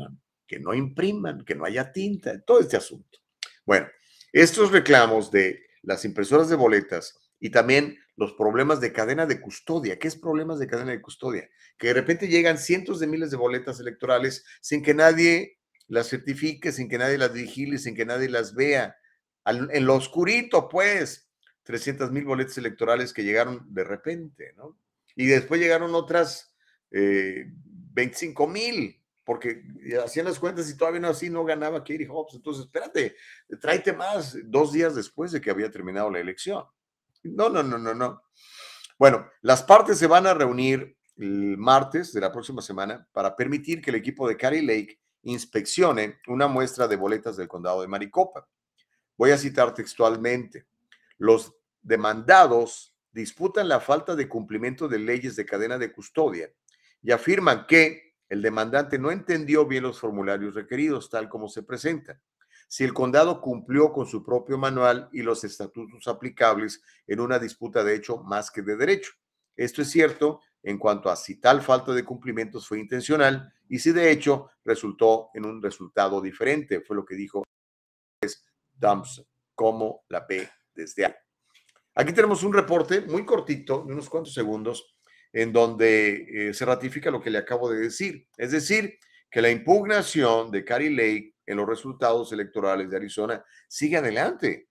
[0.46, 3.18] que no impriman, que no haya tinta, todo este asunto.
[3.64, 3.88] Bueno,
[4.32, 9.98] estos reclamos de las impresoras de boletas y también los problemas de cadena de custodia.
[9.98, 11.48] ¿Qué es problemas de cadena de custodia?
[11.76, 15.58] Que de repente llegan cientos de miles de boletas electorales sin que nadie
[15.88, 18.96] las certifique, sin que nadie las vigile, sin que nadie las vea.
[19.44, 21.28] en lo oscurito, pues,
[21.64, 24.78] 300 mil boletas electorales que llegaron de repente, ¿no?
[25.16, 26.54] Y después llegaron otras
[26.90, 29.62] 25 eh, mil, porque
[30.04, 32.34] hacían las cuentas y todavía no así no ganaba Katie Hobbs.
[32.34, 33.16] Entonces, espérate,
[33.60, 36.64] tráete más dos días después de que había terminado la elección.
[37.22, 38.22] No, no, no, no, no.
[38.98, 43.80] Bueno, las partes se van a reunir el martes de la próxima semana para permitir
[43.80, 48.46] que el equipo de Carrie Lake inspeccione una muestra de boletas del condado de Maricopa.
[49.16, 50.66] Voy a citar textualmente.
[51.18, 56.52] Los demandados disputan la falta de cumplimiento de leyes de cadena de custodia
[57.02, 62.20] y afirman que el demandante no entendió bien los formularios requeridos tal como se presentan
[62.68, 67.84] si el condado cumplió con su propio manual y los estatutos aplicables en una disputa
[67.84, 69.12] de hecho más que de derecho.
[69.54, 73.92] Esto es cierto en cuanto a si tal falta de cumplimientos fue intencional y si
[73.92, 77.44] de hecho resultó en un resultado diferente, fue lo que dijo
[78.80, 81.14] Thompson, como la P desde ahí.
[81.94, 84.96] Aquí tenemos un reporte muy cortito, de unos cuantos segundos,
[85.32, 88.26] en donde eh, se ratifica lo que le acabo de decir.
[88.36, 88.98] Es decir,
[89.30, 94.68] que la impugnación de Carrie Lake en los resultados electorales de Arizona sigue adelante.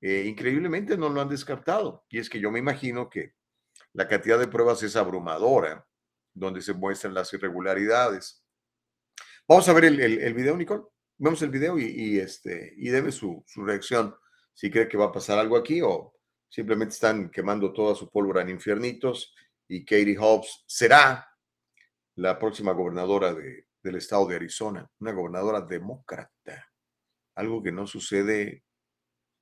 [0.00, 2.04] Eh, increíblemente no lo han descartado.
[2.08, 3.34] Y es que yo me imagino que
[3.92, 5.86] la cantidad de pruebas es abrumadora,
[6.32, 8.44] donde se muestran las irregularidades.
[9.46, 10.84] Vamos a ver el, el, video, Nicole.
[11.18, 14.14] Vemos el video y, este, y debe su, su, reacción.
[14.54, 16.14] Si cree que va a pasar algo aquí o
[16.48, 19.34] simplemente están quemando toda su pólvora en infiernitos
[19.68, 21.26] y Katie Hobbs será
[22.16, 26.70] la próxima gobernadora de, del estado de Arizona, una gobernadora demócrata,
[27.36, 28.64] algo que no sucede,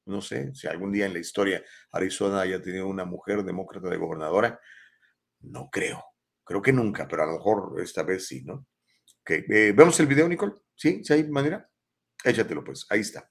[0.06, 3.96] no sé, si algún día en la historia Arizona haya tenido una mujer demócrata de
[3.96, 4.60] gobernadora,
[5.40, 6.04] no creo,
[6.44, 8.66] creo que nunca, pero a lo mejor esta vez sí, ¿no?
[9.20, 10.54] Ok, eh, ¿vemos el video, Nicole?
[10.74, 11.02] ¿Sí?
[11.04, 11.68] ¿Sí hay manera?
[12.24, 13.30] Échatelo pues, ahí está.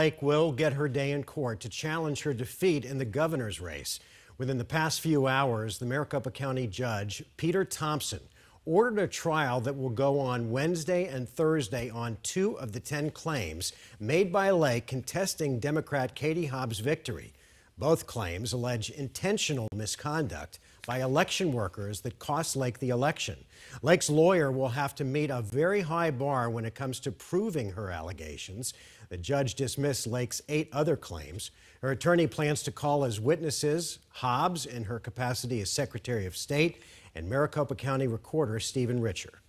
[0.00, 4.00] Lake will get her day in court to challenge her defeat in the governor's race.
[4.38, 8.20] Within the past few hours, the Maricopa County Judge, Peter Thompson,
[8.64, 13.10] ordered a trial that will go on Wednesday and Thursday on two of the 10
[13.10, 17.34] claims made by Lake contesting Democrat Katie Hobbs' victory.
[17.76, 23.36] Both claims allege intentional misconduct by election workers that cost Lake the election.
[23.82, 27.72] Lake's lawyer will have to meet a very high bar when it comes to proving
[27.72, 28.74] her allegations.
[29.10, 31.50] The judge dismissed Lake's eight other claims.
[31.82, 36.82] Her attorney plans to call as witnesses Hobbs in her capacity as Secretary of State
[37.16, 39.42] and Maricopa County Recorder Stephen Richer.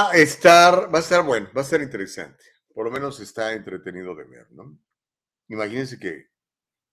[0.00, 2.42] Va a estar, va a estar bueno, va a ser interesante.
[2.74, 4.78] Por lo menos está entretenido de ver, ¿no?
[5.50, 6.30] Imagínense que,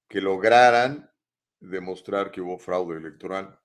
[0.09, 1.09] que lograran
[1.61, 3.57] demostrar que hubo fraude electoral.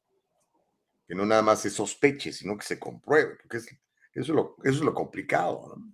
[1.08, 3.66] Que no nada más se sospeche, sino que se compruebe, porque es,
[4.16, 5.92] eso, es lo, complicado, ¿no?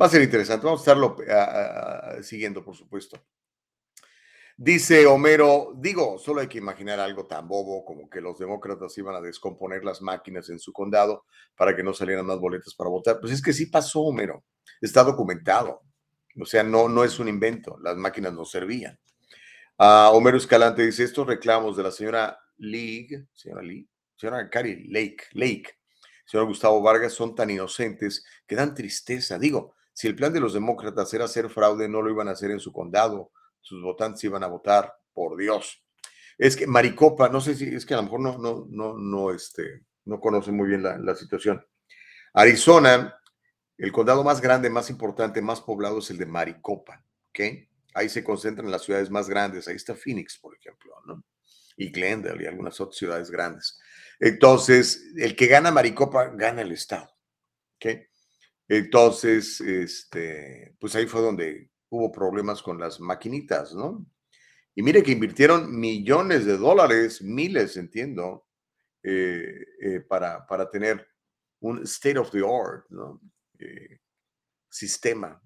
[0.00, 3.20] Va a ser interesante, vamos a estarlo uh, siguiendo, por supuesto.
[4.56, 9.16] Dice Homero, digo, solo hay que imaginar algo tan bobo como que los demócratas iban
[9.16, 11.24] a descomponer las máquinas en su condado
[11.56, 13.18] para que no salieran más boletas para votar.
[13.20, 14.44] Pues es que sí pasó, Homero.
[14.80, 15.82] Está documentado.
[16.40, 17.76] O sea, no, no es un invento.
[17.80, 18.98] Las máquinas no servían.
[19.76, 25.24] Uh, Homero Escalante dice, estos reclamos de la señora League, señora Lee, señora Cari Lake,
[25.32, 25.78] Lake,
[26.24, 29.38] señor Gustavo Vargas son tan inocentes que dan tristeza.
[29.38, 32.50] Digo, si el plan de los demócratas era hacer fraude, no lo iban a hacer
[32.50, 33.30] en su condado
[33.64, 35.82] sus votantes iban a votar, por Dios.
[36.36, 39.30] Es que Maricopa, no sé si es que a lo mejor no, no, no, no,
[39.32, 41.64] este, no conoce muy bien la, la situación.
[42.34, 43.18] Arizona,
[43.78, 47.40] el condado más grande, más importante, más poblado es el de Maricopa, ¿ok?
[47.94, 49.66] Ahí se concentran las ciudades más grandes.
[49.68, 51.24] Ahí está Phoenix, por ejemplo, ¿no?
[51.76, 53.80] Y Glendale y algunas otras ciudades grandes.
[54.20, 57.10] Entonces, el que gana Maricopa, gana el estado,
[57.76, 57.96] ¿ok?
[58.68, 64.06] Entonces, este, pues ahí fue donde hubo problemas con las maquinitas, ¿no?
[64.74, 68.48] Y mire que invirtieron millones de dólares, miles, entiendo,
[69.02, 71.06] eh, eh, para, para tener
[71.60, 73.20] un state of the art, ¿no?
[73.58, 74.00] Eh,
[74.68, 75.40] sistema.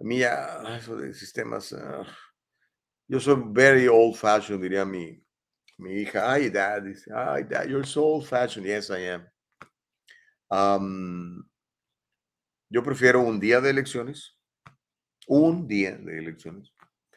[0.00, 2.04] A mí ya, eso de sistemas, uh,
[3.08, 5.20] yo soy very old fashioned, diría mi,
[5.78, 6.30] mi hija.
[6.30, 8.66] Ay, dad, dice, ay, dad, you're so old fashioned.
[8.66, 9.20] Yes, I
[10.50, 11.50] am.
[12.70, 14.38] Yo prefiero un día de elecciones
[15.28, 16.74] un día de elecciones.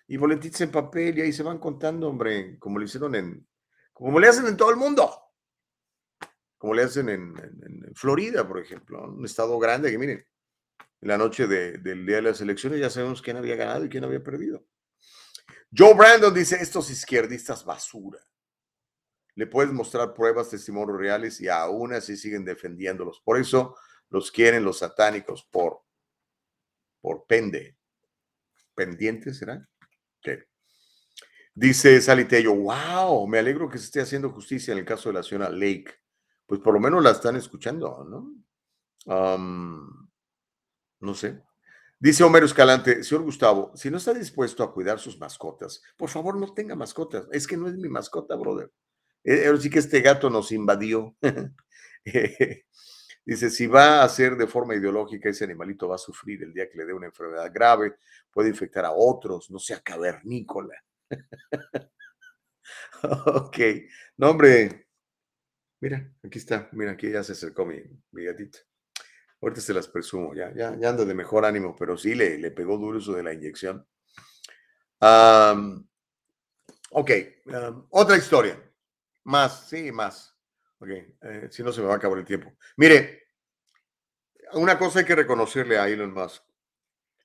[0.08, 3.48] Y boletitos en papel y ahí se van contando, hombre, como le hicieron en,
[3.94, 5.10] como le hacen en todo el mundo.
[6.58, 7.34] Como le hacen en,
[7.96, 10.26] Florida, por ejemplo, un estado grande que miren,
[11.02, 13.90] en la noche de, del día de las elecciones ya sabemos quién había ganado y
[13.90, 14.66] quién había perdido.
[15.76, 18.20] Joe Brandon dice, estos izquierdistas basura.
[19.36, 23.22] Le puedes mostrar pruebas, testimonios reales y aún así siguen defendiéndolos.
[23.24, 23.76] Por eso
[24.10, 25.82] los quieren los satánicos por,
[27.00, 27.78] por pende
[28.76, 29.68] pendientes, ¿será?
[30.20, 30.40] Okay.
[31.54, 35.24] Dice Salitello, wow, me alegro que se esté haciendo justicia en el caso de la
[35.24, 35.94] señora Lake.
[36.46, 38.34] Pues por lo menos la están escuchando, ¿no?
[41.00, 41.42] no sé.
[42.00, 46.36] Dice Homero Escalante, señor Gustavo, si no está dispuesto a cuidar sus mascotas, por favor
[46.36, 47.28] no tenga mascotas.
[47.32, 48.72] Es que no es mi mascota, brother.
[49.24, 51.16] Eh, ahora sí que este gato nos invadió.
[53.24, 56.68] Dice, si va a ser de forma ideológica, ese animalito va a sufrir el día
[56.70, 57.98] que le dé una enfermedad grave,
[58.32, 60.74] puede infectar a otros, no sea cavernícola.
[63.04, 63.58] ok,
[64.18, 64.88] no hombre,
[65.80, 67.78] mira, aquí está, mira, aquí ya se acercó mi,
[68.12, 68.60] mi gatito.
[69.40, 72.52] Ahorita se las presumo, ya, ya, ya anda de mejor ánimo, pero sí le, le
[72.52, 73.86] pegó duro eso de la inyección.
[76.92, 77.12] ok,
[77.90, 78.71] otra historia.
[79.24, 80.36] Más, sí, más.
[80.80, 82.52] Ok, eh, si no se me va a acabar el tiempo.
[82.78, 83.28] Mire,
[84.54, 86.44] una cosa hay que reconocerle a Elon Musk.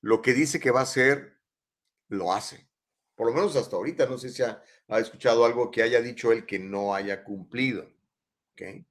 [0.02, 1.38] Lo que dice que va a hacer,
[2.08, 2.68] lo hace.
[3.14, 4.62] Por lo menos hasta ahorita, no sé si ha,
[4.98, 7.90] escuchado algo que haya dicho él que no haya cumplido.
[8.52, 8.84] ¿Ok?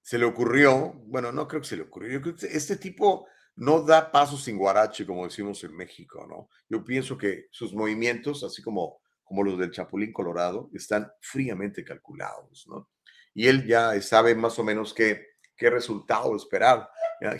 [0.00, 2.10] Se le ocurrió, bueno, no creo que se le ocurrió.
[2.10, 6.48] Yo creo que este tipo no da pasos sin guarache, como decimos en México, ¿no?
[6.68, 12.64] Yo pienso que sus movimientos, así como como los del Chapulín Colorado, están fríamente calculados,
[12.68, 12.88] ¿no?
[13.34, 15.26] Y él ya sabe más o menos qué,
[15.56, 16.88] qué resultado esperar.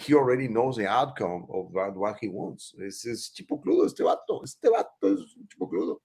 [0.04, 2.74] he already knows the outcome of what he wants.
[2.80, 6.02] Es, es crudo este vato, este vato es chipo crudo.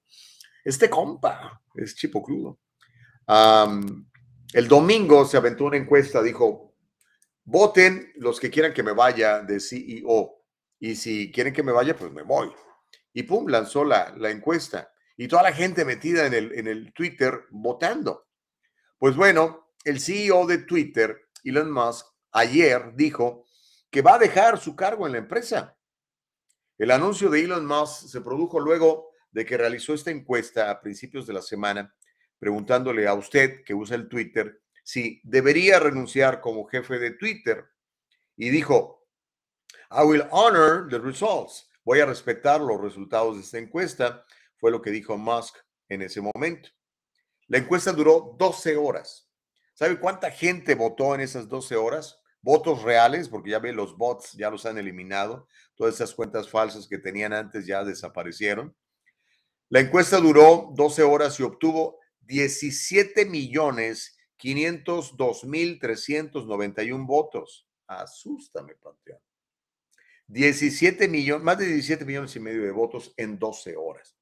[0.64, 2.60] Este compa es chipo crudo.
[4.54, 6.76] el domingo se aventó una encuesta, dijo,
[7.44, 10.44] voten los que quieran que me vaya de CEO.
[10.80, 12.52] Y si quieren que me vaya, pues me voy.
[13.14, 14.91] Y pum, lanzó la, la encuesta
[15.22, 18.28] y toda la gente metida en el, en el Twitter votando.
[18.98, 23.46] Pues bueno, el CEO de Twitter, Elon Musk, ayer dijo
[23.92, 25.78] que va a dejar su cargo en la empresa.
[26.76, 31.28] El anuncio de Elon Musk se produjo luego de que realizó esta encuesta a principios
[31.28, 31.94] de la semana,
[32.40, 37.68] preguntándole a usted que usa el Twitter si debería renunciar como jefe de Twitter.
[38.36, 39.08] Y dijo,
[39.92, 41.70] I will honor the results.
[41.86, 44.26] Voy a respetar los resultados de esta encuesta
[44.62, 45.58] fue lo que dijo Musk
[45.90, 46.70] en ese momento.
[47.48, 49.28] La encuesta duró 12 horas.
[49.74, 52.22] ¿Sabe cuánta gente votó en esas 12 horas?
[52.42, 55.48] Votos reales, porque ya ve los bots, ya los han eliminado.
[55.76, 58.76] Todas esas cuentas falsas que tenían antes ya desaparecieron.
[59.70, 67.68] La encuesta duró 12 horas y obtuvo 17 millones 502 mil 391 votos.
[67.88, 69.20] Asústame, Panteón.
[70.28, 74.21] 17 millones, más de 17 millones y medio de votos en 12 horas.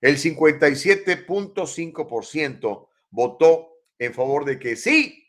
[0.00, 5.24] El 57.5% votó en favor de que sí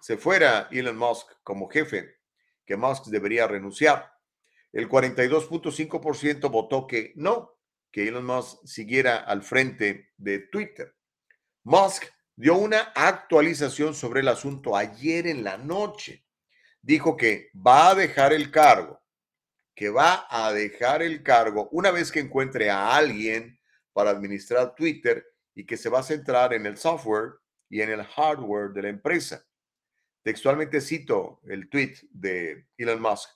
[0.00, 2.14] se fuera Elon Musk como jefe
[2.64, 4.12] que Musk debería renunciar.
[4.72, 7.58] El 42.5% votó que no,
[7.90, 10.94] que Elon Musk siguiera al frente de Twitter.
[11.62, 12.04] Musk
[12.36, 16.26] dio una actualización sobre el asunto ayer en la noche.
[16.82, 19.00] Dijo que va a dejar el cargo,
[19.74, 23.53] que va a dejar el cargo una vez que encuentre a alguien
[23.94, 27.36] para administrar Twitter y que se va a centrar en el software
[27.70, 29.46] y en el hardware de la empresa.
[30.22, 33.30] Textualmente cito el tweet de Elon Musk.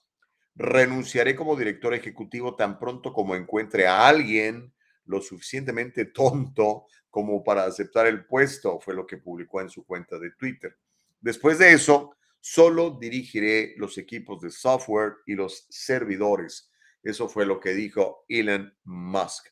[0.55, 4.75] Renunciaré como director ejecutivo tan pronto como encuentre a alguien
[5.05, 10.19] lo suficientemente tonto como para aceptar el puesto, fue lo que publicó en su cuenta
[10.19, 10.77] de Twitter.
[11.21, 16.71] Después de eso, solo dirigiré los equipos de software y los servidores.
[17.03, 19.47] Eso fue lo que dijo Elon Musk.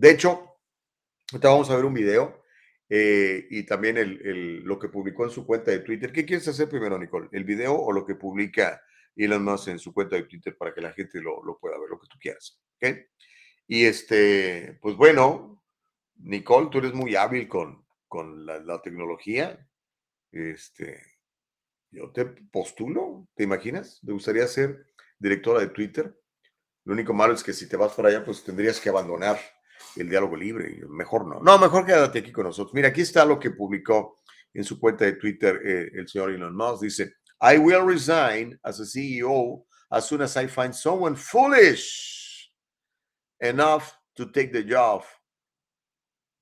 [0.00, 0.56] De hecho,
[1.30, 2.42] ahorita vamos a ver un video
[2.88, 6.10] eh, y también el, lo que publicó en su cuenta de Twitter.
[6.10, 7.28] ¿Qué quieres hacer primero, Nicole?
[7.32, 8.80] ¿El video o lo que publica
[9.14, 12.00] Elon Musk en su cuenta de Twitter para que la gente lo, pueda ver, lo
[12.00, 12.58] que tú quieras?
[13.66, 15.62] Y este, pues bueno,
[16.14, 19.68] Nicole, tú eres muy hábil con, con la, la tecnología.
[20.32, 20.98] Este,
[21.90, 24.00] yo te postulo, ¿te imaginas?
[24.02, 24.86] ¿Te gustaría ser
[25.18, 26.18] directora de Twitter?
[26.86, 29.38] Lo único malo es que si te vas para allá, pues tendrías que abandonar
[29.96, 30.80] el diálogo libre.
[30.88, 31.40] Mejor no.
[31.40, 32.74] No, mejor quédate aquí con nosotros.
[32.74, 34.20] Mira, aquí está lo que publicó
[34.52, 36.82] en su cuenta de Twitter eh, el señor Elon Musk.
[36.82, 42.50] Dice, I will resign as a CEO as soon as I find someone foolish
[43.40, 45.02] enough to take the job.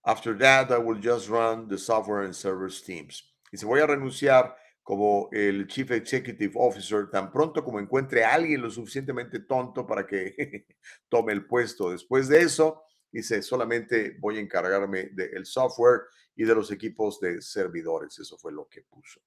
[0.04, 3.22] After that, I will just run the software and servers teams.
[3.50, 8.62] Dice, voy a renunciar como el Chief Executive Officer tan pronto como encuentre a alguien
[8.62, 10.64] lo suficientemente tonto para que
[11.10, 11.90] tome el puesto.
[11.90, 16.02] Después de eso, Dice, solamente voy a encargarme del software
[16.36, 18.18] y de los equipos de servidores.
[18.18, 19.20] Eso fue lo que puso.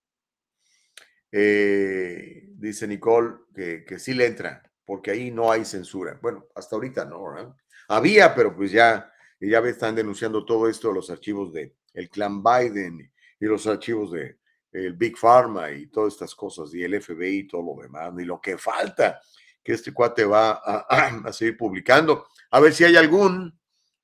[1.32, 6.20] Eh, dice Nicole que, que sí le entra, porque ahí no hay censura.
[6.22, 7.56] Bueno, hasta ahorita no.
[7.88, 13.12] Había, pero pues ya, ya están denunciando todo esto, los archivos de el clan Biden
[13.40, 14.38] y los archivos de
[14.72, 18.40] Big Pharma y todas estas cosas, y el FBI y todo lo demás, y lo
[18.40, 19.20] que falta,
[19.64, 22.28] que este cuate va a seguir publicando.
[22.52, 23.60] A ver si hay algún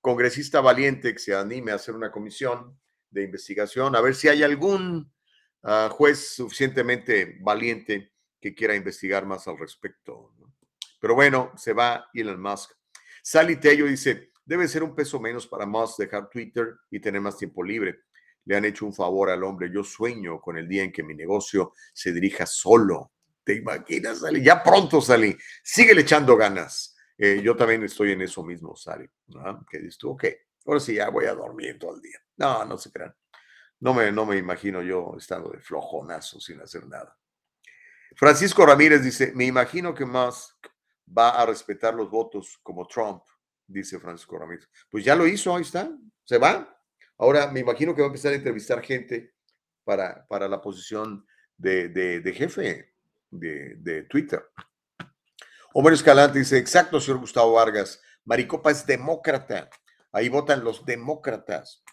[0.07, 2.79] congresista valiente que se anime a hacer una comisión
[3.09, 5.11] de investigación, a ver si hay algún
[5.63, 10.33] ah, juez suficientemente valiente que quiera investigar más al respecto.
[11.01, 12.71] Pero bueno, se va Elon Musk.
[13.21, 17.37] Sally Tello dice, debe ser un peso menos para Musk dejar Twitter y tener más
[17.37, 18.03] tiempo libre.
[18.45, 19.69] Le han hecho un favor al hombre.
[19.73, 23.11] Yo sueño con el día en que mi negocio se dirija solo.
[23.43, 24.41] ¿Te imaginas, Sally?
[24.41, 25.37] Ya pronto, Sally.
[25.61, 26.96] Sigue echando ganas.
[27.17, 29.09] Eh, yo también estoy en eso mismo, Sari.
[29.27, 29.65] ¿no?
[29.69, 30.25] Que dices tú, ok,
[30.65, 32.19] ahora sí ya voy a dormir todo el día.
[32.37, 33.15] No, no se crean.
[33.79, 37.15] No me, no me imagino yo estando de flojonazo sin hacer nada.
[38.15, 40.67] Francisco Ramírez dice, me imagino que Musk
[41.15, 43.23] va a respetar los votos como Trump,
[43.67, 44.67] dice Francisco Ramírez.
[44.89, 45.91] Pues ya lo hizo, ahí está,
[46.23, 46.75] se va.
[47.19, 49.33] Ahora me imagino que va a empezar a entrevistar gente
[49.83, 51.25] para, para la posición
[51.55, 52.93] de, de, jefe
[53.29, 54.43] de, de Twitter.
[55.73, 58.01] Homero Escalante dice, exacto, señor Gustavo Vargas.
[58.25, 59.69] Maricopa es demócrata.
[60.11, 61.83] Ahí votan los demócratas.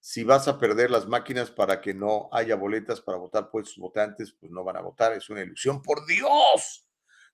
[0.00, 3.78] Si vas a perder las máquinas para que no haya boletas para votar por sus
[3.78, 5.12] votantes, pues no van a votar.
[5.12, 5.82] Es una ilusión.
[5.82, 6.86] ¡Por Dios!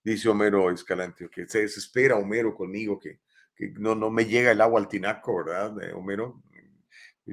[0.03, 3.21] Dice Homero Escalante, que se desespera Homero conmigo, que,
[3.79, 6.43] no, no me llega el agua al tinaco, ¿verdad, Homero?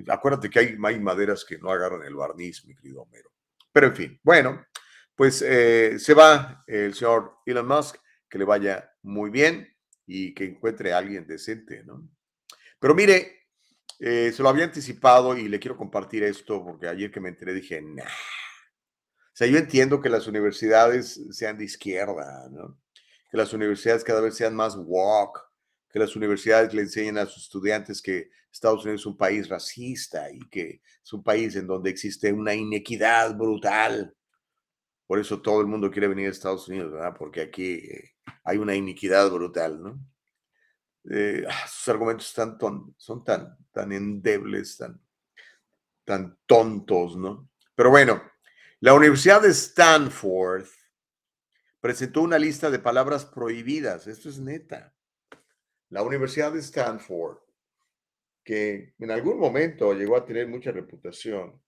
[0.09, 3.31] Acuérdate que hay, hay maderas que no agarran el barniz, mi querido Homero.
[3.71, 4.65] Pero en fin, bueno,
[5.15, 7.97] pues eh, se va el señor Elon Musk
[8.37, 9.67] que le vaya muy bien
[10.05, 12.07] y que encuentre a alguien decente, ¿no?
[12.79, 13.47] Pero mire,
[13.99, 17.53] eh, se lo había anticipado y le quiero compartir esto porque ayer que me enteré
[17.53, 18.03] dije, nah.
[18.03, 22.79] O sea, yo entiendo que las universidades sean de izquierda, ¿no?
[23.31, 25.41] Que las universidades cada vez sean más woke,
[25.89, 30.31] que las universidades le enseñen a sus estudiantes que Estados Unidos es un país racista
[30.31, 34.15] y que es un país en donde existe una inequidad brutal.
[35.07, 37.15] Por eso todo el mundo quiere venir a Estados Unidos, ¿verdad?
[37.17, 39.99] Porque aquí eh, hay una iniquidad brutal, ¿no?
[41.09, 42.33] Eh, ah, sus argumentos
[42.97, 45.01] son tan, tan endebles, tan,
[46.03, 47.49] tan tontos, ¿no?
[47.75, 48.21] Pero bueno,
[48.79, 50.65] la Universidad de Stanford
[51.79, 54.07] presentó una lista de palabras prohibidas.
[54.07, 54.93] Esto es neta.
[55.89, 57.37] La Universidad de Stanford,
[58.43, 61.61] que en algún momento llegó a tener mucha reputación,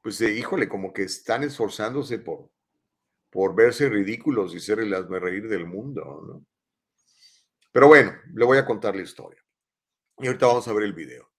[0.00, 2.50] pues eh, híjole, como que están esforzándose por,
[3.32, 6.46] por verse ridículos y ser el reír del mundo, ¿no?
[7.72, 9.42] Pero bueno, le voy a contar la historia.
[10.18, 11.32] Y ahorita vamos a ver el video.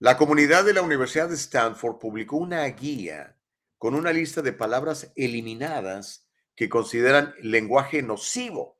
[0.00, 3.38] La comunidad de la Universidad de Stanford publicó una guía
[3.78, 8.78] con una lista de palabras eliminadas que consideran lenguaje nocivo.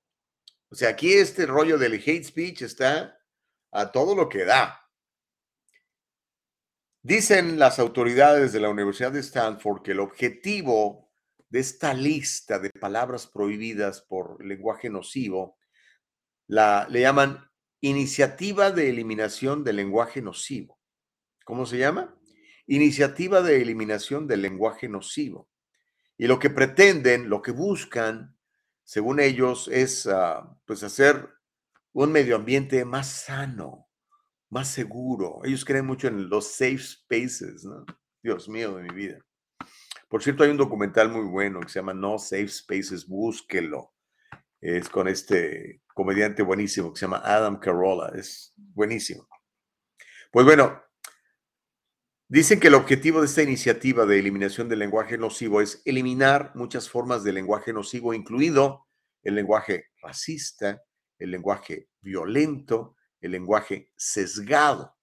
[0.68, 3.18] O sea, aquí este rollo del hate speech está
[3.72, 4.90] a todo lo que da.
[7.00, 11.03] Dicen las autoridades de la Universidad de Stanford que el objetivo
[11.54, 15.56] de esta lista de palabras prohibidas por lenguaje nocivo
[16.48, 17.48] la, le llaman
[17.80, 20.80] Iniciativa de Eliminación del Lenguaje Nocivo.
[21.44, 22.12] ¿Cómo se llama?
[22.66, 25.48] Iniciativa de Eliminación del Lenguaje Nocivo.
[26.18, 28.36] Y lo que pretenden, lo que buscan,
[28.82, 31.28] según ellos, es ah, pues hacer
[31.92, 33.86] un medio ambiente más sano,
[34.50, 35.42] más seguro.
[35.44, 37.86] Ellos creen mucho en los safe spaces, ¿no?
[38.20, 39.24] Dios mío de mi vida.
[40.08, 43.92] Por cierto, hay un documental muy bueno que se llama No Safe Spaces, búsquelo.
[44.60, 49.28] Es con este comediante buenísimo que se llama Adam Carolla, es buenísimo.
[50.30, 50.82] Pues bueno,
[52.28, 56.88] dicen que el objetivo de esta iniciativa de eliminación del lenguaje nocivo es eliminar muchas
[56.88, 58.86] formas de lenguaje nocivo, incluido
[59.22, 60.82] el lenguaje racista,
[61.18, 64.93] el lenguaje violento, el lenguaje sesgado.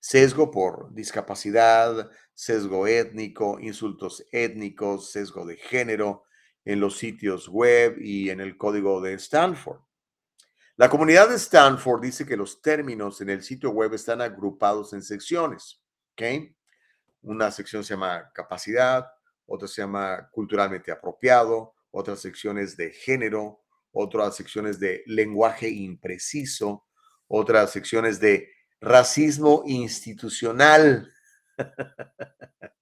[0.00, 6.24] Sesgo por discapacidad, sesgo étnico, insultos étnicos, sesgo de género
[6.64, 9.80] en los sitios web y en el código de Stanford.
[10.76, 15.02] La comunidad de Stanford dice que los términos en el sitio web están agrupados en
[15.02, 15.82] secciones.
[16.12, 16.54] ¿okay?
[17.22, 19.04] Una sección se llama capacidad,
[19.46, 26.86] otra se llama culturalmente apropiado, otras secciones de género, otras secciones de lenguaje impreciso,
[27.26, 28.48] otras secciones de
[28.80, 31.12] racismo institucional,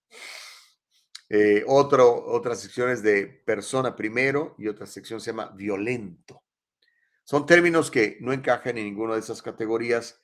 [1.29, 6.43] eh, otro, otras secciones de persona primero y otra sección se llama violento.
[7.25, 10.21] Son términos que no encajan en ninguna de esas categorías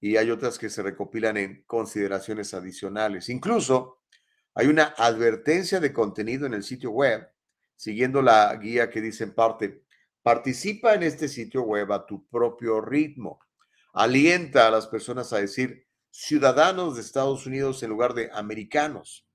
[0.00, 3.28] y hay otras que se recopilan en consideraciones adicionales.
[3.28, 4.02] Incluso
[4.54, 7.28] hay una advertencia de contenido en el sitio web,
[7.74, 9.82] siguiendo la guía que dice en parte,
[10.22, 13.40] participa en este sitio web a tu propio ritmo.
[13.94, 19.26] Alienta a las personas a decir ciudadanos de Estados Unidos en lugar de americanos,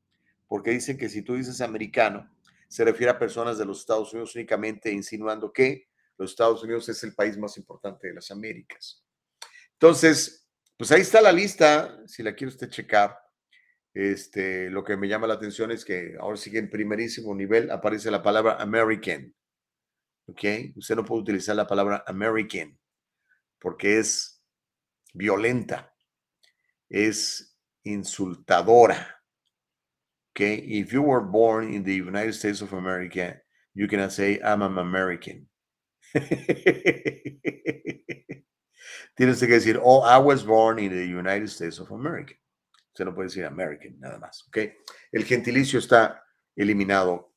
[0.47, 2.29] porque dicen que si tú dices americano,
[2.67, 5.87] se refiere a personas de los Estados Unidos únicamente, insinuando que
[6.17, 9.03] los Estados Unidos es el país más importante de las Américas.
[9.73, 13.17] Entonces, pues ahí está la lista, si la quiere usted checar.
[13.93, 18.11] Este, lo que me llama la atención es que ahora sí en primerísimo nivel aparece
[18.11, 19.33] la palabra American.
[20.27, 20.43] ¿Ok?
[20.75, 22.77] Usted no puede utilizar la palabra American
[23.59, 24.38] porque es
[25.13, 25.93] violenta,
[26.89, 29.21] es insultadora.
[30.31, 30.55] Okay?
[30.55, 33.41] If you were born in the United States of America,
[33.73, 35.47] you cannot say I'm an American.
[39.15, 42.33] Tienes que decir, oh, I was born in the United States of America.
[42.93, 44.57] Usted no puede decir American, nada más, ¿ok?
[45.11, 46.23] El gentilicio está
[46.55, 47.29] eliminado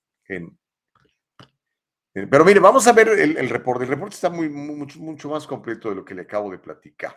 [2.12, 3.84] pero mire, vamos a ver el, reporte.
[3.84, 7.16] El reporte está muy, mucho, mucho más completo de lo que le acabo de platicar.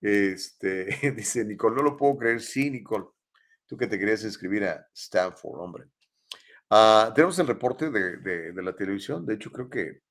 [0.00, 2.40] Este, dice Nicole, no lo puedo creer.
[2.40, 3.06] Sí, Nicole,
[3.66, 5.84] tú que te querías escribir a Stanford, hombre.
[6.70, 9.26] Ah, tenemos el reporte de, de, la televisión.
[9.26, 10.02] De hecho, creo que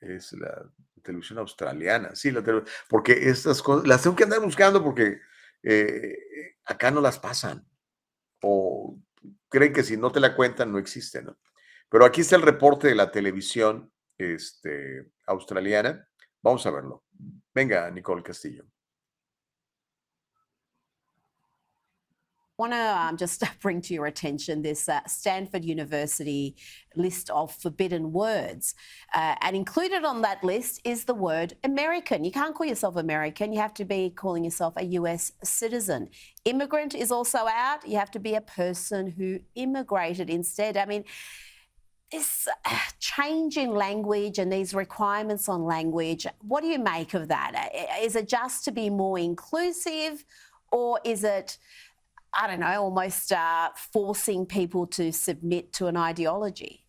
[0.00, 0.70] es la
[1.02, 2.42] televisión australiana, sí, la
[2.88, 5.20] porque estas cosas las tengo que andar buscando porque
[5.62, 7.66] eh, acá no las pasan
[8.42, 8.98] o
[9.48, 11.34] creen que si no te la cuentan no existen.
[11.88, 16.06] Pero aquí está el reporte de la televisión este, australiana.
[16.42, 17.04] Vamos a verlo.
[17.54, 18.66] Venga, Nicole Castillo.
[22.58, 26.56] Want to um, just bring to your attention this uh, Stanford University
[26.96, 28.74] list of forbidden words.
[29.14, 32.24] Uh, and included on that list is the word American.
[32.24, 36.08] You can't call yourself American, you have to be calling yourself a US citizen.
[36.44, 37.86] Immigrant is also out.
[37.86, 40.76] You have to be a person who immigrated instead.
[40.76, 41.04] I mean,
[42.10, 42.48] this
[42.98, 47.52] change in language and these requirements on language, what do you make of that?
[47.54, 50.24] Uh, it just to be more inclusive
[50.70, 51.58] or is it
[52.34, 56.84] I don't know, almost uh, forcing people to submit to an ideology?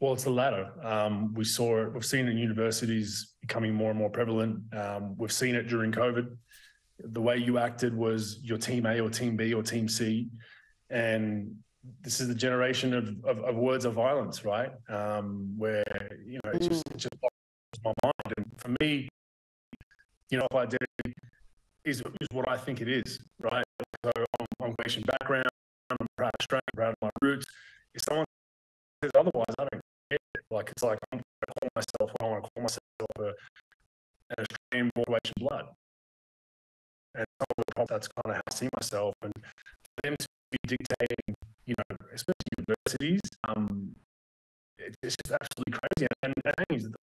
[0.00, 0.70] Well, it's the latter.
[0.82, 4.62] Um, we saw it, we've seen it in universities becoming more and more prevalent.
[4.74, 6.36] Um, we've seen it during COVID.
[6.98, 10.28] The way you acted was your team A or team B or team C.
[10.90, 11.56] And
[12.02, 14.70] this is the generation of, of, of words of violence, right?
[14.88, 15.84] Um, where,
[16.26, 17.14] you know, it just, it just
[17.84, 18.34] my mind.
[18.36, 19.08] And for me,
[20.30, 21.14] you know, if I identity
[21.86, 23.64] is, is what I think it is, right?
[24.04, 24.10] So
[24.40, 24.74] I'm, I'm
[25.06, 25.46] background,
[25.90, 27.46] I'm proud Australian, proud of my roots.
[27.94, 28.26] If someone
[29.02, 30.18] says otherwise, I don't care.
[30.50, 32.82] Like it's like I'm call myself, I want to call myself
[33.18, 33.24] a,
[34.30, 35.66] an Australian Asian blood.
[37.14, 37.26] And
[37.88, 39.14] that's kind of how I see myself.
[39.22, 41.34] And for them to be dictating,
[41.64, 43.94] you know, especially universities, um,
[44.78, 46.06] it's just absolutely crazy.
[46.22, 46.54] And, and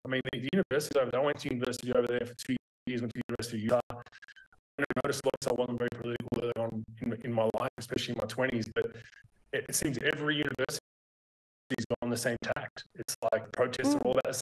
[0.04, 3.02] I mean, the university over there, I went to university over there for two years,
[3.02, 4.02] went to the University of Utah.
[5.04, 5.46] Noticed lots.
[5.46, 8.66] I wasn't very political early on in, in my life, especially in my twenties.
[8.74, 8.86] But
[9.52, 10.80] it, it seems every university
[11.78, 12.84] is on the same tact.
[12.94, 14.40] It's like protests are all about the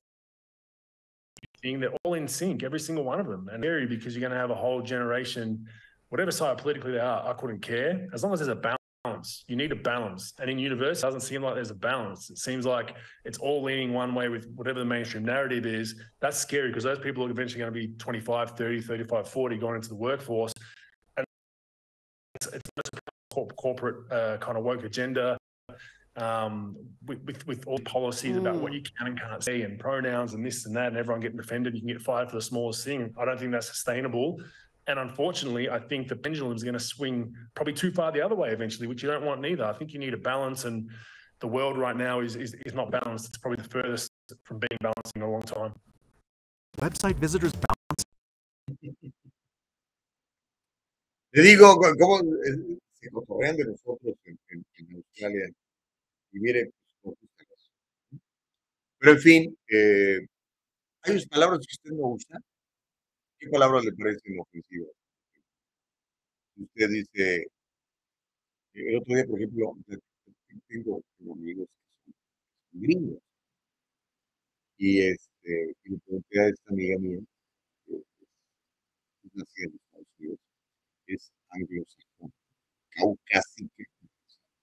[1.63, 1.81] thing.
[1.81, 3.49] They're all in sync, every single one of them.
[3.53, 5.67] And scary because you're going to have a whole generation,
[6.09, 8.79] whatever side politically they are, I couldn't care as long as there's a balance.
[9.47, 10.33] You need a balance.
[10.41, 12.31] And in university, it doesn't seem like there's a balance.
[12.31, 15.95] It seems like it's all leaning one way with whatever the mainstream narrative is.
[16.21, 19.77] That's scary because those people are eventually going to be 25, 30, 35, 40 going
[19.77, 20.53] into the workforce.
[21.17, 21.27] And
[22.35, 25.37] it's, it's a corporate uh, kind of woke agenda.
[26.17, 26.77] Um,
[27.07, 28.41] with, with, with all policies mm.
[28.41, 31.21] about what you can and can't say and pronouns and this and that and everyone
[31.21, 33.15] getting defended, you can get fired for the smallest thing.
[33.17, 34.41] I don't think that's sustainable.
[34.89, 38.35] And unfortunately, I think the pendulum is going to swing probably too far the other
[38.35, 39.65] way eventually, which you don't want neither.
[39.65, 40.89] I think you need a balance, and
[41.41, 43.29] the world right now is, is, is not balanced.
[43.29, 44.11] It's probably the furthest
[44.45, 45.75] from being balanced in a long time.
[46.79, 48.05] Website visitors balance.
[51.35, 52.23] Le digo, ¿cómo
[52.95, 55.51] se cotorrean de nosotros en, en, en Australia?
[56.33, 56.71] Y mire,
[58.99, 60.27] pero en fin, eh,
[61.03, 62.41] hay palabras que usted no usa
[63.41, 64.91] ¿Qué palabras le parecen ofensivas?
[66.57, 67.47] Usted dice,
[68.75, 69.77] el otro día, por ejemplo,
[70.69, 71.03] tengo,
[71.33, 72.05] amigos que
[72.73, 73.19] son gringos.
[74.79, 77.19] Y, este, y le pregunté a esta amiga mía,
[77.87, 80.39] que es nacida en Estados Unidos,
[81.09, 82.33] es anglosajona,
[82.91, 83.85] caucásica,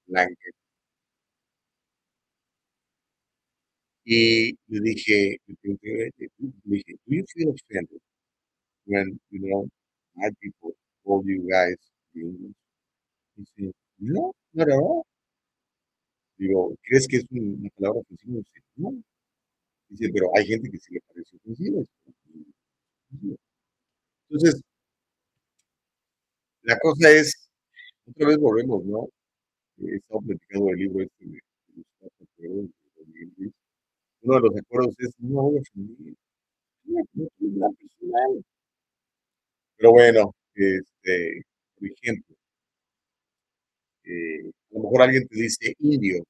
[0.07, 0.49] blanca.
[4.05, 6.29] Y le dije, le pregunté, le
[6.65, 7.99] dije, ¿do you feel offended
[8.85, 9.67] when, you know,
[10.15, 10.71] my people
[11.03, 11.77] call you guys
[12.15, 12.55] English.
[13.37, 15.05] Dice, no, not at all.
[16.37, 18.37] Digo, ¿crees que es una palabra ofensiva?
[18.37, 18.93] Dice, no.
[19.89, 21.81] Dice, pero hay gente que sí le parece ofensiva.
[24.29, 24.61] Entonces,
[26.63, 27.49] la cosa es,
[28.07, 29.07] otra vez volvemos, ¿no?
[29.77, 32.71] He estado platicando del libro este de,
[34.21, 36.13] Uno de los acuerdos es no voy a ofender.
[36.85, 38.45] No, no, no, personal.
[39.77, 41.41] Pero bueno, este,
[41.77, 42.35] por ejemplo,
[44.03, 46.23] eh, a lo mejor alguien te dice indio,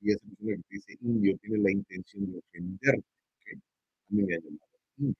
[0.00, 3.04] y esa persona que te dice indio tiene la intención de ofenderte.
[3.40, 3.54] ¿okay?
[3.54, 4.60] A mí me ha llamado
[4.98, 5.16] indio.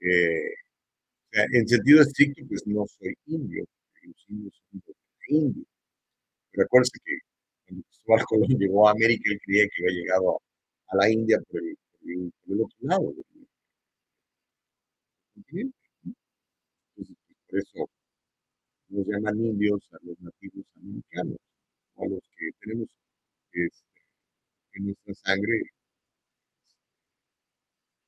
[0.00, 3.64] Eh, o sea, en sentido estricto, pues no soy indio,
[4.02, 4.94] los indios son de
[5.36, 5.64] indio.
[6.52, 7.18] Pero acuérdense que
[7.66, 10.40] cuando Cristóbal Colón llegó a América, él creía que había llegado
[10.88, 13.14] a la India por el, por el, por el otro lado
[15.34, 15.79] continente.
[17.50, 17.90] Por eso
[18.90, 21.38] nos llaman indios a los nativos americanos,
[21.96, 22.88] o a los que tenemos
[23.52, 24.00] este,
[24.74, 25.62] en nuestra sangre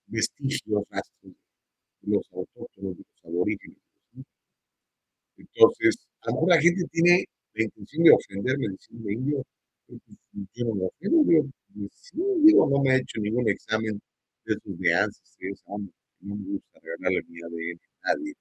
[0.07, 1.35] vestigios, rastros
[2.03, 3.79] de los autóctonos, de los aborígenes.
[5.37, 7.25] Entonces, a lo mejor la gente tiene
[7.55, 9.43] la intención de ofenderme diciendo indio,
[9.89, 10.01] pues,
[10.55, 10.67] yo
[11.75, 12.13] pues,
[12.71, 14.01] no me he hecho ningún examen
[14.45, 15.63] de esos de ancestros,
[16.21, 18.35] no me gusta regalarle mi ADN a nadie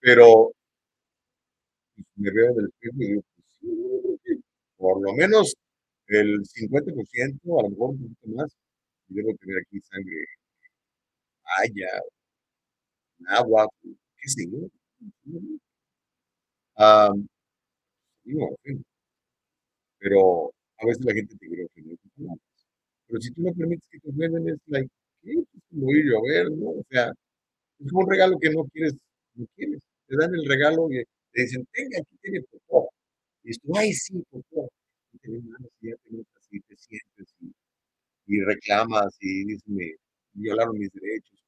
[0.00, 0.52] pero
[1.96, 4.42] pues, me veo del espejo y digo, pues sí,
[4.76, 5.54] por lo menos
[6.08, 8.50] el 50%, a lo mejor un poquito más,
[9.08, 10.26] y debo tener aquí sangre
[11.58, 11.90] haya,
[13.38, 13.66] agua,
[14.18, 14.68] qué sé yo.
[19.98, 21.96] pero a veces la gente te quiere ofender
[23.08, 24.90] Pero si tú no permites que te ofenden, es like,
[25.22, 25.32] ¿qué?
[25.32, 26.70] Es como ir a ver, ¿no?
[26.70, 27.12] O sea,
[27.80, 28.94] es como un regalo que no quieres
[29.34, 29.80] no quieres.
[30.08, 32.90] Te dan el regalo y te dicen, tenga, aquí tiene popó.
[33.44, 34.70] Y tú, ay, sí, popó.
[35.12, 35.30] Y te
[35.82, 36.10] ya te
[36.52, 37.52] y te sientes y,
[38.26, 39.94] y reclamas y dices, me
[40.34, 41.40] violaron mis derechos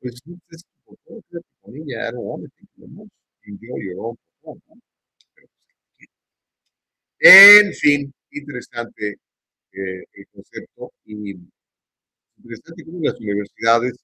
[0.00, 0.14] Pues
[0.50, 3.10] es popó, quédate con ella, want to think
[3.46, 4.80] Enjoy your own popó, ¿no?
[5.34, 5.48] Pero,
[5.98, 6.08] pues,
[7.20, 9.16] en fin, interesante
[9.72, 11.36] eh, el concepto y
[12.38, 13.94] interesante cómo las universidades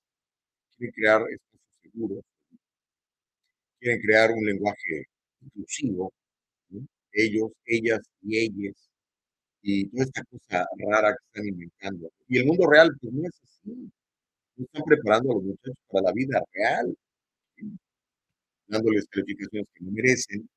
[0.78, 2.24] quieren crear espacios seguros
[3.80, 5.04] quieren crear un lenguaje
[5.40, 6.12] inclusivo,
[7.12, 8.74] ellos, ellas y ellas,
[9.62, 12.10] y toda esta cosa rara que están inventando.
[12.28, 13.90] Y el mundo real, pues no es así.
[14.56, 16.96] No están preparando a los muchachos para la vida real,
[18.66, 20.48] dándoles calificaciones que no merecen.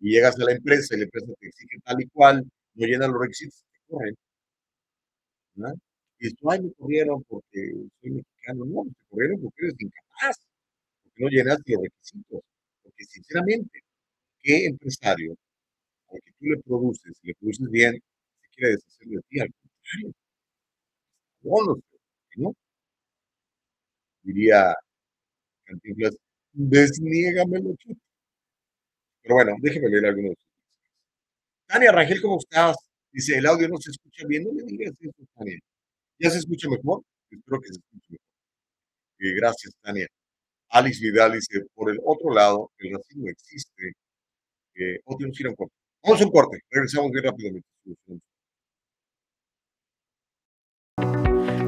[0.00, 2.44] Y llegas a la empresa y la empresa te exige tal y cual,
[2.74, 4.16] no llenan los requisitos, te corren.
[6.18, 8.64] Y tú, ay, me corrieron porque soy mexicano.
[8.66, 10.45] No, te corrieron porque eres incapaz
[11.16, 12.40] no llenaste los requisitos.
[12.82, 13.80] Porque sinceramente,
[14.42, 15.36] ¿qué empresario
[16.12, 20.14] al que tú le produces, le produces bien, se quiera deshacer de ti, al contrario.
[22.36, 22.54] ¿no?
[24.22, 24.74] Diría
[25.64, 26.16] Cantinflas,
[26.52, 27.76] desniégamelo.
[29.22, 30.34] Pero bueno, déjeme leer algunos.
[31.66, 32.76] Tania Rangel, ¿cómo estás?
[33.12, 34.44] Dice, el audio no se escucha bien.
[34.44, 35.58] No me digas eso, Tania.
[36.18, 37.02] ¿Ya se escucha mejor?
[37.30, 38.26] Espero que se escuche mejor.
[39.18, 40.06] Eh, gracias, Tania.
[40.70, 43.92] Alex Vidal dice, por el otro lado, el racismo existe.
[44.74, 45.00] Eh.
[45.06, 46.60] Vamos a un corte.
[46.70, 47.66] Regresamos bien rápidamente.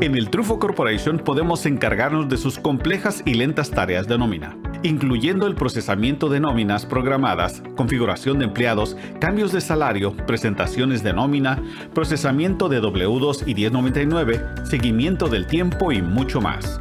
[0.01, 5.49] En el Trufo Corporation podemos encargarnos de sus complejas y lentas tareas de nómina, incluyendo
[5.49, 11.61] el procesamiento de nóminas programadas, configuración de empleados, cambios de salario, presentaciones de nómina,
[11.95, 16.81] procesamiento de W2 y 1099, seguimiento del tiempo y mucho más.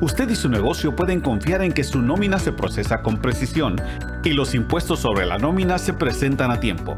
[0.00, 3.76] Usted y su negocio pueden confiar en que su nómina se procesa con precisión
[4.24, 6.96] y los impuestos sobre la nómina se presentan a tiempo.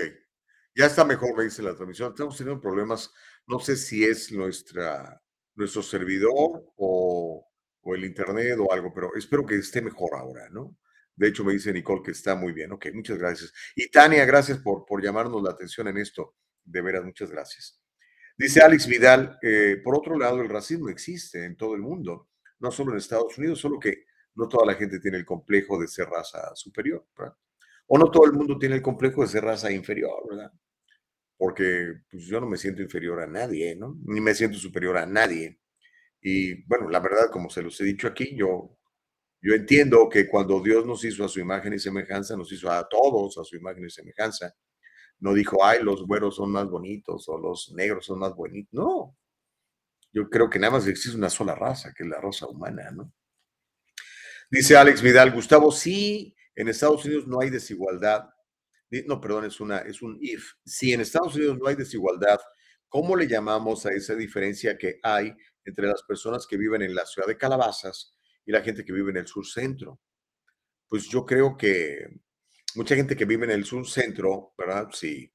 [0.77, 2.11] Ya está mejor, me dice la transmisión.
[2.11, 3.13] Estamos teniendo problemas.
[3.47, 5.21] No sé si es nuestra
[5.57, 7.47] nuestro servidor o,
[7.87, 10.77] el internet o algo, pero espero que esté mejor ahora, ¿no?
[11.15, 12.73] De hecho, me dice Nicole que está muy bien.
[12.73, 13.53] Ok, muchas gracias.
[13.77, 16.35] Y Tania, gracias por, por llamarnos la atención en esto.
[16.65, 17.81] De veras, muchas gracias.
[18.37, 22.73] Dice Alex Vidal, eh, por otro lado, el racismo existe en todo el mundo, no
[22.73, 26.09] solo en Estados Unidos, solo que no toda la gente tiene el complejo de ser
[26.09, 27.37] raza superior, ¿verdad?
[27.86, 30.51] O no todo el mundo tiene el complejo de ser raza inferior, ¿verdad?
[31.36, 33.98] porque pues, yo no me siento inferior a nadie, ¿no?
[34.05, 35.61] Ni me siento superior a nadie.
[36.20, 38.78] Y bueno, la verdad, como se los he dicho aquí, yo,
[39.43, 42.89] yo entiendo que cuando Dios nos hizo a su imagen y semejanza, nos hizo a
[42.89, 44.55] todos a su imagen y semejanza.
[45.19, 48.73] No dijo, ay, los güeros son más bonitos o los negros son más bonitos.
[48.73, 49.16] No.
[50.12, 53.12] Yo creo que nada más existe una sola raza, que es la raza humana, ¿no?
[54.51, 58.35] Dice Alex Vidal, Gustavo, sí, en Estados Unidos no hay desigualdad
[59.03, 60.53] no, perdón, es, una, es un if.
[60.65, 62.39] Si en Estados Unidos no hay desigualdad,
[62.89, 67.07] ¿cómo le llamamos a esa diferencia que hay entre las personas que viven en la
[67.07, 68.15] ciudad de Calabazas
[68.47, 70.01] y la gente que vive en el sur centro?
[70.89, 72.07] Pues yo creo que
[72.77, 74.89] mucha gente que vive en el sur centro, ¿verdad?
[74.93, 75.33] Si,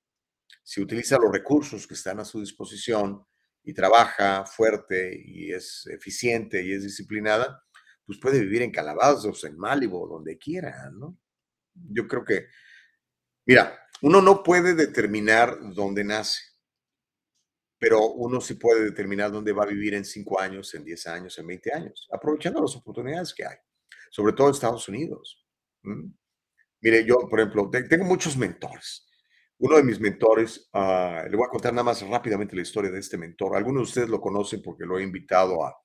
[0.63, 3.25] si utiliza los recursos que están a su disposición
[3.63, 7.61] y trabaja fuerte y es eficiente y es disciplinada,
[8.09, 11.15] pues puede vivir en Calabazas, en Málibo, donde quiera, ¿no?
[11.75, 12.47] Yo creo que
[13.49, 16.39] Mira, uno no puede determinar dónde nace,
[17.79, 21.35] pero uno sí puede determinar dónde va a vivir en 5 años, en 10 años,
[21.39, 23.55] en 20 años, aprovechando las oportunidades que hay,
[24.11, 25.43] sobre todo en Estados Unidos.
[26.79, 29.07] Mire, yo, por ejemplo, tengo muchos mentores.
[29.57, 32.99] Uno de mis mentores, ah, le voy a contar nada más rápidamente la historia de
[32.99, 33.55] este mentor.
[33.55, 35.75] Algunos de ustedes lo conocen porque lo he invitado a,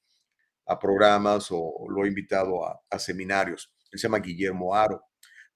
[0.80, 3.72] programas o lo he invitado a, a seminarios.
[3.90, 5.02] Él se llama Guillermo Aro.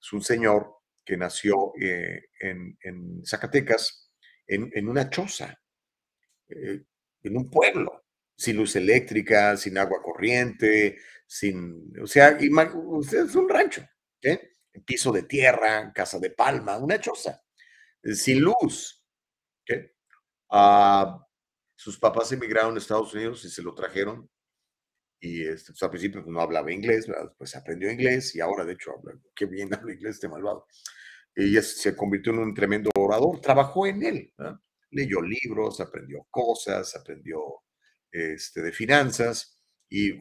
[0.00, 0.78] Es un señor
[1.08, 4.12] que nació eh, en, Zacatecas,
[4.46, 5.58] en, una choza,
[6.48, 6.84] eh,
[7.22, 8.04] en un pueblo,
[8.36, 13.82] sin luz eléctrica, sin agua corriente, sin, o sea, es un rancho,
[14.20, 14.50] ¿eh?
[14.84, 17.42] piso de tierra, casa de palma, una choza,
[18.02, 19.02] eh, sin luz.
[20.50, 21.26] Ah,
[21.74, 24.28] sus papás emigraron a Estados Unidos y se lo trajeron
[25.20, 28.74] y este, pues, al principio pues, no hablaba inglés, pues aprendió inglés y ahora de
[28.74, 30.66] hecho habla, qué bien habla inglés este malvado.
[31.34, 34.34] Ella se convirtió en un tremendo orador, trabajó en él,
[34.90, 37.40] leyó libros, aprendió cosas, aprendió
[38.10, 40.12] este, de finanzas y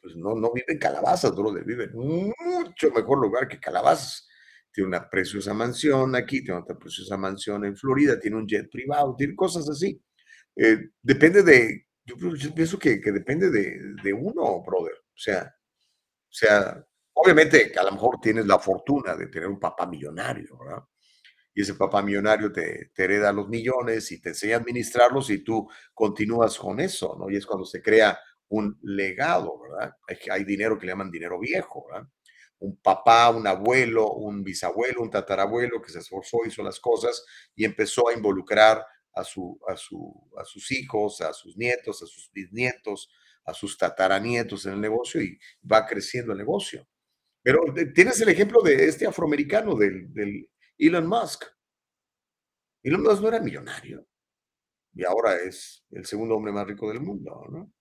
[0.00, 4.28] pues no, no vive en Calabazas, brother, vive en mucho mejor lugar que Calabazas.
[4.72, 9.16] Tiene una preciosa mansión aquí, tiene otra preciosa mansión en Florida, tiene un jet privado,
[9.16, 10.00] tiene cosas así.
[10.54, 14.94] Eh, depende de, yo, pienso que, depende de, uno, brother.
[14.94, 19.86] O sea, o sea, obviamente a lo mejor tienes la fortuna de tener un papá
[19.86, 20.84] millonario, ¿verdad?
[21.54, 25.68] Y ese papá millonario te, hereda los millones y te enseña a administrarlos y tú
[25.94, 27.30] continúas con eso, ¿no?
[27.30, 28.18] Y es cuando se crea
[28.48, 29.96] un legado, ¿verdad?
[30.08, 32.08] Hay, hay dinero que le llaman dinero viejo, ¿verdad?
[32.58, 37.24] un papá, un abuelo, un bisabuelo, un tatarabuelo que se esforzó, hizo las cosas
[37.54, 38.84] y empezó a involucrar
[39.16, 43.10] a, su, a, su, a sus hijos, a sus nietos, a sus bisnietos,
[43.44, 45.38] a sus tataranietos en el negocio y
[45.70, 46.86] va creciendo el negocio.
[47.42, 47.60] Pero
[47.94, 50.48] tienes el ejemplo de este afroamericano, del, del
[50.78, 51.44] Elon Musk.
[52.82, 54.06] Elon Musk no era millonario
[54.94, 57.72] y ahora es el segundo hombre más rico del mundo, ¿no?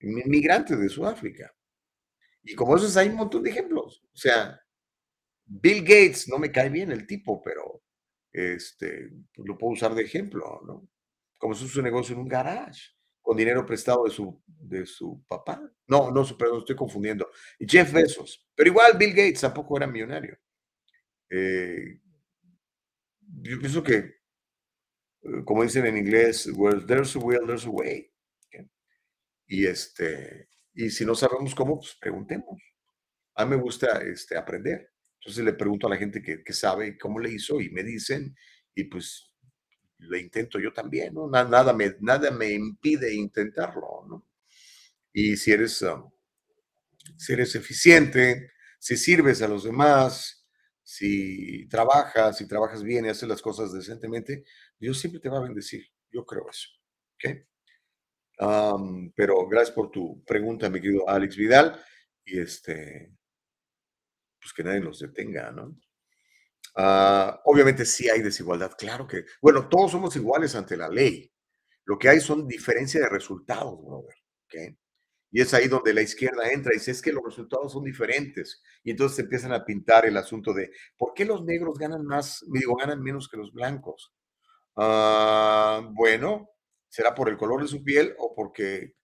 [0.00, 1.54] Inmigrante de Sudáfrica.
[2.42, 4.02] Y como esos hay un montón de ejemplos.
[4.12, 4.60] O sea,
[5.44, 7.82] Bill Gates, no me cae bien el tipo, pero
[8.32, 10.88] este, pues, lo puedo usar de ejemplo, ¿no?
[11.52, 12.90] Es su negocio en un garage,
[13.20, 15.60] con dinero prestado de su, de su papá.
[15.86, 17.30] No, no, perdón, estoy confundiendo.
[17.58, 18.46] Jeff Bezos.
[18.54, 20.38] Pero igual Bill Gates tampoco era millonario.
[21.30, 21.98] Eh,
[23.42, 28.10] yo pienso que, eh, como dicen en inglés, where there's a will, there's a way.
[29.46, 32.62] Y este, y si no sabemos cómo, pues preguntemos.
[33.34, 34.92] A mí me gusta este, aprender.
[35.20, 38.34] Entonces le pregunto a la gente que, que sabe cómo le hizo y me dicen,
[38.74, 39.30] y pues
[39.98, 41.28] lo intento yo también, ¿no?
[41.28, 44.26] Nada, nada, me, nada me impide intentarlo, ¿no?
[45.12, 46.10] Y si eres, um,
[47.16, 50.46] si eres eficiente, si sirves a los demás,
[50.82, 54.44] si trabajas, si trabajas bien y haces las cosas decentemente,
[54.78, 55.84] Dios siempre te va a bendecir.
[56.10, 56.68] Yo creo eso.
[57.14, 57.46] ¿Ok?
[59.14, 61.78] pero gracias por tu pregunta, mi querido Alex Vidal.
[62.24, 63.12] Y este,
[64.40, 65.76] pues que nadie nos detenga, ¿no?
[66.76, 71.32] Ah, obviamente sí hay desigualdad, claro que, bueno, todos somos iguales ante la ley.
[71.84, 74.14] Lo que hay son diferencia de resultados, brother.
[74.46, 74.78] ¿okay?
[75.32, 78.62] Y es ahí donde la izquierda entra y dice, es que los resultados son diferentes.
[78.84, 82.76] Y entonces empiezan a pintar el asunto de, ¿por qué los negros ganan más, digo,
[82.76, 84.12] ganan menos que los blancos?
[84.76, 86.50] Ah, bueno,
[86.90, 88.96] ¿Será por el color de su piel o porque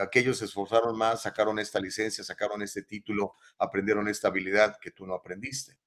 [0.00, 5.06] aquellos se esforzaron más, sacaron esta licencia, sacaron este título, aprendieron esta habilidad que tú
[5.06, 5.78] no aprendiste?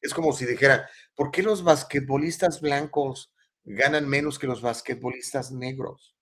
[0.00, 3.32] Es como si dijera, ¿por qué los basquetbolistas blancos
[3.64, 6.16] ganan menos que los basquetbolistas negros?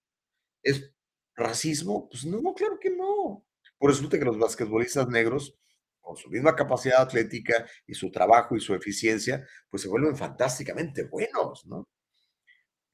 [0.62, 0.90] ¿Es
[1.34, 2.08] racismo?
[2.08, 3.44] Pues no, claro que no.
[3.78, 5.58] Por eso resulta que los basquetbolistas negros,
[6.00, 11.04] con su misma capacidad atlética y su trabajo y su eficiencia, pues se vuelven fantásticamente
[11.04, 11.88] buenos, ¿no?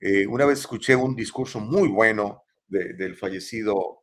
[0.01, 4.02] Eh, una vez escuché un discurso muy bueno del fallecido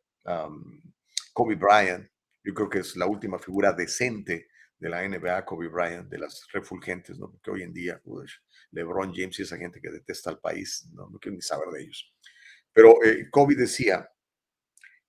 [1.34, 2.10] Kobe Bryant.
[2.44, 4.48] Yo creo que es la última figura decente
[4.78, 7.32] de la NBA, Kobe Bryant, de las refulgentes, ¿no?
[7.32, 8.02] Porque hoy en día,
[8.72, 12.14] LeBron James y esa gente que detesta al país, no, quiero ni saber de ellos.
[12.72, 14.10] Pero eh, Kobe decía,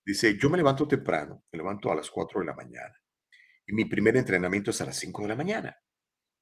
[0.05, 2.95] dice, yo me levanto temprano, me levanto a las 4 de la mañana
[3.65, 5.77] y mi primer entrenamiento es a las 5 de la mañana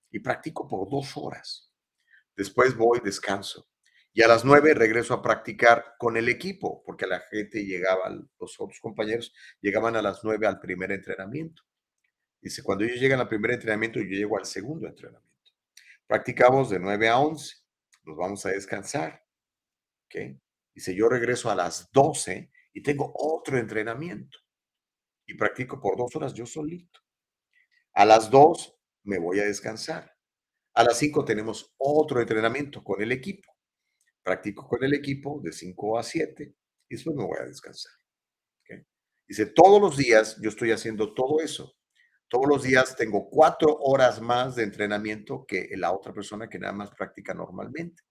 [0.09, 1.71] y practico por dos horas.
[2.35, 3.69] Después voy, descanso
[4.13, 8.09] y a las nueve regreso a practicar con el equipo, porque la gente llegaba,
[8.39, 11.63] los otros compañeros llegaban a las nueve al primer entrenamiento.
[12.41, 15.29] Dice, cuando ellos llegan al primer entrenamiento, yo llego al segundo entrenamiento.
[16.07, 17.55] Practicamos de 9 a 11,
[18.03, 19.23] nos vamos a descansar.
[20.05, 20.39] ¿ok?
[20.73, 24.39] Dice, yo regreso a las 12 y tengo otro entrenamiento.
[25.27, 27.01] Y practico por dos horas yo solito.
[27.93, 30.15] A las 2 me voy a descansar.
[30.73, 33.48] A las 5 tenemos otro entrenamiento con el equipo
[34.23, 36.55] practico con el equipo de 5 a 7
[36.89, 37.91] y después me voy a descansar.
[39.27, 41.75] Dice, todos los días yo estoy haciendo todo eso.
[42.27, 46.73] Todos los días tengo cuatro horas más de entrenamiento que la otra persona que nada
[46.73, 48.01] más practica normalmente.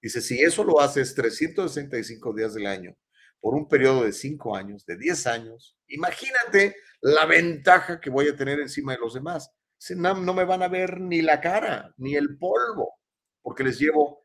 [0.00, 2.94] Dice, si eso lo haces 365 días del año
[3.40, 8.36] por un periodo de 5 años, de 10 años, imagínate la ventaja que voy a
[8.36, 9.50] tener encima de los demás.
[9.96, 12.98] No, no me van a ver ni la cara, ni el polvo,
[13.42, 14.17] porque les llevo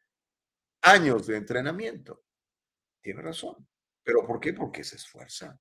[0.83, 2.23] años de entrenamiento.
[3.01, 3.67] Tiene razón.
[4.03, 4.53] ¿Pero por qué?
[4.53, 5.59] Porque se esfuerza.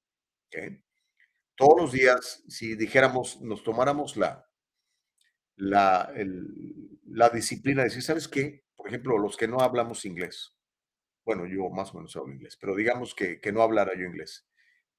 [1.57, 4.47] Todos los días, si dijéramos, nos tomáramos la,
[5.57, 6.13] la,
[7.07, 8.65] la disciplina de decir, ¿sabes qué?
[8.75, 10.57] Por ejemplo, los que no hablamos inglés.
[11.25, 14.47] Bueno, yo más o menos hablo inglés, pero digamos que, que no hablara yo inglés.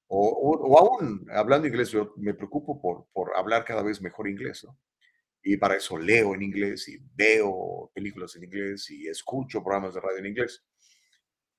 [0.08, 4.64] O, o, aún hablando inglés, yo me preocupo por, por hablar cada vez mejor inglés,
[4.66, 4.78] ¿no?
[5.44, 10.00] Y para eso leo en inglés y veo películas en inglés y escucho programas de
[10.00, 10.64] radio en inglés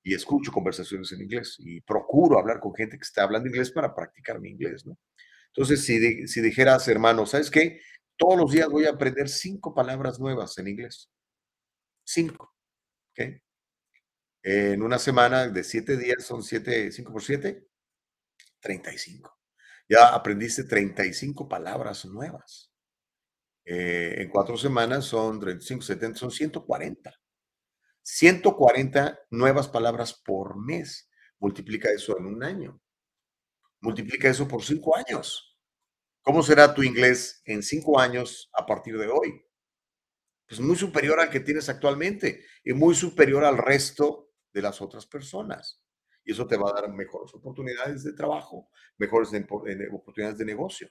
[0.01, 3.93] y escucho conversaciones en inglés y procuro hablar con gente que está hablando inglés para
[3.93, 4.85] practicar mi inglés.
[5.47, 7.79] Entonces, si, si dijeras, hermano, ¿sabes qué?
[8.17, 11.11] Todos los días voy a aprender cinco palabras nuevas en inglés.
[12.03, 12.55] Cinco.
[13.11, 13.41] ¿Ok?
[14.43, 17.67] En una semana de siete días son siete, cinco por siete,
[18.59, 19.35] 35.
[19.89, 22.71] Ya aprendiste 35 palabras nuevas.
[23.65, 27.13] Eh, en cuatro semanas son 35, 70, son 140.
[28.03, 31.09] 140 nuevas palabras por mes.
[31.39, 32.81] Multiplica eso en un año.
[33.81, 35.57] Multiplica eso por cinco años.
[36.23, 39.45] ¿Cómo será tu inglés en cinco años a partir de hoy?
[40.47, 45.05] Pues muy superior al que tienes actualmente y muy superior al resto de las otras
[45.05, 45.81] personas.
[46.23, 49.45] Y eso te va a dar mejores oportunidades de trabajo, mejores de-
[49.91, 50.89] oportunidades de negocio.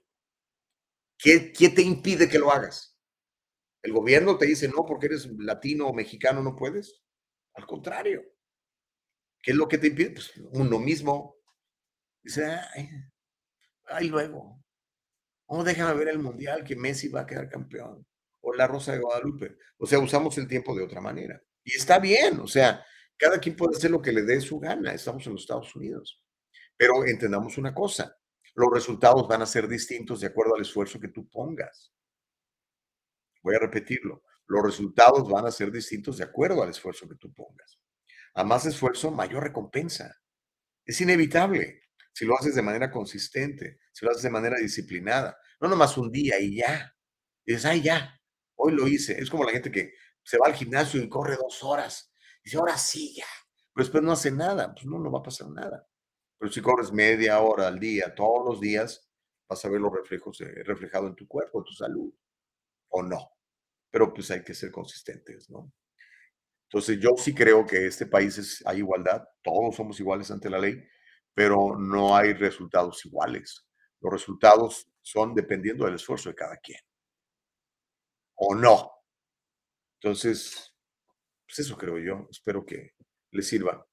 [1.18, 2.96] ¿Qué, ¿Qué te impide que lo hagas?
[3.82, 7.02] ¿El gobierno te dice no porque eres latino o mexicano no puedes?
[7.54, 8.22] Al contrario.
[9.42, 10.10] ¿Qué es lo que te impide?
[10.10, 11.36] Pues uno mismo.
[12.22, 12.88] Dice, ay,
[13.86, 14.64] ay luego.
[15.46, 18.06] Oh, déjame ver el mundial que Messi va a quedar campeón.
[18.40, 19.58] O la Rosa de Guadalupe.
[19.76, 21.42] O sea, usamos el tiempo de otra manera.
[21.62, 22.84] Y está bien, o sea,
[23.16, 24.94] cada quien puede hacer lo que le dé su gana.
[24.94, 26.22] Estamos en los Estados Unidos.
[26.76, 28.16] Pero entendamos una cosa,
[28.54, 31.92] los resultados van a ser distintos de acuerdo al esfuerzo que tú pongas.
[33.42, 37.32] Voy a repetirlo, los resultados van a ser distintos de acuerdo al esfuerzo que tú
[37.32, 37.78] pongas.
[38.34, 40.20] A más esfuerzo, mayor recompensa.
[40.84, 41.82] Es inevitable
[42.12, 46.10] si lo haces de manera consistente, si lo haces de manera disciplinada, no nomás un
[46.10, 46.94] día y ya.
[47.44, 48.20] Dices, ay, ya,
[48.54, 49.20] hoy lo hice.
[49.20, 52.12] Es como la gente que se va al gimnasio y corre dos horas.
[52.40, 53.26] Y dice, ahora sí, ya.
[53.72, 54.72] Pero después no hace nada.
[54.72, 55.86] Pues no, no va a pasar nada.
[56.38, 59.08] Pero si corres media hora al día, todos los días,
[59.48, 62.12] vas a ver los reflejos eh, reflejado en tu cuerpo, en tu salud.
[62.90, 63.30] O no.
[63.90, 65.72] Pero pues hay que ser consistentes, ¿no?
[66.68, 70.58] Entonces yo sí creo que este país es, hay igualdad, todos somos iguales ante la
[70.58, 70.82] ley,
[71.32, 73.66] pero no hay resultados iguales.
[74.00, 76.80] Los resultados son dependiendo del esfuerzo de cada quien.
[78.36, 78.90] O no.
[80.00, 80.74] Entonces,
[81.46, 82.26] pues eso creo yo.
[82.30, 82.92] Espero que
[83.30, 83.86] les sirva.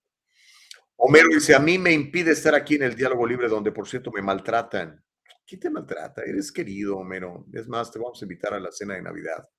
[1.04, 4.12] Homero dice, a mí me impide estar aquí en el diálogo libre donde, por cierto,
[4.12, 5.04] me maltratan.
[5.48, 6.22] ¿Quién te maltrata?
[6.22, 7.48] Eres querido, Homero.
[7.54, 9.50] Es más, te vamos a invitar a la cena de Navidad.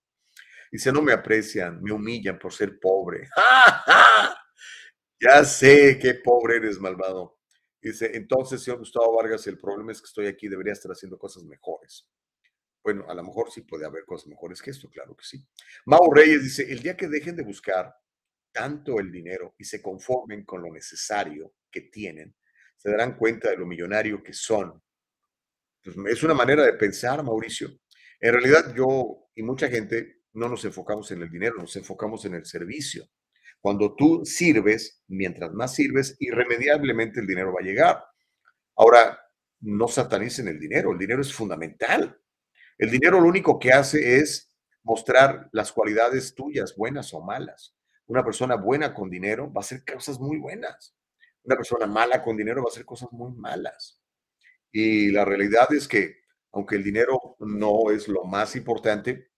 [0.71, 3.27] Dice, no me aprecian, me humillan por ser pobre.
[3.35, 4.37] ¡Ja, ja!
[5.19, 7.41] Ya sé qué pobre eres, malvado.
[7.81, 11.43] Dice, entonces, señor Gustavo Vargas, el problema es que estoy aquí, debería estar haciendo cosas
[11.43, 12.09] mejores.
[12.85, 15.45] Bueno, a lo mejor sí puede haber cosas mejores que esto, claro que sí.
[15.87, 17.93] Mau Reyes dice, el día que dejen de buscar
[18.53, 22.35] tanto el dinero y se conformen con lo necesario que tienen,
[22.77, 24.83] se darán cuenta de lo millonario que son.
[25.83, 27.69] Pues, es una manera de pensar, Mauricio.
[28.21, 32.35] En realidad yo y mucha gente no nos enfocamos en el dinero, nos enfocamos en
[32.35, 33.07] el servicio.
[33.61, 38.05] Cuando tú sirves, mientras más sirves, irremediablemente el dinero va a llegar.
[38.77, 39.19] Ahora,
[39.61, 42.19] no satanicen el dinero, el dinero es fundamental.
[42.79, 44.53] El dinero lo único que hace es
[44.83, 47.77] mostrar las cualidades tuyas, buenas o malas.
[48.13, 50.95] Una persona buena con dinero va a hacer cosas muy buenas.
[51.45, 54.03] Una persona mala con dinero va a hacer cosas muy malas.
[54.71, 56.17] Y la realidad es que,
[56.53, 59.31] aunque el dinero no es lo más importante,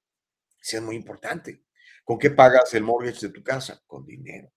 [0.61, 1.63] sí es muy importante.
[2.03, 3.81] ¿Con qué pagas el mortgage de tu casa?
[3.87, 4.53] Con dinero.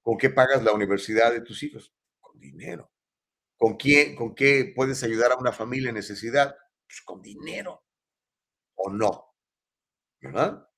[0.00, 1.92] ¿Con qué pagas la universidad de tus hijos?
[2.20, 2.92] Con dinero.
[3.56, 6.56] ¿Con, quién, ¿Con qué puedes ayudar a una familia en necesidad?
[6.86, 7.82] Pues con dinero.
[8.76, 9.34] ¿O no?
[10.20, 10.68] ¿Verdad?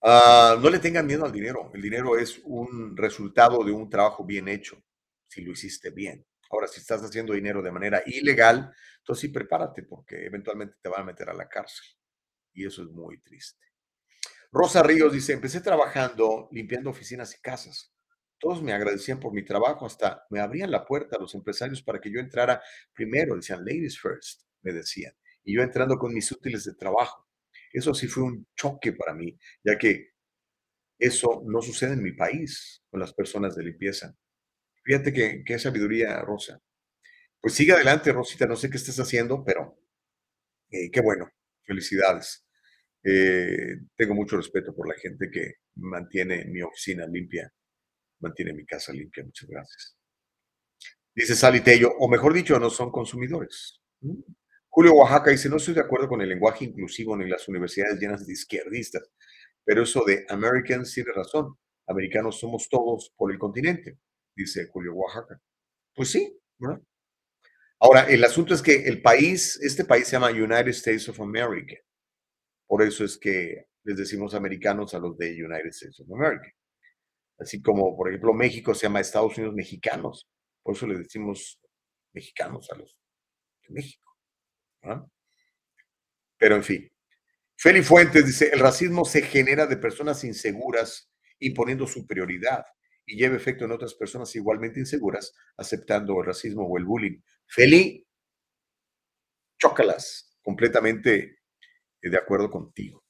[0.00, 1.70] Ah, no le tengan miedo al dinero.
[1.74, 4.82] El dinero es un resultado de un trabajo bien hecho,
[5.28, 6.24] si lo hiciste bien.
[6.50, 11.02] Ahora, si estás haciendo dinero de manera ilegal, entonces sí prepárate porque eventualmente te van
[11.02, 11.86] a meter a la cárcel.
[12.54, 13.64] Y eso es muy triste.
[14.50, 17.92] Rosa Ríos dice, empecé trabajando limpiando oficinas y casas.
[18.38, 22.00] Todos me agradecían por mi trabajo, hasta me abrían la puerta a los empresarios para
[22.00, 22.62] que yo entrara
[22.94, 23.34] primero.
[23.36, 25.12] Decían, ladies first, me decían.
[25.44, 27.27] Y yo entrando con mis útiles de trabajo.
[27.72, 30.10] Eso sí fue un choque para mí, ya que
[30.98, 34.14] eso no sucede en mi país con las personas de limpieza.
[34.84, 36.60] Fíjate que, qué sabiduría, Rosa.
[37.40, 38.46] Pues sigue adelante, Rosita.
[38.46, 39.78] No sé qué estés haciendo, pero
[40.70, 41.30] eh, qué bueno.
[41.64, 42.46] Felicidades.
[43.04, 47.52] Eh, tengo mucho respeto por la gente que mantiene mi oficina limpia,
[48.20, 49.24] mantiene mi casa limpia.
[49.24, 49.96] Muchas gracias.
[51.14, 53.80] Dice Sally Tello, o mejor dicho, no son consumidores.
[54.78, 58.24] Julio Oaxaca dice, no estoy de acuerdo con el lenguaje inclusivo ni las universidades llenas
[58.24, 59.10] de izquierdistas,
[59.64, 61.58] pero eso de Americans tiene razón.
[61.88, 63.98] Americanos somos todos por el continente,
[64.36, 65.42] dice Julio Oaxaca.
[65.96, 66.80] Pues sí, ¿verdad?
[67.80, 71.74] Ahora, el asunto es que el país, este país se llama United States of America.
[72.68, 76.52] Por eso es que les decimos americanos a los de United States of America.
[77.40, 80.28] Así como, por ejemplo, México se llama Estados Unidos mexicanos.
[80.62, 81.58] Por eso le decimos
[82.14, 82.96] mexicanos a los
[83.66, 84.07] de México.
[86.38, 86.90] Pero en fin.
[87.56, 91.10] Feli Fuentes dice, el racismo se genera de personas inseguras
[91.40, 92.64] imponiendo superioridad
[93.04, 97.20] y lleva efecto en otras personas igualmente inseguras aceptando el racismo o el bullying.
[97.46, 98.06] Feli,
[99.58, 101.38] chócalas, completamente
[102.00, 103.04] de acuerdo contigo.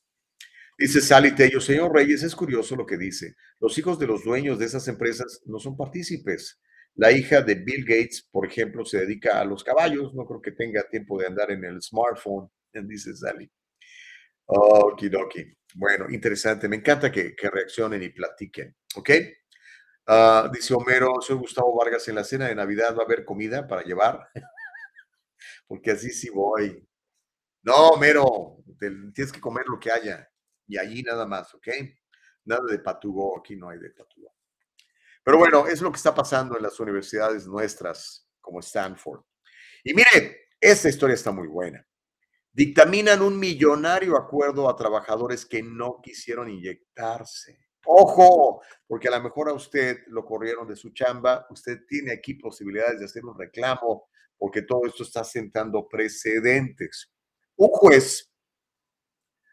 [0.79, 3.35] Dice Sally Tello, señor Reyes, es curioso lo que dice.
[3.59, 6.61] Los hijos de los dueños de esas empresas no son partícipes.
[6.99, 10.13] La hija de Bill Gates, por ejemplo, se dedica a los caballos.
[10.15, 13.49] No creo que tenga tiempo de andar en el smartphone, dice Sally.
[14.47, 15.45] Okidoki.
[15.77, 16.69] Bueno, interesante.
[16.69, 18.75] Me encanta que, reaccionen y platiquen.
[18.97, 19.11] ¿Ok?
[20.09, 22.09] Ah, dice Homero, soy Gustavo Vargas.
[22.09, 24.29] En la cena de Navidad va a haber comida para llevar.
[25.69, 26.85] Porque así sí voy.
[27.63, 28.57] No, Homero,
[29.15, 30.29] tienes que comer lo que haya.
[30.67, 31.69] Y allí nada más, ¿ok?
[32.45, 34.38] Nada de patugó, aquí no hay de patugó.
[35.25, 39.21] Pero bueno, es lo que está pasando en las universidades nuestras, como Stanford.
[39.85, 41.87] Y mire, esta historia está muy buena.
[42.53, 47.69] Dictaminan un millonario acuerdo a trabajadores que no quisieron inyectarse.
[47.87, 52.35] Ojo, porque a lo mejor a usted lo corrieron de su chamba, usted tiene aquí
[52.35, 57.11] posibilidades de hacer un reclamo, porque todo esto está sentando precedentes.
[57.57, 58.31] Un juez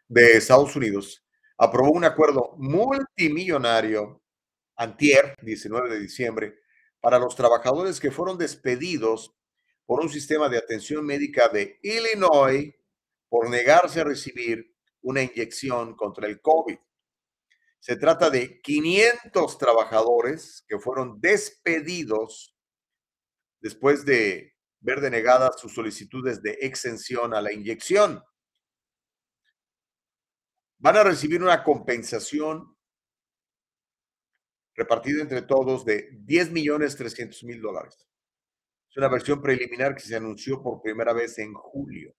[0.08, 1.24] de Estados Unidos
[1.58, 4.22] aprobó un acuerdo multimillonario
[4.76, 6.60] antier, 19 de diciembre,
[7.00, 9.34] para los trabajadores que fueron despedidos
[9.86, 12.74] por un sistema de atención médica de Illinois
[13.28, 16.78] por negarse a recibir una inyección contra el COVID.
[17.78, 22.56] Se trata de 500 trabajadores que fueron despedidos
[23.60, 28.22] después de ver denegadas sus solicitudes de exención a la inyección.
[30.78, 32.75] Van a recibir una compensación
[34.76, 38.06] repartida entre todos de 10 millones 300 mil dólares.
[38.90, 42.14] Es una versión preliminar que se anunció por primera vez en julio.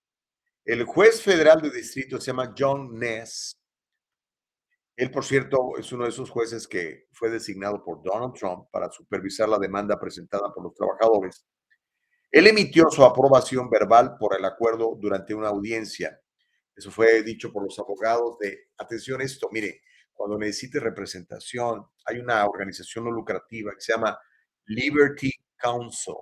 [0.64, 3.58] El juez federal de distrito se llama John Ness.
[4.96, 8.90] Él, por cierto, es uno de esos jueces que fue designado por Donald Trump para
[8.90, 11.46] supervisar la demanda presentada por los trabajadores.
[12.30, 16.20] Él emitió su aprobación verbal por el acuerdo durante una audiencia.
[16.76, 19.80] Eso fue dicho por los abogados de, atención esto, mire,
[20.18, 24.18] cuando necesite representación, hay una organización no lucrativa que se llama
[24.66, 26.16] Liberty Council.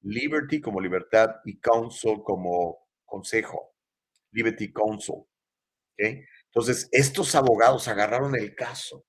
[0.00, 3.74] Liberty como libertad y Council como consejo.
[4.32, 5.26] Liberty Council.
[5.98, 9.04] Entonces, estos abogados agarraron el caso.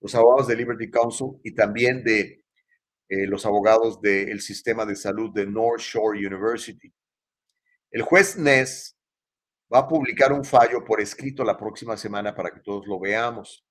[0.00, 2.46] Los abogados de Liberty Council y también de
[3.10, 6.90] eh, los abogados del sistema de salud de North Shore University.
[7.90, 8.97] El juez Ness
[9.72, 13.66] va a publicar un fallo por escrito la próxima semana para que todos lo veamos,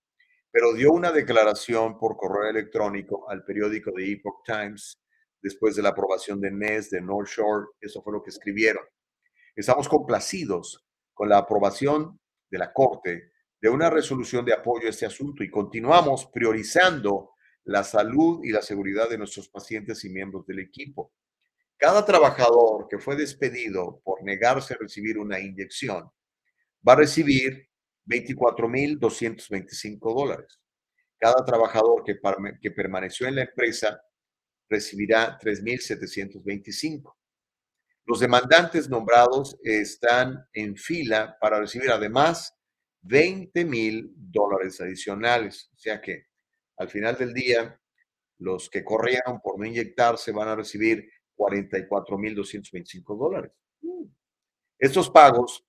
[0.51, 4.99] pero dio una declaración por correo electrónico al periódico The Epoch Times
[5.41, 7.67] después de la aprobación de Ness de North Shore.
[7.79, 8.83] Eso fue lo que escribieron.
[9.55, 12.19] Estamos complacidos con la aprobación
[12.49, 17.31] de la Corte de una resolución de apoyo a este asunto y continuamos priorizando
[17.63, 21.11] la salud y la seguridad de nuestros pacientes y miembros del equipo.
[21.77, 26.09] Cada trabajador que fue despedido por negarse a recibir una inyección
[26.87, 27.67] va a recibir
[28.07, 30.59] 24.225 dólares.
[31.19, 32.19] Cada trabajador que,
[32.61, 34.01] que permaneció en la empresa
[34.69, 37.15] recibirá 3.725.
[38.05, 42.55] Los demandantes nombrados están en fila para recibir además
[43.01, 45.69] 20 mil dólares adicionales.
[45.75, 46.25] O sea que
[46.77, 47.79] al final del día,
[48.39, 53.51] los que corrieron por no inyectarse van a recibir 44 mil 225 dólares.
[54.77, 55.65] Estos pagos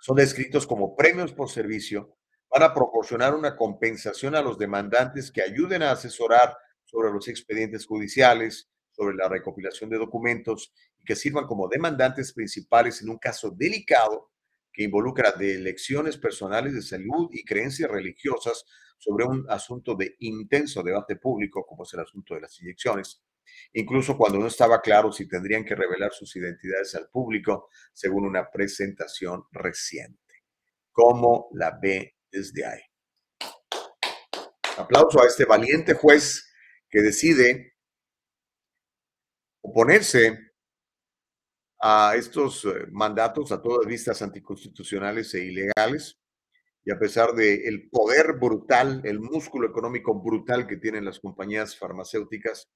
[0.00, 2.16] son descritos como premios por servicio,
[2.50, 7.86] van a proporcionar una compensación a los demandantes que ayuden a asesorar sobre los expedientes
[7.86, 13.50] judiciales, sobre la recopilación de documentos y que sirvan como demandantes principales en un caso
[13.50, 14.30] delicado
[14.72, 18.64] que involucra de elecciones personales de salud y creencias religiosas
[18.98, 23.22] sobre un asunto de intenso debate público, como es el asunto de las inyecciones,
[23.72, 28.50] incluso cuando no estaba claro si tendrían que revelar sus identidades al público, según una
[28.50, 30.44] presentación reciente.
[30.92, 32.80] ¿Cómo la ve desde ahí?
[34.76, 36.50] Aplauso a este valiente juez
[36.88, 37.74] que decide
[39.62, 40.50] oponerse
[41.80, 46.18] a estos eh, mandatos a todas vistas anticonstitucionales e ilegales
[46.84, 51.76] y a pesar del el poder brutal, el músculo económico brutal que tienen las compañías
[51.76, 52.70] farmacéuticas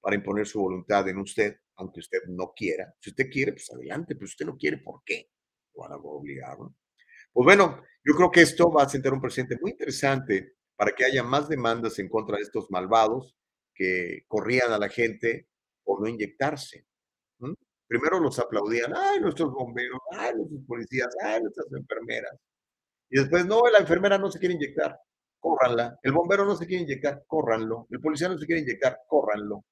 [0.00, 2.94] para imponer su voluntad en usted, aunque usted no quiera.
[2.98, 5.30] Si usted quiere, pues adelante, pero usted no quiere, ¿por qué?
[5.74, 6.74] Lo van a obligar, ¿no?
[7.32, 11.04] Pues bueno, yo creo que esto va a sentar un presente muy interesante para que
[11.04, 13.36] haya más demandas en contra de estos malvados
[13.74, 15.48] que corrían a la gente
[15.84, 16.86] por no inyectarse.
[17.90, 22.38] Primero los aplaudían, ay, nuestros bomberos, ay, nuestros policías, ay, nuestras enfermeras.
[23.10, 24.96] Y después, no, la enfermera no se quiere inyectar,
[25.40, 25.98] córranla.
[26.04, 27.88] El bombero no se quiere inyectar, córranlo.
[27.90, 29.64] El policía no se quiere inyectar, córranlo.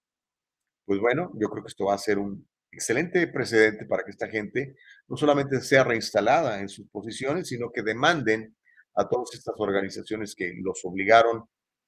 [0.88, 4.26] Pues bueno, yo creo que esto va a ser un excelente precedente para que esta
[4.26, 4.74] gente
[5.06, 8.56] no solamente sea reinstalada en sus posiciones, sino que demanden
[8.94, 11.44] a todas estas organizaciones que los obligaron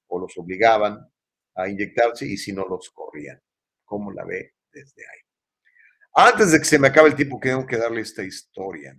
[0.07, 0.99] o los obligaban
[1.55, 3.41] a inyectarse y si no los corrían.
[3.87, 5.21] cómo la ve desde ahí.
[6.13, 8.95] Antes de que se me acabe el tiempo, tengo que darle esta historia.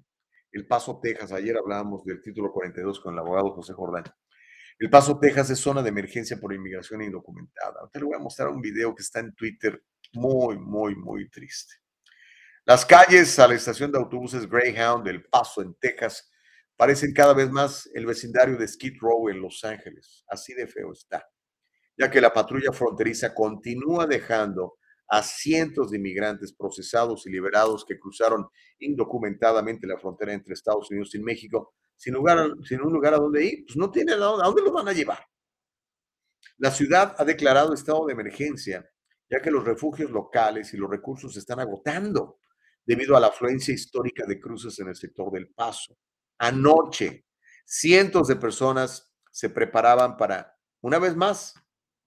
[0.52, 1.32] El Paso, Texas.
[1.32, 4.06] Ayer hablábamos del título 42 con el abogado José Jordán.
[4.80, 7.80] El Paso, Texas es zona de emergencia por inmigración indocumentada.
[7.80, 9.84] Ahorita le voy a mostrar un video que está en Twitter
[10.14, 11.76] muy, muy, muy triste.
[12.66, 16.32] Las calles a la estación de autobuses Greyhound del Paso en Texas
[16.76, 20.24] parecen cada vez más el vecindario de Skid Row en Los Ángeles.
[20.28, 21.28] Así de feo está.
[21.98, 24.78] Ya que la patrulla fronteriza continúa dejando
[25.08, 28.48] a cientos de inmigrantes procesados y liberados que cruzaron
[28.80, 33.46] indocumentadamente la frontera entre Estados Unidos y México sin, lugar, sin un lugar a donde
[33.46, 33.64] ir.
[33.64, 35.24] Pues no tienen a dónde, a dónde van a llevar.
[36.58, 38.90] La ciudad ha declarado estado de emergencia,
[39.30, 42.40] ya que los refugios locales y los recursos se están agotando
[42.84, 45.96] debido a la afluencia histórica de cruces en el sector del Paso.
[46.40, 47.28] Anoche,
[47.66, 51.54] cientos de personas se preparaban para, una vez más,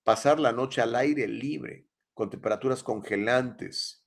[0.02, 4.03] pasar la noche al aire libre, con temperaturas congelantes.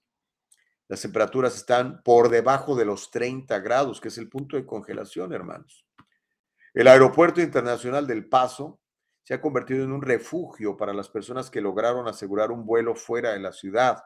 [0.87, 5.33] Las temperaturas están por debajo de los 30 grados, que es el punto de congelación,
[5.33, 5.85] hermanos.
[6.73, 8.79] El Aeropuerto Internacional del Paso
[9.23, 13.33] se ha convertido en un refugio para las personas que lograron asegurar un vuelo fuera
[13.33, 14.01] de la ciudad.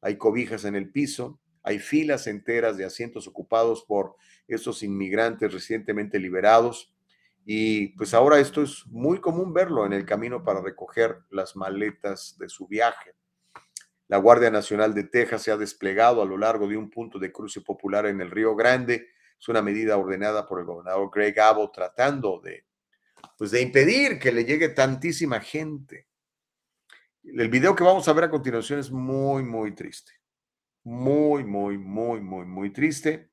[0.00, 4.16] Hay cobijas en el piso, hay filas enteras de asientos ocupados por
[4.48, 6.92] esos inmigrantes recientemente liberados.
[7.44, 12.36] Y pues ahora esto es muy común verlo en el camino para recoger las maletas
[12.38, 13.17] de su viaje.
[14.08, 17.30] La Guardia Nacional de Texas se ha desplegado a lo largo de un punto de
[17.30, 19.10] cruce popular en el Río Grande.
[19.38, 22.64] Es una medida ordenada por el gobernador Greg Abbott tratando de,
[23.36, 26.08] pues de impedir que le llegue tantísima gente.
[27.22, 30.12] El video que vamos a ver a continuación es muy, muy triste.
[30.84, 33.30] Muy, muy, muy, muy, muy triste.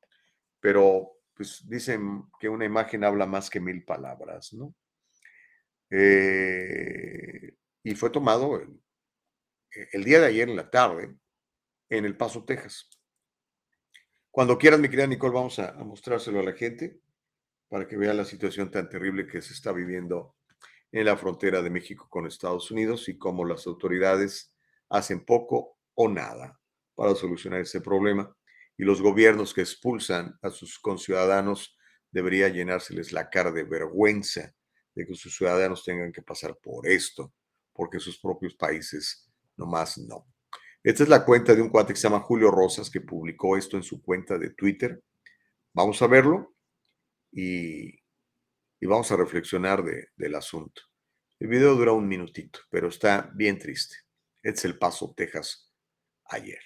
[0.60, 4.76] Pero pues dicen que una imagen habla más que mil palabras, ¿no?
[5.90, 7.54] Eh,
[7.84, 8.82] y fue tomado el
[10.04, 11.16] día de ayer en la tarde
[11.90, 12.90] en El Paso, Texas.
[14.32, 17.00] Cuando quieras, mi querida Nicole, vamos a, mostrárselo a la gente
[17.70, 20.36] para que vea la situación tan terrible que se está viviendo
[20.92, 24.54] en la frontera de México con Estados Unidos y cómo las autoridades
[24.90, 26.60] hacen poco o nada
[26.96, 28.36] para solucionar ese problema.
[28.78, 31.78] Y los gobiernos que expulsan a sus conciudadanos
[32.12, 34.54] debería llenárseles la cara de vergüenza
[34.94, 37.34] de que sus ciudadanos tengan que pasar por esto,
[37.74, 40.28] porque sus propios países nomás no.
[40.84, 43.76] Esta es la cuenta de un cuate que se llama Julio Rosas, que publicó esto
[43.76, 45.02] en su cuenta de Twitter.
[45.74, 46.56] Vamos a verlo
[47.32, 47.92] y,
[48.82, 50.84] vamos a reflexionar del asunto.
[51.40, 53.96] El video dura un minutito, pero está bien triste.
[54.44, 55.74] Este es El Paso, Texas,
[56.26, 56.62] ayer.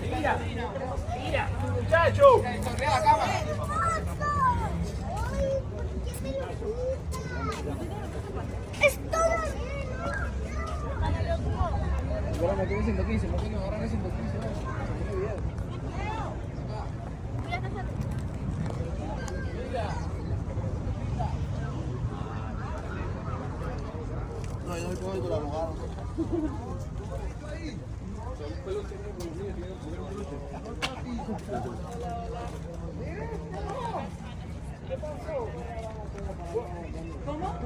[0.00, 0.68] Mira, mira,
[1.16, 2.42] mira, muchacho.
[8.80, 9.60] Es todo.
[12.40, 14.38] Ahora me quedé 115, me quedé ahora 115.
[24.66, 25.74] No, yo no voy con el abogado.
[37.26, 37.58] ¿Cómo?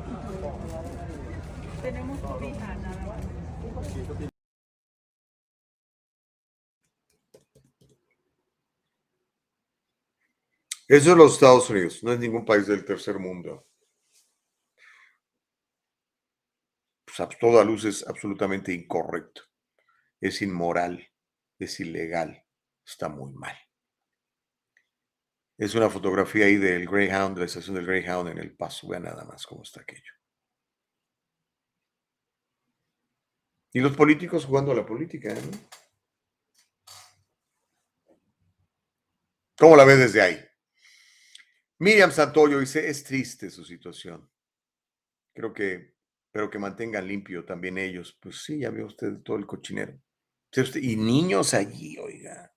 [1.83, 3.35] Tenemos nada más.
[10.87, 13.67] Eso es los Estados Unidos, no es ningún país del tercer mundo.
[17.07, 19.43] Pues a toda luz es absolutamente incorrecto,
[20.21, 21.11] es inmoral,
[21.59, 22.45] es ilegal,
[22.85, 23.57] está muy mal.
[25.57, 28.89] Es una fotografía ahí del Greyhound, de la estación del Greyhound en el paso.
[28.89, 30.13] Vean nada más cómo está aquello.
[33.73, 35.41] Y los políticos jugando a la política, ¿eh?
[39.57, 40.45] ¿Cómo la ves desde ahí?
[41.79, 44.29] Miriam Santoyo dice, es triste su situación.
[45.35, 45.95] Creo que,
[46.31, 48.17] pero que mantengan limpio también ellos.
[48.21, 50.01] Pues sí, ya vio usted todo el cochinero.
[50.77, 52.54] Y niños allí, oiga.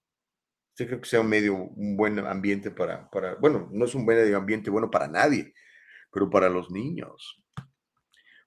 [0.77, 4.05] ¿Usted cree que sea un medio, un buen ambiente para, para, bueno, no es un
[4.05, 5.51] buen ambiente bueno para nadie,
[6.11, 7.43] pero para los niños?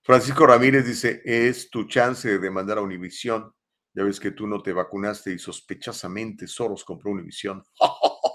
[0.01, 3.52] Francisco Ramírez dice, es tu chance de demandar a Univisión.
[3.93, 7.65] Ya ves que tú no te vacunaste y sospechosamente Soros compró Univisión.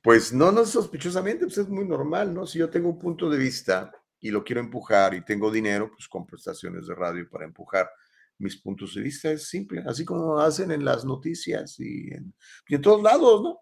[0.00, 2.46] Pues no, no sospechosamente, pues es muy normal, ¿no?
[2.46, 3.90] Si yo tengo un punto de vista
[4.20, 7.90] y lo quiero empujar y tengo dinero, pues compro estaciones de radio para empujar
[8.38, 9.30] mis puntos de vista.
[9.30, 13.58] Es simple, así como hacen en las noticias y en, todos lados, ¿no?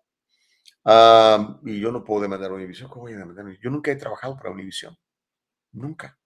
[0.85, 2.89] Ah, y yo no puedo demandar a Univision.
[2.89, 3.47] ¿Cómo voy a demandar?
[3.61, 4.97] Yo nunca he trabajado para Univision.
[5.73, 6.19] Nunca.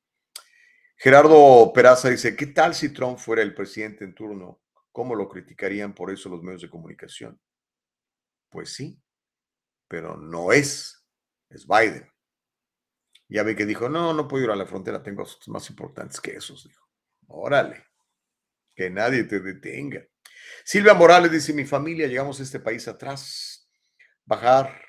[0.97, 4.61] Gerardo Peraza dice, ¿qué tal si Trump fuera el presidente en turno?
[4.91, 7.41] ¿Cómo lo criticarían por eso los medios de comunicación?
[8.51, 9.01] Pues sí,
[9.87, 11.07] pero no es,
[11.51, 12.11] es Biden.
[13.29, 16.21] Ya ve que dijo, no, no puedo ir a la frontera, tengo asuntos más importantes
[16.21, 16.85] que esos, dijo.
[17.29, 17.85] Órale,
[18.79, 20.07] que nadie te detenga.
[20.65, 23.69] Silvia Morales dice, mi familia, llegamos a este país atrás,
[24.25, 24.81] bajar,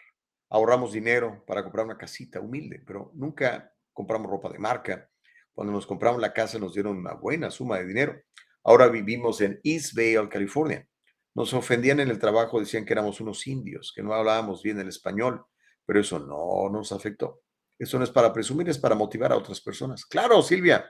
[0.47, 5.09] ahorramos dinero para comprar una casita humilde, pero nunca compramos ropa de marca.
[5.51, 8.21] Cuando nos compramos la casa nos dieron una buena suma de dinero.
[8.63, 9.97] Ahora vivimos en East
[10.29, 10.87] California.
[11.33, 14.89] Nos ofendían en el trabajo, decían que éramos unos indios, que no hablábamos bien el
[14.89, 15.43] español,
[15.83, 17.41] pero eso no nos afectó.
[17.79, 20.05] Eso no es para presumir, es para motivar a otras personas.
[20.05, 20.85] Claro, Silvia.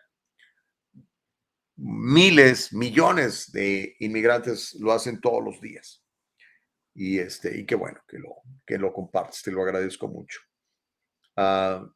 [1.81, 6.03] Miles, millones de inmigrantes lo hacen todos los días.
[6.93, 8.35] Y, este, y qué bueno que lo,
[8.65, 10.39] que lo compartes, te lo agradezco mucho.
[11.37, 11.87] Ah,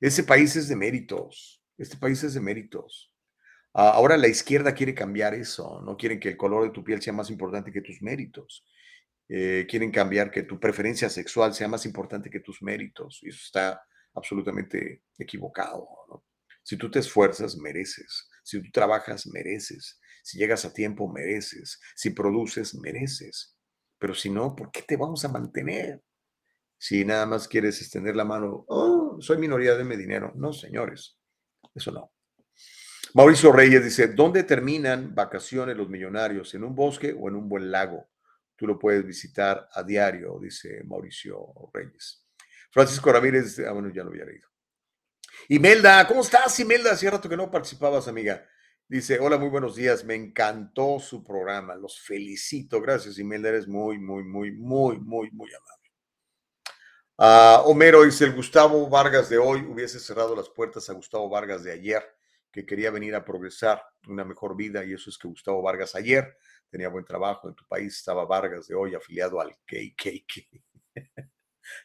[0.00, 3.12] ese país es de méritos, este país es de méritos.
[3.74, 7.00] Ah, ahora la izquierda quiere cambiar eso, no quieren que el color de tu piel
[7.00, 8.64] sea más importante que tus méritos.
[9.28, 13.20] Eh, quieren cambiar que tu preferencia sexual sea más importante que tus méritos.
[13.22, 13.82] Y eso está
[14.14, 15.86] absolutamente equivocado.
[16.62, 18.28] Si tú te esfuerzas, mereces.
[18.48, 20.00] Si tú trabajas, mereces.
[20.22, 21.78] Si llegas a tiempo, mereces.
[21.94, 23.54] Si produces, mereces.
[23.98, 26.02] Pero si no, ¿por qué te vamos a mantener?
[26.78, 30.32] Si nada más quieres extender la mano, oh, soy minoría, deme dinero.
[30.34, 31.18] No, señores,
[31.74, 32.10] eso no.
[33.12, 36.54] Mauricio Reyes dice, ¿dónde terminan vacaciones los millonarios?
[36.54, 38.08] ¿En un bosque o en un buen lago?
[38.56, 41.38] Tú lo puedes visitar a diario, dice Mauricio
[41.74, 42.24] Reyes.
[42.70, 44.47] Francisco Ramírez, ah, bueno, ya lo había leído.
[45.46, 46.92] Imelda, ¿cómo estás, Imelda?
[46.92, 48.44] Hace rato que no participabas, amiga.
[48.88, 52.80] Dice, hola, muy buenos días, me encantó su programa, los felicito.
[52.80, 55.92] Gracias, Imelda, eres muy, muy, muy, muy, muy, muy amable.
[57.18, 61.62] Ah, Homero dice, el Gustavo Vargas de hoy hubiese cerrado las puertas a Gustavo Vargas
[61.64, 62.02] de ayer,
[62.50, 66.36] que quería venir a progresar una mejor vida, y eso es que Gustavo Vargas ayer
[66.70, 70.62] tenía buen trabajo en tu país, estaba Vargas de hoy afiliado al KKK.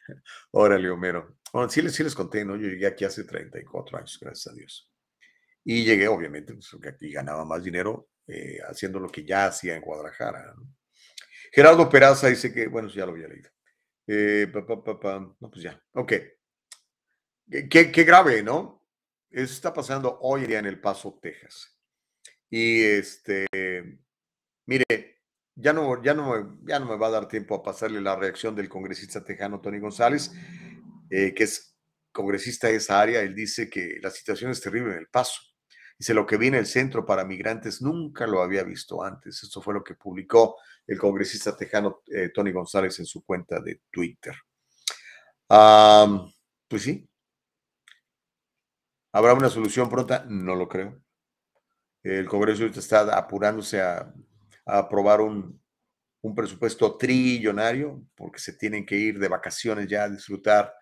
[0.52, 1.38] Órale, Homero.
[1.52, 2.56] Bueno, sí sí les conté, ¿no?
[2.56, 4.90] Yo llegué aquí hace 34 años, gracias a Dios.
[5.64, 9.76] Y llegué, obviamente, pues, porque aquí ganaba más dinero eh, haciendo lo que ya hacía
[9.76, 10.54] en Guadalajara.
[11.52, 13.50] Gerardo Peraza dice que, bueno, ya lo había leído.
[14.06, 14.66] Eh, pa,
[15.00, 15.20] pa.
[15.20, 16.12] No, pues ya, ok.
[17.70, 18.84] Qué grave, ¿no?
[19.30, 21.76] Eso está pasando hoy día en El Paso, Texas.
[22.48, 23.46] Y este,
[24.66, 25.13] mire,
[25.56, 28.54] ya no, ya, no, ya no me va a dar tiempo a pasarle la reacción
[28.54, 30.32] del congresista tejano Tony González,
[31.10, 31.76] eh, que es
[32.12, 33.20] congresista de esa área.
[33.20, 35.40] Él dice que la situación es terrible en El Paso.
[35.98, 39.42] Dice, lo que viene el centro para migrantes nunca lo había visto antes.
[39.42, 40.56] Esto fue lo que publicó
[40.86, 44.34] el congresista tejano eh, Tony González en su cuenta de Twitter.
[45.46, 47.08] Pues sí.
[49.12, 50.24] ¿Habrá una solución pronta?
[50.28, 51.00] No lo creo.
[52.02, 54.12] El Congreso está apurándose a,
[54.66, 55.60] a aprobar un,
[56.22, 60.72] un, presupuesto trillonario porque se tienen que ir de vacaciones ya a disfrutar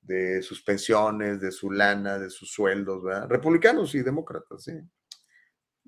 [0.00, 3.28] de sus pensiones, de su lana, de sus sueldos, ¿verdad?
[3.28, 4.72] Republicanos y demócratas, ¿sí?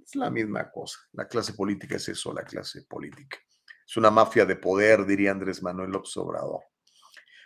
[0.03, 0.99] Es la misma cosa.
[1.13, 3.39] La clase política es eso, la clase política.
[3.87, 6.63] Es una mafia de poder, diría Andrés Manuel López Obrador.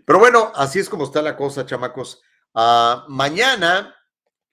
[0.06, 2.22] Pero bueno, así es como está la cosa, chamacos.
[2.54, 3.94] Uh, mañana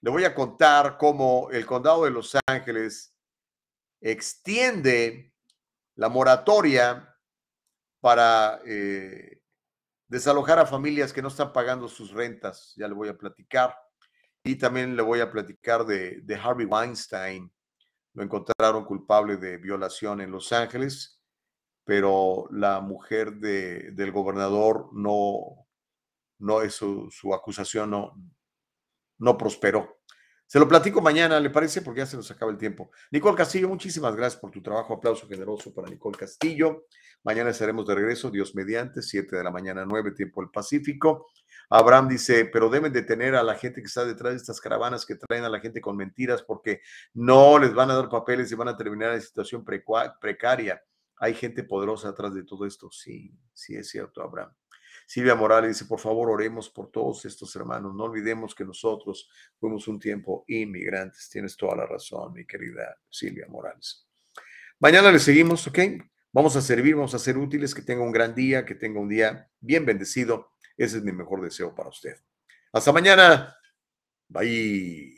[0.00, 3.14] le voy a contar cómo el condado de Los Ángeles
[4.00, 5.27] extiende
[5.98, 7.12] la moratoria
[8.00, 9.40] para eh,
[10.06, 12.72] desalojar a familias que no están pagando sus rentas.
[12.76, 13.76] Ya le voy a platicar.
[14.44, 17.52] Y también le voy a platicar de, de Harvey Weinstein.
[18.14, 21.20] Lo encontraron culpable de violación en Los Ángeles,
[21.84, 25.66] pero la mujer de, del gobernador no,
[26.38, 28.14] no es su, su acusación no,
[29.18, 29.98] no prosperó.
[30.48, 31.82] Se lo platico mañana, ¿le parece?
[31.82, 32.90] Porque ya se nos acaba el tiempo.
[33.10, 34.94] Nicole Castillo, muchísimas gracias por tu trabajo.
[34.94, 36.86] Aplauso generoso para Nicole Castillo.
[37.22, 41.26] Mañana estaremos de regreso, Dios mediante, 7 de la mañana, 9, tiempo del Pacífico.
[41.68, 45.16] Abraham dice, pero deben detener a la gente que está detrás de estas caravanas que
[45.16, 46.80] traen a la gente con mentiras porque
[47.12, 49.66] no les van a dar papeles y van a terminar en situación
[50.18, 50.82] precaria.
[51.18, 52.90] Hay gente poderosa atrás de todo esto.
[52.90, 54.54] Sí, sí es cierto, Abraham.
[55.08, 57.94] Silvia Morales dice, por favor, oremos por todos estos hermanos.
[57.94, 61.30] No olvidemos que nosotros fuimos un tiempo inmigrantes.
[61.30, 64.06] Tienes toda la razón, mi querida Silvia Morales.
[64.78, 65.78] Mañana le seguimos, ¿ok?
[66.30, 69.08] Vamos a servir, vamos a ser útiles, que tenga un gran día, que tenga un
[69.08, 70.52] día bien bendecido.
[70.76, 72.18] Ese es mi mejor deseo para usted.
[72.70, 73.56] Hasta mañana.
[74.28, 75.17] Bye.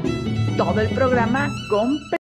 [0.57, 2.20] Todo el programa completo.